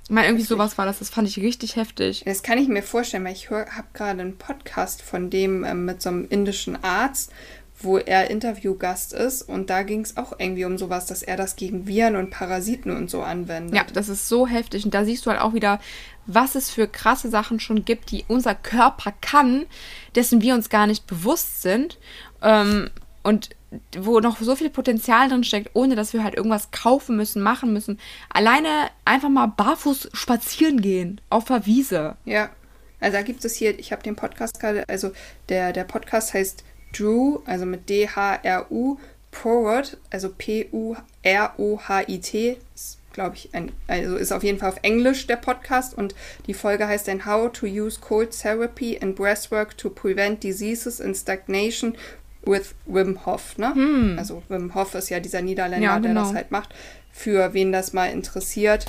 Ich 0.03 0.09
meine, 0.09 0.27
irgendwie 0.27 0.45
sowas 0.45 0.77
war 0.77 0.85
das. 0.85 0.99
Das 0.99 1.09
fand 1.09 1.27
ich 1.27 1.37
richtig 1.37 1.77
heftig. 1.77 2.23
Das 2.25 2.43
kann 2.43 2.57
ich 2.57 2.67
mir 2.67 2.83
vorstellen, 2.83 3.23
weil 3.23 3.33
ich 3.33 3.49
habe 3.49 3.87
gerade 3.93 4.21
einen 4.21 4.37
Podcast 4.37 5.01
von 5.01 5.29
dem 5.29 5.63
ähm, 5.63 5.85
mit 5.85 6.01
so 6.01 6.09
einem 6.09 6.27
indischen 6.29 6.83
Arzt, 6.83 7.31
wo 7.79 7.97
er 7.97 8.29
Interviewgast 8.29 9.13
ist. 9.13 9.43
Und 9.43 9.69
da 9.69 9.83
ging 9.83 10.01
es 10.01 10.17
auch 10.17 10.33
irgendwie 10.37 10.65
um 10.65 10.77
sowas, 10.77 11.05
dass 11.05 11.23
er 11.23 11.37
das 11.37 11.55
gegen 11.55 11.87
Viren 11.87 12.17
und 12.17 12.31
Parasiten 12.31 12.91
und 12.91 13.09
so 13.09 13.21
anwendet. 13.21 13.75
Ja, 13.75 13.85
das 13.93 14.09
ist 14.09 14.27
so 14.27 14.45
heftig. 14.45 14.83
Und 14.83 14.93
da 14.93 15.05
siehst 15.05 15.25
du 15.25 15.31
halt 15.31 15.39
auch 15.39 15.53
wieder, 15.53 15.79
was 16.25 16.55
es 16.55 16.69
für 16.69 16.87
krasse 16.87 17.29
Sachen 17.29 17.61
schon 17.61 17.85
gibt, 17.85 18.11
die 18.11 18.25
unser 18.27 18.55
Körper 18.55 19.13
kann, 19.21 19.65
dessen 20.15 20.41
wir 20.41 20.53
uns 20.53 20.69
gar 20.69 20.85
nicht 20.85 21.07
bewusst 21.07 21.61
sind. 21.61 21.97
Ähm, 22.41 22.89
und 23.23 23.49
wo 23.97 24.19
noch 24.19 24.39
so 24.39 24.55
viel 24.55 24.69
Potenzial 24.69 25.29
drin 25.29 25.43
steckt, 25.43 25.71
ohne 25.73 25.95
dass 25.95 26.13
wir 26.13 26.23
halt 26.23 26.35
irgendwas 26.35 26.69
kaufen 26.71 27.15
müssen, 27.17 27.41
machen 27.41 27.73
müssen. 27.73 27.99
Alleine 28.29 28.89
einfach 29.05 29.29
mal 29.29 29.47
barfuß 29.47 30.09
spazieren 30.13 30.81
gehen 30.81 31.19
auf 31.29 31.45
der 31.45 31.65
Wiese. 31.65 32.15
Ja. 32.25 32.51
Also 32.99 33.17
da 33.17 33.23
gibt 33.23 33.43
es 33.43 33.55
hier, 33.55 33.77
ich 33.79 33.91
habe 33.91 34.03
den 34.03 34.15
Podcast 34.15 34.59
gerade, 34.59 34.87
also 34.87 35.11
der, 35.49 35.73
der 35.73 35.83
Podcast 35.83 36.33
heißt 36.33 36.63
Drew, 36.93 37.39
also 37.45 37.65
mit 37.65 37.89
D-H-R-U, 37.89 38.97
Forward, 39.31 39.97
also 40.09 40.29
P-U-R-O-H-I-T, 40.29 40.97
glaube 43.11 43.35
ich, 43.35 43.49
ein, 43.53 43.71
also 43.87 44.15
ist 44.15 44.31
auf 44.31 44.43
jeden 44.43 44.59
Fall 44.59 44.69
auf 44.69 44.79
Englisch 44.83 45.27
der 45.27 45.35
Podcast 45.35 45.97
und 45.97 46.15
die 46.47 46.53
Folge 46.53 46.87
heißt 46.87 47.07
dann 47.07 47.25
How 47.25 47.51
to 47.51 47.65
Use 47.65 47.99
Cold 47.99 48.31
Therapy 48.31 48.97
and 49.01 49.15
Breathwork 49.15 49.77
to 49.77 49.89
Prevent 49.89 50.41
Diseases 50.43 51.01
and 51.01 51.17
Stagnation 51.17 51.95
with 52.45 52.75
Wim 52.85 53.25
Hof, 53.25 53.57
ne? 53.57 53.73
Hm. 53.73 54.15
Also 54.17 54.43
Wim 54.49 54.75
Hof 54.75 54.95
ist 54.95 55.09
ja 55.09 55.19
dieser 55.19 55.41
Niederländer, 55.41 55.85
ja, 55.85 55.97
genau. 55.97 56.07
der 56.07 56.13
das 56.13 56.23
genau. 56.29 56.37
halt 56.37 56.51
macht. 56.51 56.69
Für 57.11 57.53
wen 57.53 57.71
das 57.71 57.93
mal 57.93 58.07
interessiert, 58.07 58.87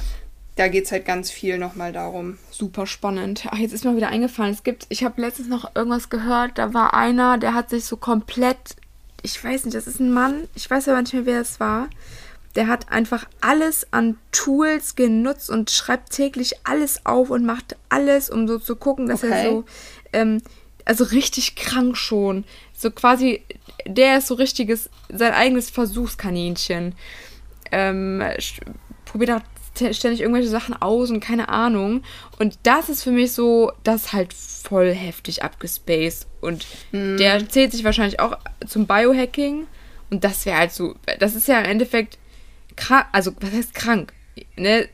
da 0.56 0.68
geht 0.68 0.84
es 0.84 0.92
halt 0.92 1.04
ganz 1.04 1.30
viel 1.30 1.58
nochmal 1.58 1.92
darum. 1.92 2.38
Super 2.50 2.86
spannend. 2.86 3.46
Ach, 3.50 3.58
jetzt 3.58 3.72
ist 3.72 3.84
mir 3.84 3.96
wieder 3.96 4.08
eingefallen. 4.08 4.52
Es 4.52 4.62
gibt, 4.62 4.86
ich 4.88 5.04
habe 5.04 5.20
letztens 5.20 5.48
noch 5.48 5.74
irgendwas 5.74 6.10
gehört, 6.10 6.58
da 6.58 6.72
war 6.72 6.94
einer, 6.94 7.38
der 7.38 7.54
hat 7.54 7.70
sich 7.70 7.84
so 7.84 7.96
komplett, 7.96 8.76
ich 9.22 9.42
weiß 9.42 9.64
nicht, 9.64 9.76
das 9.76 9.86
ist 9.86 10.00
ein 10.00 10.12
Mann, 10.12 10.48
ich 10.54 10.70
weiß 10.70 10.88
aber 10.88 11.02
nicht 11.02 11.12
mehr, 11.12 11.26
wer 11.26 11.40
es 11.40 11.58
war. 11.60 11.88
Der 12.54 12.68
hat 12.68 12.92
einfach 12.92 13.26
alles 13.40 13.92
an 13.92 14.16
Tools 14.30 14.94
genutzt 14.94 15.50
und 15.50 15.72
schreibt 15.72 16.10
täglich 16.10 16.54
alles 16.62 17.04
auf 17.04 17.30
und 17.30 17.44
macht 17.44 17.76
alles, 17.88 18.30
um 18.30 18.46
so 18.46 18.60
zu 18.60 18.76
gucken, 18.76 19.08
dass 19.08 19.24
okay. 19.24 19.32
er 19.32 19.50
so, 19.50 19.64
ähm, 20.12 20.40
also 20.84 21.02
richtig 21.02 21.56
krank 21.56 21.96
schon 21.96 22.44
so 22.76 22.90
quasi, 22.90 23.42
der 23.86 24.18
ist 24.18 24.26
so 24.26 24.34
richtiges, 24.34 24.90
sein 25.08 25.32
eigenes 25.32 25.70
Versuchskaninchen. 25.70 26.94
Ähm, 27.72 28.22
probiert 29.04 29.30
auch 29.30 29.40
ständig 29.92 30.20
irgendwelche 30.20 30.48
Sachen 30.48 30.74
aus 30.80 31.10
und 31.10 31.20
keine 31.20 31.48
Ahnung. 31.48 32.02
Und 32.38 32.58
das 32.62 32.88
ist 32.88 33.02
für 33.02 33.10
mich 33.10 33.32
so, 33.32 33.72
das 33.82 34.06
ist 34.06 34.12
halt 34.12 34.32
voll 34.32 34.92
heftig 34.92 35.42
abgespaced. 35.42 36.26
Und 36.40 36.66
mhm. 36.92 37.16
der 37.16 37.48
zählt 37.48 37.72
sich 37.72 37.84
wahrscheinlich 37.84 38.20
auch 38.20 38.36
zum 38.66 38.86
Biohacking. 38.86 39.66
Und 40.10 40.24
das 40.24 40.46
wäre 40.46 40.58
halt 40.58 40.72
so, 40.72 40.94
das 41.18 41.34
ist 41.34 41.48
ja 41.48 41.58
im 41.60 41.70
Endeffekt 41.70 42.18
krank, 42.76 43.06
also 43.12 43.32
was 43.40 43.52
heißt 43.52 43.74
krank? 43.74 44.12
Ne? 44.56 44.88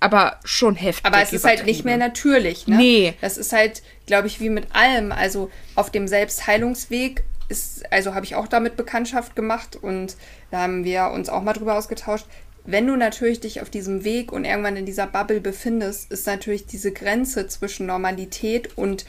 Aber 0.00 0.38
schon 0.44 0.76
heftig. 0.76 1.04
Aber 1.04 1.22
es 1.22 1.32
ist 1.32 1.44
halt 1.44 1.66
nicht 1.66 1.84
mehr 1.84 1.96
natürlich, 1.96 2.66
ne? 2.66 2.76
Nee. 2.76 3.14
Das 3.20 3.36
ist 3.36 3.52
halt, 3.52 3.82
glaube 4.06 4.28
ich, 4.28 4.40
wie 4.40 4.50
mit 4.50 4.74
allem. 4.74 5.12
Also 5.12 5.50
auf 5.74 5.90
dem 5.90 6.06
Selbstheilungsweg 6.06 7.24
ist, 7.48 7.90
also 7.92 8.14
habe 8.14 8.24
ich 8.24 8.34
auch 8.34 8.46
damit 8.46 8.76
Bekanntschaft 8.76 9.34
gemacht 9.34 9.76
und 9.80 10.16
da 10.50 10.58
haben 10.58 10.84
wir 10.84 11.10
uns 11.10 11.28
auch 11.28 11.42
mal 11.42 11.52
drüber 11.52 11.76
ausgetauscht. 11.76 12.26
Wenn 12.64 12.86
du 12.86 12.96
natürlich 12.96 13.40
dich 13.40 13.62
auf 13.62 13.70
diesem 13.70 14.04
Weg 14.04 14.30
und 14.30 14.44
irgendwann 14.44 14.76
in 14.76 14.84
dieser 14.84 15.06
Bubble 15.06 15.40
befindest, 15.40 16.12
ist 16.12 16.26
natürlich 16.26 16.66
diese 16.66 16.92
Grenze 16.92 17.46
zwischen 17.48 17.86
Normalität 17.86 18.76
und 18.76 19.06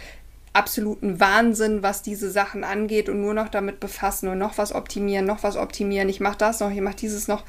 absoluten 0.53 1.19
Wahnsinn, 1.19 1.83
was 1.83 2.01
diese 2.01 2.31
Sachen 2.31 2.63
angeht 2.63 3.09
und 3.09 3.21
nur 3.21 3.33
noch 3.33 3.49
damit 3.49 3.79
befassen 3.79 4.29
und 4.29 4.37
noch 4.37 4.57
was 4.57 4.73
optimieren, 4.73 5.25
noch 5.25 5.43
was 5.43 5.57
optimieren. 5.57 6.09
Ich 6.09 6.21
mache 6.21 6.37
das 6.37 6.59
noch, 6.61 6.71
ich 6.71 6.81
mache 6.81 6.95
dieses 6.95 7.27
noch 7.27 7.43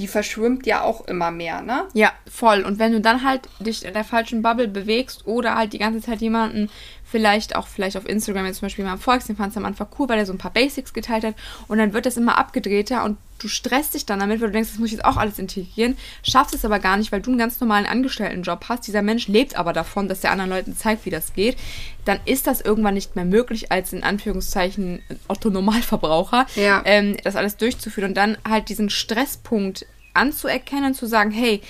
die 0.00 0.08
verschwimmt 0.08 0.66
ja 0.66 0.80
auch 0.80 1.06
immer 1.06 1.30
mehr, 1.30 1.60
ne? 1.60 1.84
Ja, 1.92 2.10
voll. 2.26 2.62
Und 2.62 2.78
wenn 2.78 2.92
du 2.92 3.02
dann 3.02 3.22
halt 3.22 3.42
dich 3.58 3.84
in 3.84 3.92
der 3.92 4.02
falschen 4.02 4.40
Bubble 4.40 4.66
bewegst 4.66 5.26
oder 5.26 5.56
halt 5.56 5.74
die 5.74 5.78
ganze 5.78 6.00
Zeit 6.00 6.22
jemanden 6.22 6.70
vielleicht 7.04 7.54
auch 7.54 7.66
vielleicht 7.66 7.98
auf 7.98 8.08
Instagram 8.08 8.46
jetzt 8.46 8.60
zum 8.60 8.66
Beispiel 8.66 8.84
mal 8.86 8.96
folgst, 8.96 9.28
den 9.28 9.36
fandst 9.36 9.56
du 9.56 9.60
am 9.60 9.66
Anfang 9.66 9.88
cool, 9.98 10.08
weil 10.08 10.18
er 10.18 10.24
so 10.24 10.32
ein 10.32 10.38
paar 10.38 10.52
Basics 10.52 10.94
geteilt 10.94 11.24
hat 11.24 11.34
und 11.68 11.76
dann 11.76 11.92
wird 11.92 12.06
das 12.06 12.16
immer 12.16 12.38
abgedrehter 12.38 13.04
und 13.04 13.18
du 13.40 13.48
stresst 13.48 13.94
dich 13.94 14.06
dann 14.06 14.20
damit, 14.20 14.40
weil 14.40 14.48
du 14.48 14.52
denkst, 14.52 14.70
das 14.70 14.78
muss 14.78 14.88
ich 14.88 14.94
jetzt 14.98 15.04
auch 15.04 15.16
alles 15.16 15.38
integrieren, 15.38 15.96
schaffst 16.22 16.54
es 16.54 16.64
aber 16.64 16.78
gar 16.78 16.96
nicht, 16.96 17.10
weil 17.12 17.20
du 17.20 17.30
einen 17.30 17.38
ganz 17.38 17.60
normalen 17.60 17.86
Angestelltenjob 17.86 18.66
hast. 18.68 18.86
Dieser 18.86 19.02
Mensch 19.02 19.26
lebt 19.28 19.56
aber 19.56 19.72
davon, 19.72 20.08
dass 20.08 20.20
der 20.20 20.30
anderen 20.30 20.50
Leuten 20.50 20.76
zeigt, 20.76 21.04
wie 21.06 21.10
das 21.10 21.32
geht. 21.34 21.56
Dann 22.04 22.20
ist 22.24 22.46
das 22.46 22.60
irgendwann 22.60 22.94
nicht 22.94 23.16
mehr 23.16 23.24
möglich, 23.24 23.72
als 23.72 23.92
in 23.92 24.02
Anführungszeichen 24.02 25.02
Otto-Normalverbraucher, 25.28 26.46
Ja. 26.54 26.82
ähm, 26.84 27.16
das 27.24 27.36
alles 27.36 27.56
durchzuführen 27.56 28.10
und 28.10 28.14
dann 28.16 28.38
halt 28.48 28.68
diesen 28.68 28.90
Stresspunkt 28.90 29.86
anzuerkennen, 30.14 30.94
zu 30.94 31.06
sagen, 31.06 31.30
hey, 31.30 31.60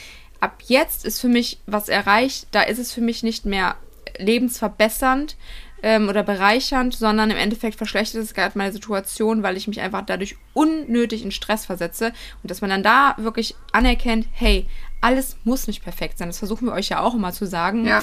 ab 0.41 0.63
jetzt 0.67 1.05
ist 1.05 1.21
für 1.21 1.29
mich 1.29 1.59
was 1.67 1.89
erreicht, 1.89 2.47
da 2.53 2.63
ist 2.63 2.79
es 2.79 2.93
für 2.93 3.01
mich 3.03 3.23
nicht 3.23 3.45
mehr 3.47 3.77
lebensverbessernd 4.19 5.37
ähm, 5.83 6.09
oder 6.09 6.23
bereichernd, 6.23 6.95
sondern 6.95 7.31
im 7.31 7.37
Endeffekt 7.37 7.77
verschlechtert 7.77 8.23
es 8.23 8.35
gerade 8.35 8.57
meine 8.57 8.73
Situation, 8.73 9.43
weil 9.43 9.57
ich 9.57 9.69
mich 9.69 9.81
einfach 9.81 10.03
dadurch 10.03 10.37
unnötig 10.53 11.25
in 11.25 11.31
Stress 11.33 11.67
versetze 11.67 12.13
und 12.43 12.51
dass 12.51 12.61
man 12.61 12.71
dann 12.71 12.83
da 12.83 13.15
wirklich 13.19 13.55
anerkennt, 13.73 14.27
hey, 14.33 14.67
alles 15.01 15.37
muss 15.45 15.67
nicht 15.67 15.83
perfekt 15.83 16.19
sein. 16.19 16.29
Das 16.29 16.39
versuchen 16.39 16.67
wir 16.67 16.75
euch 16.75 16.91
ja 16.91 17.01
auch 17.01 17.15
immer 17.15 17.33
zu 17.33 17.47
sagen 17.47 17.87
Ja. 17.87 18.03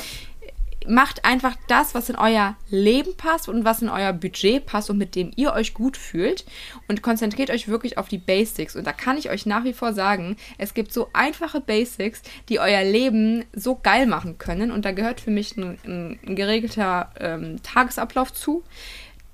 Macht 0.87 1.25
einfach 1.25 1.55
das, 1.67 1.93
was 1.93 2.09
in 2.09 2.15
euer 2.15 2.55
Leben 2.69 3.15
passt 3.15 3.49
und 3.49 3.65
was 3.65 3.81
in 3.81 3.89
euer 3.89 4.13
Budget 4.13 4.65
passt 4.65 4.89
und 4.89 4.97
mit 4.97 5.15
dem 5.15 5.31
ihr 5.35 5.53
euch 5.53 5.73
gut 5.73 5.97
fühlt 5.97 6.45
und 6.87 7.01
konzentriert 7.01 7.49
euch 7.49 7.67
wirklich 7.67 7.97
auf 7.97 8.07
die 8.07 8.17
Basics. 8.17 8.75
Und 8.75 8.87
da 8.87 8.93
kann 8.93 9.17
ich 9.17 9.29
euch 9.29 9.45
nach 9.45 9.63
wie 9.63 9.73
vor 9.73 9.93
sagen, 9.93 10.37
es 10.57 10.73
gibt 10.73 10.93
so 10.93 11.09
einfache 11.13 11.61
Basics, 11.61 12.21
die 12.49 12.59
euer 12.59 12.83
Leben 12.83 13.45
so 13.53 13.75
geil 13.75 14.07
machen 14.07 14.37
können. 14.37 14.71
Und 14.71 14.85
da 14.85 14.91
gehört 14.91 15.19
für 15.19 15.31
mich 15.31 15.57
ein, 15.57 15.77
ein, 15.85 16.19
ein 16.25 16.35
geregelter 16.35 17.11
ähm, 17.19 17.61
Tagesablauf 17.63 18.33
zu. 18.33 18.63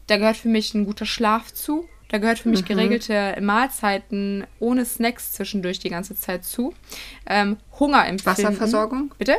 Da 0.08 0.18
gehört 0.18 0.38
für 0.38 0.50
mich 0.50 0.74
ein 0.74 0.86
guter 0.86 1.06
Schlaf 1.06 1.54
zu. 1.54 1.88
Da 2.10 2.20
gehört 2.20 2.38
für 2.38 2.50
mich 2.50 2.64
geregelte 2.66 3.36
Mahlzeiten 3.42 4.46
ohne 4.60 4.86
Snacks 4.86 5.32
zwischendurch 5.32 5.80
die 5.80 5.90
ganze 5.90 6.16
Zeit 6.16 6.46
zu. 6.46 6.74
Ähm, 7.26 7.58
Hunger 7.80 8.06
empfinden. 8.06 8.26
Wasserversorgung? 8.26 9.16
Bitte? 9.18 9.38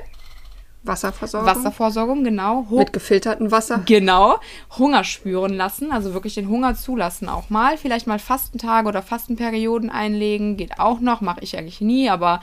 Wasserversorgung. 0.85 1.49
Wasserversorgung, 1.49 2.25
genau. 2.25 2.66
Hu 2.68 2.79
Mit 2.79 2.92
gefiltertem 2.92 3.51
Wasser. 3.51 3.81
genau. 3.87 4.38
Hunger 4.79 5.03
spüren 5.05 5.55
lassen, 5.55 5.90
also 5.92 6.12
wirklich 6.12 6.35
den 6.35 6.49
Hunger 6.49 6.75
zulassen 6.75 7.29
auch 7.29 7.51
mal. 7.51 7.79
Vielleicht 7.79 8.07
mal 8.07 8.18
Fastentage 8.18 8.87
oder 8.88 9.03
Fastenperioden 9.03 9.90
einlegen, 9.90 10.57
geht 10.57 10.79
auch 10.79 11.01
noch. 11.01 11.20
Mache 11.20 11.40
ich 11.40 11.57
eigentlich 11.57 11.81
nie, 11.81 12.11
aber 12.11 12.40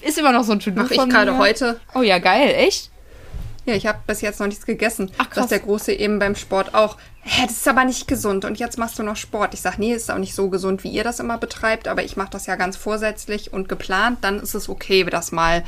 ist 0.00 0.18
immer 0.18 0.32
noch 0.32 0.44
so 0.44 0.52
ein 0.52 0.60
To-Do 0.60 0.82
Mach 0.82 0.90
ich 0.90 0.98
gerade 0.98 1.38
heute. 1.38 1.80
Oh 1.94 2.02
ja, 2.02 2.18
geil, 2.18 2.54
echt? 2.56 2.90
Ja, 3.66 3.74
ich 3.74 3.86
habe 3.86 3.98
bis 4.06 4.20
jetzt 4.20 4.38
noch 4.38 4.46
nichts 4.46 4.64
gegessen. 4.64 5.10
Ach, 5.18 5.28
krass. 5.28 5.34
Dass 5.42 5.48
der 5.48 5.58
Große 5.58 5.92
eben 5.92 6.18
beim 6.20 6.36
Sport 6.36 6.74
auch, 6.74 6.96
hä, 7.22 7.42
das 7.46 7.56
ist 7.56 7.68
aber 7.68 7.84
nicht 7.84 8.06
gesund 8.06 8.44
und 8.44 8.58
jetzt 8.58 8.78
machst 8.78 8.98
du 8.98 9.02
noch 9.02 9.16
Sport. 9.16 9.54
Ich 9.54 9.60
sag, 9.60 9.78
nee, 9.78 9.92
ist 9.92 10.10
auch 10.10 10.18
nicht 10.18 10.34
so 10.36 10.48
gesund, 10.50 10.84
wie 10.84 10.90
ihr 10.90 11.02
das 11.02 11.18
immer 11.18 11.36
betreibt, 11.36 11.88
aber 11.88 12.04
ich 12.04 12.16
mache 12.16 12.30
das 12.30 12.46
ja 12.46 12.54
ganz 12.54 12.76
vorsätzlich 12.76 13.52
und 13.52 13.68
geplant. 13.68 14.18
Dann 14.20 14.38
ist 14.38 14.54
es 14.54 14.68
okay, 14.68 15.04
das 15.04 15.32
mal, 15.32 15.64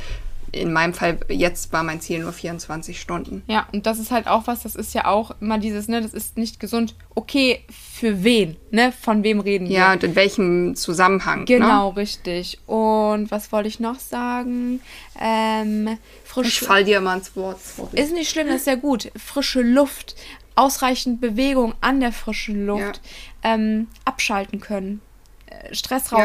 in 0.51 0.73
meinem 0.73 0.93
Fall, 0.93 1.19
jetzt 1.29 1.71
war 1.73 1.83
mein 1.83 2.01
Ziel 2.01 2.19
nur 2.19 2.33
24 2.33 2.99
Stunden. 2.99 3.43
Ja, 3.47 3.67
und 3.71 3.85
das 3.85 3.99
ist 3.99 4.11
halt 4.11 4.27
auch 4.27 4.47
was, 4.47 4.63
das 4.63 4.75
ist 4.75 4.93
ja 4.93 5.05
auch 5.05 5.31
immer 5.41 5.57
dieses, 5.57 5.87
ne, 5.87 6.01
das 6.01 6.13
ist 6.13 6.37
nicht 6.37 6.59
gesund. 6.59 6.95
Okay, 7.15 7.63
für 7.69 8.23
wen, 8.23 8.55
ne? 8.71 8.91
Von 8.91 9.23
wem 9.23 9.39
reden 9.39 9.67
wir? 9.67 9.75
Ja, 9.75 9.93
und 9.93 10.03
in 10.03 10.15
welchem 10.15 10.75
Zusammenhang? 10.75 11.39
Ne? 11.39 11.45
Genau, 11.45 11.89
richtig. 11.89 12.59
Und 12.65 13.31
was 13.31 13.51
wollte 13.51 13.67
ich 13.67 13.79
noch 13.79 13.99
sagen? 13.99 14.81
Ähm, 15.19 15.97
frisch. 16.23 16.47
Ich 16.47 16.67
fall 16.67 16.83
dir 16.83 17.01
mal 17.01 17.17
ins 17.17 17.35
Wort. 17.35 17.59
sorry. 17.61 17.99
Ist 17.99 18.13
nicht 18.13 18.29
schlimm, 18.29 18.47
das 18.47 18.57
ist 18.57 18.67
ja 18.67 18.75
gut. 18.75 19.11
Frische 19.15 19.61
Luft, 19.61 20.15
ausreichend 20.55 21.21
Bewegung 21.21 21.73
an 21.81 21.99
der 21.99 22.11
frischen 22.11 22.65
Luft, 22.65 23.01
ähm, 23.43 23.87
abschalten 24.05 24.59
können, 24.59 25.01
äh, 25.47 25.73
Stress 25.73 26.11
Ja. 26.11 26.17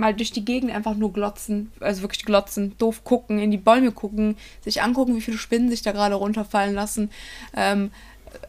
Mal 0.00 0.14
durch 0.14 0.32
die 0.32 0.44
Gegend 0.44 0.72
einfach 0.72 0.94
nur 0.94 1.12
glotzen, 1.12 1.70
also 1.80 2.02
wirklich 2.02 2.24
glotzen, 2.24 2.76
doof 2.78 3.04
gucken, 3.04 3.38
in 3.38 3.50
die 3.50 3.56
Bäume 3.56 3.92
gucken, 3.92 4.36
sich 4.62 4.82
angucken, 4.82 5.14
wie 5.14 5.20
viele 5.20 5.38
Spinnen 5.38 5.70
sich 5.70 5.82
da 5.82 5.92
gerade 5.92 6.16
runterfallen 6.16 6.74
lassen. 6.74 7.10
Ähm, 7.54 7.92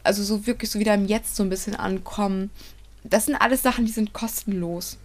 also 0.02 0.22
so 0.22 0.46
wirklich 0.46 0.70
so 0.70 0.78
wieder 0.78 0.94
im 0.94 1.06
Jetzt 1.06 1.36
so 1.36 1.42
ein 1.42 1.50
bisschen 1.50 1.76
ankommen. 1.76 2.50
Das 3.04 3.26
sind 3.26 3.36
alles 3.36 3.62
Sachen, 3.62 3.86
die 3.86 3.92
sind 3.92 4.12
kostenlos 4.12 4.98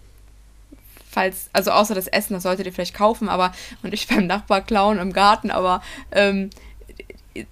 falls, 1.10 1.50
also 1.52 1.72
außer 1.72 1.96
das 1.96 2.06
Essen, 2.06 2.34
das 2.34 2.44
solltet 2.44 2.68
ihr 2.68 2.74
vielleicht 2.74 2.94
kaufen, 2.94 3.28
aber 3.28 3.52
und 3.82 3.92
ich 3.92 4.08
beim 4.10 4.28
Nachbar 4.28 4.62
klauen 4.62 5.00
im 5.00 5.14
Garten, 5.14 5.50
aber 5.50 5.82
ähm, 6.12 6.52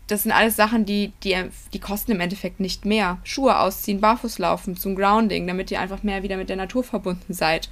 das 0.07 0.23
sind 0.23 0.31
alles 0.31 0.55
Sachen, 0.55 0.85
die, 0.85 1.13
die, 1.23 1.35
die 1.73 1.79
kosten 1.79 2.11
im 2.11 2.19
Endeffekt 2.19 2.59
nicht 2.59 2.85
mehr. 2.85 3.17
Schuhe 3.23 3.59
ausziehen, 3.59 4.01
barfuß 4.01 4.39
laufen 4.39 4.77
zum 4.77 4.95
Grounding, 4.95 5.47
damit 5.47 5.71
ihr 5.71 5.79
einfach 5.79 6.03
mehr 6.03 6.23
wieder 6.23 6.37
mit 6.37 6.49
der 6.49 6.55
Natur 6.55 6.83
verbunden 6.83 7.33
seid. 7.33 7.69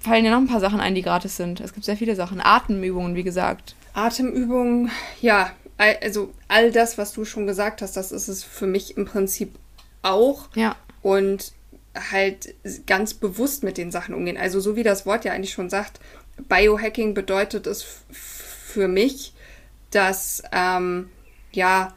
Fallen 0.00 0.24
dir 0.24 0.30
noch 0.30 0.38
ein 0.38 0.48
paar 0.48 0.60
Sachen 0.60 0.80
ein, 0.80 0.94
die 0.94 1.02
gratis 1.02 1.36
sind. 1.36 1.60
Es 1.60 1.72
gibt 1.74 1.84
sehr 1.84 1.96
viele 1.96 2.16
Sachen. 2.16 2.40
Atemübungen, 2.40 3.14
wie 3.14 3.22
gesagt. 3.22 3.74
Atemübungen, 3.92 4.90
ja, 5.20 5.52
also 5.78 6.32
all 6.48 6.70
das, 6.72 6.98
was 6.98 7.12
du 7.12 7.24
schon 7.24 7.46
gesagt 7.46 7.82
hast, 7.82 7.96
das 7.96 8.12
ist 8.12 8.28
es 8.28 8.44
für 8.44 8.66
mich 8.66 8.96
im 8.96 9.04
Prinzip 9.04 9.54
auch. 10.02 10.48
Ja. 10.54 10.76
Und 11.02 11.52
halt 12.12 12.54
ganz 12.86 13.14
bewusst 13.14 13.62
mit 13.64 13.76
den 13.78 13.90
Sachen 13.90 14.14
umgehen. 14.14 14.36
Also 14.36 14.60
so 14.60 14.76
wie 14.76 14.82
das 14.82 15.06
Wort 15.06 15.24
ja 15.24 15.32
eigentlich 15.32 15.52
schon 15.52 15.70
sagt, 15.70 16.00
Biohacking 16.48 17.14
bedeutet 17.14 17.66
es 17.66 17.84
für 18.10 18.86
mich, 18.88 19.32
dass 19.90 20.42
ähm, 20.52 21.10
ja 21.52 21.92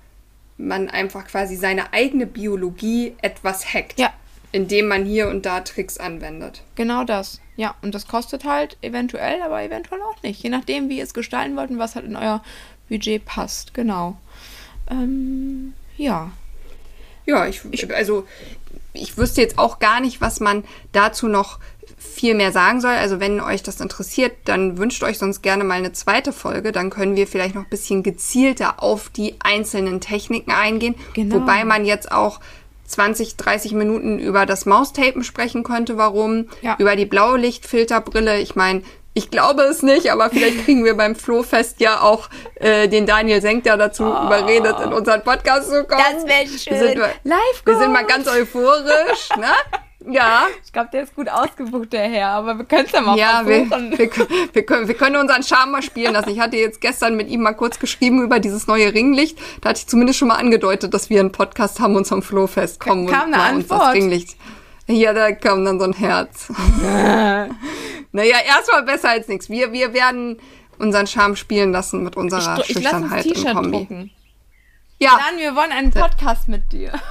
man 0.58 0.90
einfach 0.90 1.28
quasi 1.28 1.56
seine 1.56 1.94
eigene 1.94 2.26
Biologie 2.26 3.16
etwas 3.22 3.74
hackt, 3.74 4.00
Ja. 4.00 4.12
indem 4.52 4.88
man 4.88 5.06
hier 5.06 5.28
und 5.28 5.46
da 5.46 5.62
Tricks 5.62 5.98
anwendet. 5.98 6.64
Genau 6.76 7.04
das. 7.04 7.40
Ja, 7.56 7.76
und 7.82 7.94
das 7.94 8.08
kostet 8.08 8.46
halt 8.46 8.78
eventuell, 8.82 9.42
aber 9.42 9.62
eventuell 9.62 10.02
auch 10.02 10.22
nicht. 10.24 10.42
Je 10.42 10.50
nachdem, 10.50 10.90
wie 10.90 10.98
ihr 10.98 11.04
es 11.04 11.14
gestalten 11.14 11.56
wollt 11.56 11.70
und 11.70 11.80
was 11.80 11.96
halt 11.96 12.06
in 12.06 12.16
euer 12.16 12.44
Budget 12.90 13.24
passt. 13.26 13.74
Genau. 13.74 14.18
Ähm, 14.90 15.74
ja. 15.98 16.32
Ja, 17.26 17.46
ich, 17.48 17.62
also 17.94 18.28
ich 18.94 19.18
wüsste 19.18 19.42
jetzt 19.42 19.58
auch 19.58 19.80
gar 19.80 20.02
nicht, 20.02 20.20
was 20.20 20.40
man 20.40 20.64
dazu 20.92 21.28
noch 21.28 21.60
viel 21.98 22.36
mehr 22.36 22.52
sagen 22.52 22.82
soll. 22.82 22.92
Also 22.92 23.20
wenn 23.20 23.40
euch 23.40 23.64
das 23.64 23.80
interessiert, 23.80 24.34
dann 24.46 24.78
wünscht 24.78 25.04
euch 25.04 25.18
sonst 25.18 25.42
gerne 25.42 25.64
mal 25.64 25.76
eine 25.76 25.94
zweite 25.94 26.34
Folge. 26.34 26.72
Dann 26.72 26.90
können 26.90 27.16
wir 27.16 27.28
vielleicht 27.28 27.56
noch 27.56 27.64
ein 27.64 27.70
bisschen 27.70 28.04
gezielter 28.04 28.84
auf 28.84 29.10
die 29.10 29.36
einzelnen 29.40 30.02
Techniken 30.02 30.52
eingehen. 30.52 30.96
Genau. 31.14 31.38
Wobei 31.38 31.64
man 31.64 31.86
jetzt 31.86 32.12
auch 32.12 32.40
20, 32.94 33.38
30 33.38 33.74
Minuten 33.74 34.20
über 34.20 34.46
das 34.46 34.66
Maustapen 34.66 35.24
sprechen 35.24 35.64
könnte. 35.64 35.98
Warum? 35.98 36.48
Ja. 36.62 36.76
Über 36.80 36.96
die 36.96 37.06
Blaulichtfilterbrille. 37.06 38.40
Ich 38.40 38.56
meine, 38.56 38.84
ich 39.16 39.30
glaube 39.30 39.64
es 39.64 39.84
nicht, 39.84 40.12
aber 40.12 40.30
vielleicht 40.30 40.66
kriegen 40.66 40.84
wir 40.84 40.98
beim 40.98 41.16
Flohfest 41.16 41.80
ja 41.80 42.02
auch 42.02 42.30
äh, 42.56 42.88
den 42.88 43.06
Daniel 43.06 43.42
Senk 43.42 43.64
da 43.64 43.78
dazu 43.78 44.04
überredet, 44.04 44.76
in 44.84 44.92
unseren 44.92 45.24
Podcast 45.24 45.70
zu 45.70 45.84
kommen. 45.84 46.04
Das 46.16 46.26
wär 46.26 46.48
schön. 46.48 46.74
Wir 46.74 46.80
sind, 46.80 46.98
Live 47.24 47.64
wir 47.66 47.78
sind 47.78 47.94
mal 47.94 48.06
ganz 48.06 48.28
euphorisch, 48.28 49.30
ne? 49.38 49.52
Ja. 50.10 50.48
Ich 50.66 50.72
glaube, 50.74 50.90
der 50.92 51.04
ist 51.04 51.16
gut 51.16 51.30
ausgebucht, 51.30 51.94
der 51.94 52.08
Herr, 52.10 52.30
aber 52.30 52.58
wir 52.58 52.66
können 52.66 52.86
es 52.86 52.92
ja 52.92 53.02
mal 53.02 53.18
Ja, 53.18 53.44
wir, 53.46 53.66
versuchen. 53.68 53.98
wir, 53.98 54.10
wir, 54.54 54.66
können, 54.66 54.88
wir 54.88 54.96
können 54.96 55.16
unseren 55.18 55.44
Charme 55.44 55.72
mal 55.72 55.82
spielen 55.82 56.14
lassen. 56.14 56.30
Ich 56.30 56.40
hatte 56.40 56.58
jetzt 56.58 56.82
gestern 56.82 57.16
mit 57.16 57.30
ihm 57.30 57.42
mal 57.42 57.54
kurz 57.54 57.80
geschrieben 57.80 58.22
über 58.24 58.40
dieses 58.40 58.68
neue 58.68 58.94
Ringlicht. 58.94 59.38
Da 59.62 59.70
hatte 59.70 59.80
ich 59.80 59.88
zumindest 59.88 60.20
schon 60.20 60.28
mal 60.28 60.36
angedeutet, 60.36 60.94
dass 60.94 61.10
wir 61.10 61.20
einen 61.20 61.32
Podcast 61.32 61.80
haben 61.80 61.96
und 61.96 62.06
zum 62.06 62.22
Flohfest 62.22 62.80
kommen 62.80 63.08
Kam 63.08 63.28
und 63.30 63.34
eine 63.34 63.38
mal 63.38 63.56
uns 63.56 63.68
das 63.68 63.80
Antwort? 63.80 63.96
Ringlicht. 63.96 64.38
Ja, 64.88 65.14
da 65.14 65.32
kam 65.32 65.64
dann 65.64 65.80
so 65.80 65.86
ein 65.86 65.94
Herz. 65.94 66.52
naja, 68.12 68.38
erstmal 68.46 68.84
besser 68.84 69.10
als 69.10 69.28
nichts. 69.28 69.50
Wir, 69.50 69.72
wir 69.72 69.94
werden 69.94 70.38
unseren 70.80 71.08
Charme 71.08 71.36
spielen 71.36 71.72
lassen 71.72 72.04
mit 72.04 72.18
unserer 72.18 72.60
ich, 72.60 72.70
ich 72.70 72.74
Schüchternheit 72.78 73.26
im 73.26 73.34
T-Shirt 73.34 73.54
Kombi. 73.54 73.72
drucken. 73.78 74.12
Ja, 75.04 75.20
Dann, 75.30 75.40
wir 75.40 75.56
wollen 75.56 75.72
einen 75.72 75.92
Podcast 75.92 76.48
mit 76.48 76.72
dir. 76.72 76.92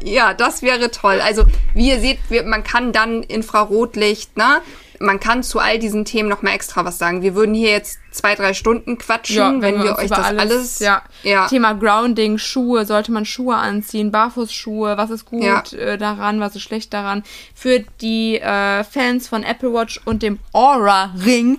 Ja, 0.00 0.32
das 0.32 0.62
wäre 0.62 0.92
toll. 0.92 1.20
Also, 1.20 1.44
wie 1.74 1.88
ihr 1.88 1.98
seht, 1.98 2.20
wir, 2.28 2.44
man 2.44 2.62
kann 2.62 2.92
dann 2.92 3.24
Infrarotlicht, 3.24 4.36
ne? 4.36 4.62
Man 5.00 5.18
kann 5.18 5.42
zu 5.42 5.58
all 5.58 5.80
diesen 5.80 6.04
Themen 6.04 6.28
noch 6.28 6.40
mal 6.40 6.52
extra 6.52 6.84
was 6.84 6.98
sagen. 6.98 7.20
Wir 7.20 7.34
würden 7.34 7.52
hier 7.52 7.70
jetzt 7.70 7.98
zwei, 8.10 8.34
drei 8.34 8.54
Stunden 8.54 8.98
quatschen, 8.98 9.60
wenn, 9.62 9.82
wir, 9.82 9.90
uns 9.90 9.98
euch 9.98 10.08
das 10.08 10.18
alles, 10.26 10.78
ja. 10.80 11.02
ja, 11.22 11.46
Thema 11.46 11.74
Grounding, 11.74 12.38
Schuhe, 12.38 12.84
sollte 12.86 13.12
man 13.12 13.24
Schuhe 13.24 13.56
anziehen, 13.56 14.10
Barfußschuhe, 14.10 14.96
was 14.96 15.10
ist 15.10 15.24
gut 15.26 15.42
Ja. 15.42 15.62
äh, 15.78 15.98
daran, 15.98 16.40
was 16.40 16.56
ist 16.56 16.62
schlecht 16.62 16.92
daran. 16.94 17.22
Für 17.54 17.80
die 18.00 18.40
äh, 18.40 18.82
Fans 18.84 19.28
von 19.28 19.42
Apple 19.42 19.72
Watch 19.72 20.00
und 20.04 20.22
dem 20.22 20.38
Aura 20.52 21.12
Ring 21.24 21.58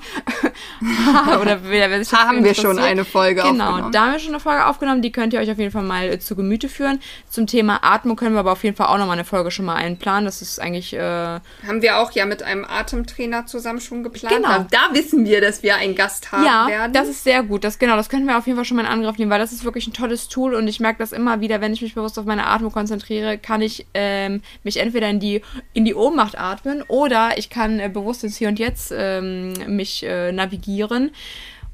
oder 1.41 1.59
wer, 1.63 1.89
wer 1.89 1.99
sich 1.99 2.09
Da 2.09 2.27
haben 2.27 2.43
wir 2.43 2.53
schon 2.55 2.79
eine 2.79 3.05
Folge 3.05 3.41
Genau, 3.41 3.65
aufgenommen. 3.65 3.91
da 3.91 4.05
haben 4.05 4.11
wir 4.13 4.19
schon 4.19 4.33
eine 4.33 4.39
Folge 4.39 4.65
aufgenommen, 4.65 5.01
die 5.01 5.11
könnt 5.11 5.33
ihr 5.33 5.39
euch 5.39 5.51
auf 5.51 5.57
jeden 5.57 5.71
Fall 5.71 5.83
mal 5.83 6.09
äh, 6.09 6.19
zu 6.19 6.35
Gemüte 6.35 6.69
führen. 6.69 6.99
Zum 7.29 7.47
Thema 7.47 7.79
Atmung 7.83 8.15
können 8.15 8.33
wir 8.35 8.39
aber 8.39 8.51
auf 8.53 8.63
jeden 8.63 8.75
Fall 8.75 8.87
auch 8.87 8.97
noch 8.97 9.05
mal 9.07 9.13
eine 9.13 9.25
Folge 9.25 9.51
schon 9.51 9.65
mal 9.65 9.75
einplanen. 9.75 10.25
Das 10.25 10.41
ist 10.41 10.59
eigentlich 10.59 10.93
äh, 10.93 10.99
haben 10.99 11.81
wir 11.81 11.97
auch 11.99 12.11
ja 12.11 12.25
mit 12.25 12.43
einem 12.43 12.65
Atemtrainer 12.65 13.45
zusammen 13.45 13.79
schon 13.81 14.03
geplant. 14.03 14.35
Genau. 14.35 14.65
Da 14.71 14.89
wissen 14.93 15.25
wir, 15.25 15.41
dass 15.41 15.63
wir 15.63 15.75
einen 15.75 15.95
Gast 15.95 16.31
haben. 16.31 16.38
Ja, 16.45 16.67
werden. 16.67 16.93
das 16.93 17.07
ist 17.07 17.23
sehr 17.23 17.43
gut. 17.43 17.63
Das 17.63 17.79
genau, 17.79 17.95
das 17.95 18.09
können 18.09 18.25
wir 18.25 18.37
auf 18.37 18.47
jeden 18.47 18.57
Fall 18.57 18.65
schon 18.65 18.77
mal 18.77 18.83
in 18.83 18.89
Angriff 18.89 19.17
nehmen, 19.17 19.31
weil 19.31 19.39
das 19.39 19.51
ist 19.51 19.63
wirklich 19.63 19.87
ein 19.87 19.93
tolles 19.93 20.27
Tool 20.27 20.55
und 20.55 20.67
ich 20.67 20.79
merke 20.79 20.99
das 20.99 21.11
immer 21.11 21.41
wieder, 21.41 21.61
wenn 21.61 21.73
ich 21.73 21.81
mich 21.81 21.95
bewusst 21.95 22.17
auf 22.19 22.25
meine 22.25 22.47
Atmung 22.47 22.71
konzentriere, 22.71 23.37
kann 23.37 23.61
ich 23.61 23.85
ähm, 23.93 24.41
mich 24.63 24.77
entweder 24.77 25.09
in 25.09 25.19
die 25.19 25.41
in 25.73 25.85
die 25.85 25.95
Ohnmacht 25.95 26.37
atmen 26.37 26.83
oder 26.87 27.37
ich 27.37 27.49
kann 27.49 27.79
äh, 27.79 27.89
bewusst 27.89 28.23
ins 28.23 28.37
Hier 28.37 28.47
und 28.49 28.59
Jetzt 28.59 28.93
ähm, 28.95 29.53
mich 29.67 30.03
äh, 30.03 30.31
navigieren. 30.31 31.11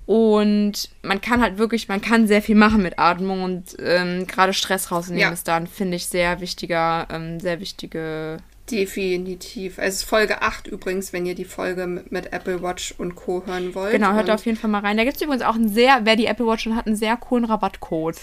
Und 0.06 0.90
man 1.02 1.20
kann 1.20 1.42
halt 1.42 1.58
wirklich, 1.58 1.88
man 1.88 2.00
kann 2.00 2.28
sehr 2.28 2.44
viel 2.44 2.56
machen 2.56 2.84
mit 2.84 3.00
Atmung 3.00 3.42
und 3.42 3.76
ähm, 3.80 4.28
gerade 4.28 4.54
Stress 4.54 4.92
rausnehmen 4.92 5.22
Ja. 5.22 5.32
ist 5.32 5.48
dann, 5.48 5.66
finde 5.66 5.96
ich, 5.96 6.06
sehr 6.06 6.42
wichtiger, 6.42 7.08
ähm, 7.12 7.40
sehr 7.40 7.60
wichtige. 7.60 8.38
Definitiv. 8.72 9.78
Es 9.78 9.96
ist 9.98 10.04
Folge 10.04 10.42
8 10.42 10.68
übrigens, 10.68 11.14
wenn 11.14 11.26
ihr 11.26 11.36
die 11.36 11.46
Folge 11.46 11.86
mit, 11.86 12.12
mit 12.12 12.34
Apple 12.34 12.64
Watch 12.64 12.96
und 12.98 13.16
Co. 13.16 13.44
hören 13.46 13.76
wollt. 13.76 13.92
Genau, 13.92 14.14
hört 14.14 14.26
und 14.26 14.32
auf 14.32 14.46
jeden 14.46 14.58
Fall 14.58 14.72
mal 14.72 14.80
rein. 14.80 14.98
Da 14.98 15.04
gibt 15.04 15.18
es 15.18 15.22
übrigens 15.22 15.44
auch 15.44 15.56
einen 15.56 15.70
sehr, 15.70 16.02
wer 16.04 16.16
die 16.16 16.26
Apple 16.26 16.48
Watch 16.48 16.64
schon 16.64 16.76
hat, 16.76 16.88
einen 16.88 16.96
sehr 16.96 17.16
coolen 17.18 17.46
Rabattcode. 17.46 18.18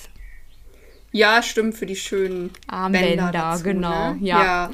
Ja, 1.12 1.42
stimmt, 1.42 1.74
für 1.76 1.86
die 1.86 1.94
schönen 1.94 2.50
Armbänder, 2.66 3.08
Bänder 3.26 3.32
dazu, 3.32 3.64
genau, 3.64 4.14
Ne? 4.14 4.18
ja. 4.22 4.70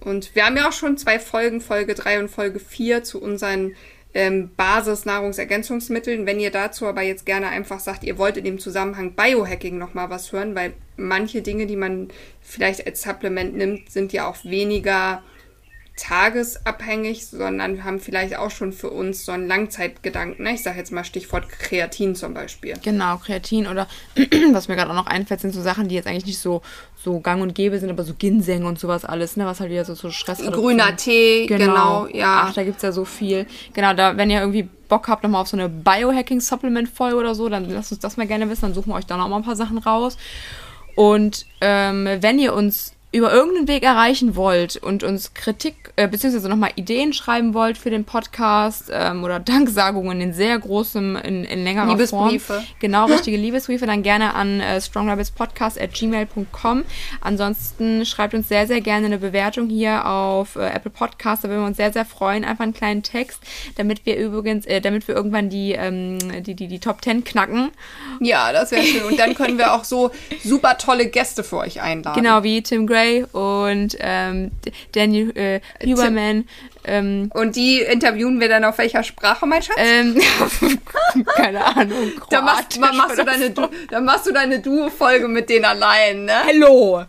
Und 0.00 0.34
wir 0.34 0.44
haben 0.44 0.56
ja 0.56 0.68
auch 0.68 0.72
schon 0.72 0.98
zwei 0.98 1.18
Folgen, 1.18 1.60
Folge 1.62 1.94
3 1.94 2.20
und 2.20 2.28
Folge 2.28 2.60
4 2.60 3.02
zu 3.04 3.22
unseren 3.22 3.74
ähm, 4.14 4.50
Basis-Nahrungsergänzungsmitteln. 4.56 6.26
Wenn 6.26 6.40
ihr 6.40 6.50
dazu 6.50 6.86
aber 6.86 7.02
jetzt 7.02 7.26
gerne 7.26 7.48
einfach 7.48 7.80
sagt, 7.80 8.04
ihr 8.04 8.16
wollt 8.16 8.36
in 8.36 8.44
dem 8.44 8.58
Zusammenhang 8.58 9.12
Biohacking 9.12 9.76
nochmal 9.76 10.10
was 10.10 10.32
hören, 10.32 10.54
weil 10.54 10.74
manche 10.96 11.42
Dinge, 11.42 11.66
die 11.66 11.76
man 11.76 12.08
vielleicht 12.40 12.86
als 12.86 13.02
Supplement 13.02 13.56
nimmt, 13.56 13.90
sind 13.90 14.12
ja 14.12 14.28
auch 14.28 14.44
weniger 14.44 15.22
tagesabhängig, 15.96 17.28
sondern 17.28 17.84
haben 17.84 18.00
vielleicht 18.00 18.36
auch 18.36 18.50
schon 18.50 18.72
für 18.72 18.90
uns 18.90 19.24
so 19.24 19.32
einen 19.32 19.46
Langzeitgedanken. 19.46 20.44
Ne? 20.44 20.54
Ich 20.54 20.62
sage 20.62 20.78
jetzt 20.78 20.90
mal 20.90 21.04
Stichwort 21.04 21.48
Kreatin 21.48 22.16
zum 22.16 22.34
Beispiel. 22.34 22.74
Genau, 22.82 23.18
Kreatin 23.18 23.68
oder 23.68 23.86
was 24.52 24.66
mir 24.66 24.74
gerade 24.74 24.90
auch 24.90 24.96
noch 24.96 25.06
einfällt, 25.06 25.40
sind 25.40 25.54
so 25.54 25.62
Sachen, 25.62 25.88
die 25.88 25.94
jetzt 25.94 26.08
eigentlich 26.08 26.26
nicht 26.26 26.40
so, 26.40 26.62
so 26.96 27.20
gang 27.20 27.42
und 27.42 27.54
gäbe 27.54 27.78
sind, 27.78 27.90
aber 27.90 28.02
so 28.02 28.14
Ginseng 28.14 28.64
und 28.64 28.80
sowas 28.80 29.04
alles, 29.04 29.36
ne, 29.36 29.46
was 29.46 29.60
halt 29.60 29.70
wieder 29.70 29.84
so, 29.84 29.94
so 29.94 30.10
Stress 30.10 30.38
Grüner 30.38 30.96
Tee, 30.96 31.46
genau, 31.46 32.08
ja. 32.08 32.46
Ach, 32.48 32.54
da 32.54 32.64
gibt's 32.64 32.82
ja 32.82 32.90
so 32.90 33.04
viel. 33.04 33.46
Genau, 33.72 33.94
da, 33.94 34.16
wenn 34.16 34.30
ihr 34.30 34.40
irgendwie 34.40 34.68
Bock 34.88 35.06
habt 35.06 35.22
nochmal 35.22 35.42
auf 35.42 35.48
so 35.48 35.56
eine 35.56 35.68
Biohacking-Supplement-Folge 35.68 37.16
oder 37.16 37.36
so, 37.36 37.48
dann 37.48 37.70
lasst 37.70 37.92
uns 37.92 38.00
das 38.00 38.16
mal 38.16 38.26
gerne 38.26 38.50
wissen, 38.50 38.62
dann 38.62 38.74
suchen 38.74 38.90
wir 38.90 38.96
euch 38.96 39.06
da 39.06 39.16
noch 39.16 39.28
mal 39.28 39.36
ein 39.36 39.44
paar 39.44 39.56
Sachen 39.56 39.78
raus. 39.78 40.16
Und 40.96 41.46
ähm, 41.60 42.08
wenn 42.20 42.38
ihr 42.38 42.52
uns 42.52 42.93
über 43.14 43.32
irgendeinen 43.32 43.68
Weg 43.68 43.84
erreichen 43.84 44.34
wollt 44.34 44.76
und 44.76 45.04
uns 45.04 45.34
Kritik 45.34 45.92
äh, 45.94 46.08
beziehungsweise 46.08 46.48
nochmal 46.48 46.72
Ideen 46.74 47.12
schreiben 47.12 47.54
wollt 47.54 47.78
für 47.78 47.90
den 47.90 48.04
Podcast 48.04 48.90
ähm, 48.92 49.22
oder 49.22 49.38
Danksagungen 49.40 50.20
in 50.20 50.32
sehr 50.32 50.58
großem, 50.58 51.14
in, 51.16 51.44
in 51.44 51.62
längerer 51.62 51.86
Liebesbriefe. 51.86 52.54
Form. 52.54 52.64
Genau, 52.80 53.06
richtige 53.06 53.36
Liebesbriefe, 53.36 53.86
dann 53.86 54.02
gerne 54.02 54.34
an 54.34 54.58
äh, 54.58 54.80
strongrabbitspodcast.gmail.com. 54.80 56.84
Ansonsten 57.20 58.04
schreibt 58.04 58.34
uns 58.34 58.48
sehr, 58.48 58.66
sehr 58.66 58.80
gerne 58.80 59.06
eine 59.06 59.18
Bewertung 59.18 59.68
hier 59.68 60.08
auf 60.08 60.56
äh, 60.56 60.66
Apple 60.66 60.90
Podcast, 60.90 61.44
da 61.44 61.48
würden 61.48 61.60
wir 61.60 61.68
uns 61.68 61.76
sehr, 61.76 61.92
sehr 61.92 62.04
freuen. 62.04 62.44
Einfach 62.44 62.64
einen 62.64 62.74
kleinen 62.74 63.04
Text, 63.04 63.38
damit 63.76 64.06
wir 64.06 64.16
übrigens, 64.16 64.66
äh, 64.66 64.80
damit 64.80 65.06
wir 65.06 65.14
irgendwann 65.14 65.50
die, 65.50 65.70
ähm, 65.70 66.18
die, 66.42 66.54
die, 66.54 66.66
die 66.66 66.80
Top 66.80 67.04
10 67.04 67.22
knacken. 67.22 67.70
Ja, 68.18 68.52
das 68.52 68.72
wäre 68.72 68.82
schön. 68.82 69.04
Und 69.04 69.20
dann 69.20 69.34
können 69.34 69.56
wir 69.56 69.72
auch 69.72 69.84
so 69.84 70.10
super 70.42 70.78
tolle 70.78 71.06
Gäste 71.06 71.44
für 71.44 71.58
euch 71.58 71.80
einladen. 71.80 72.20
Genau, 72.20 72.42
wie 72.42 72.60
Tim 72.60 72.88
Gray 72.88 73.03
und 73.32 73.96
ähm, 74.00 74.50
Daniel 74.92 75.30
äh, 75.36 75.60
Huberman. 75.84 76.48
Ähm, 76.86 77.30
Und 77.32 77.56
die 77.56 77.80
interviewen 77.80 78.38
wir 78.40 78.48
dann 78.48 78.64
auf 78.64 78.76
welcher 78.78 79.02
Sprache, 79.02 79.46
mein 79.46 79.62
Schatz? 79.62 79.76
ähm, 79.78 80.20
keine 81.36 81.64
Ahnung. 81.64 82.12
da 82.30 82.42
machst, 82.42 82.78
ma- 82.78 82.92
machst, 82.92 83.18
du 83.18 83.24
deine, 83.24 83.46
so. 83.46 83.52
Du- 83.52 83.70
da 83.90 84.00
machst 84.00 84.26
du 84.26 84.32
deine 84.32 84.58
Duo-Folge 84.60 85.26
mit 85.28 85.48
denen 85.48 85.64
allein, 85.64 86.24
ne? 86.26 86.44
Hello, 86.46 87.04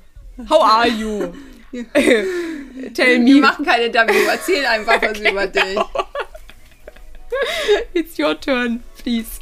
how 0.49 0.61
are 0.63 0.87
you? 0.87 1.33
Tell 2.93 3.19
me, 3.19 3.41
machen 3.41 3.65
kein 3.65 3.81
Interview. 3.81 4.21
Erzähl 4.31 4.65
einfach 4.65 5.01
was 5.01 5.19
über 5.31 5.47
dich. 5.47 5.77
it's 7.93 8.17
your 8.17 8.39
turn, 8.39 8.81
please. 9.03 9.39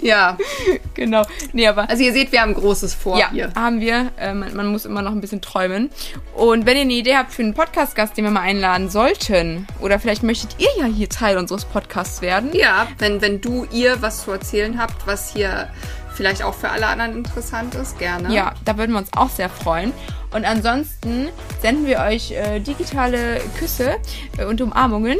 Ja, 0.00 0.36
genau. 0.94 1.22
Nee, 1.52 1.66
aber 1.66 1.88
also 1.88 2.02
ihr 2.02 2.12
seht, 2.12 2.32
wir 2.32 2.40
haben 2.40 2.54
Großes 2.54 2.94
vor 2.94 3.18
ja, 3.18 3.30
hier. 3.30 3.52
haben 3.54 3.80
wir. 3.80 4.12
Äh, 4.18 4.34
man, 4.34 4.54
man 4.54 4.66
muss 4.68 4.84
immer 4.84 5.02
noch 5.02 5.12
ein 5.12 5.20
bisschen 5.20 5.40
träumen. 5.40 5.90
Und 6.34 6.66
wenn 6.66 6.76
ihr 6.76 6.82
eine 6.82 6.92
Idee 6.92 7.16
habt 7.16 7.32
für 7.32 7.42
einen 7.42 7.54
Podcast-Gast, 7.54 8.16
den 8.16 8.24
wir 8.24 8.30
mal 8.30 8.42
einladen 8.42 8.90
sollten, 8.90 9.66
oder 9.80 9.98
vielleicht 9.98 10.22
möchtet 10.22 10.56
ihr 10.58 10.68
ja 10.78 10.84
hier 10.84 11.08
Teil 11.08 11.38
unseres 11.38 11.64
Podcasts 11.64 12.22
werden, 12.22 12.50
Ja, 12.52 12.86
wenn, 12.98 13.20
wenn 13.20 13.40
du 13.40 13.66
ihr 13.72 14.00
was 14.02 14.24
zu 14.24 14.30
erzählen 14.30 14.78
habt, 14.78 15.06
was 15.06 15.32
hier 15.32 15.68
vielleicht 16.14 16.42
auch 16.42 16.54
für 16.54 16.68
alle 16.68 16.86
anderen 16.86 17.16
interessant 17.16 17.74
ist, 17.76 17.98
gerne. 17.98 18.34
Ja, 18.34 18.54
da 18.64 18.76
würden 18.76 18.92
wir 18.92 18.98
uns 18.98 19.10
auch 19.16 19.30
sehr 19.30 19.48
freuen. 19.48 19.92
Und 20.32 20.44
ansonsten 20.44 21.28
senden 21.62 21.86
wir 21.86 22.00
euch 22.00 22.32
äh, 22.32 22.60
digitale 22.60 23.40
Küsse 23.58 23.96
äh, 24.36 24.44
und 24.44 24.60
Umarmungen. 24.60 25.16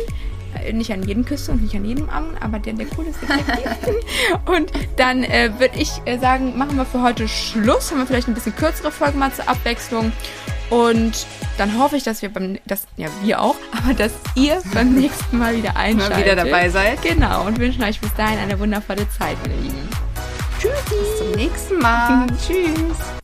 Äh, 0.55 0.73
Nicht 0.73 0.93
an 0.93 1.03
jeden 1.03 1.25
Küsse 1.25 1.53
und 1.53 1.63
nicht 1.63 1.75
an 1.75 1.85
jeden 1.85 2.05
Umarmung, 2.05 2.37
aber 2.41 2.59
der, 2.59 2.75
der 2.75 2.87
cool 2.97 3.07
ist, 3.07 3.19
der 3.23 3.37
der 3.37 3.77
Und 4.47 4.73
dann 4.97 5.25
äh, 5.25 5.51
würde 5.59 5.79
ich 5.79 5.91
äh, 6.05 6.19
sagen, 6.19 6.57
machen 6.57 6.77
wir 6.77 6.85
für 6.85 7.03
heute 7.03 7.29
Schluss. 7.29 7.91
Haben 7.91 7.99
wir 7.99 8.07
vielleicht 8.07 8.29
ein 8.29 8.35
bisschen 8.35 8.57
kürzere 8.57 8.91
Folgen 8.91 9.19
mal 9.19 9.33
zur 9.33 9.49
Abwechslung. 9.49 10.13
Und 10.71 11.27
dann 11.57 11.79
hoffe 11.79 11.97
ich, 11.97 12.03
dass 12.03 12.21
wir 12.23 12.29
beim, 12.29 12.59
dass, 12.67 12.87
ja, 12.97 13.09
wir 13.23 13.41
auch, 13.41 13.57
aber 13.73 13.95
dass 13.95 14.13
ihr 14.35 14.63
beim 14.75 14.95
nächsten 14.95 15.39
Mal 15.39 15.57
wieder 15.57 15.77
einschaltet. 15.77 16.17
Mal 16.17 16.25
wieder 16.25 16.37
dabei 16.37 16.69
seid. 16.69 17.03
Genau. 17.03 17.47
Und 17.47 17.59
wünschen 17.59 17.83
euch 17.83 18.01
bis 18.01 18.15
dahin 18.15 18.39
eine 18.39 18.59
wundervolle 18.59 19.09
Zeit, 19.11 19.37
meine 19.43 19.61
Lieben. 19.61 19.89
Tschüssi. 20.59 20.75
Bis 20.89 21.19
zum 21.19 21.31
nächsten 21.33 21.79
Mal. 21.79 22.27
Tschüss. 22.47 23.19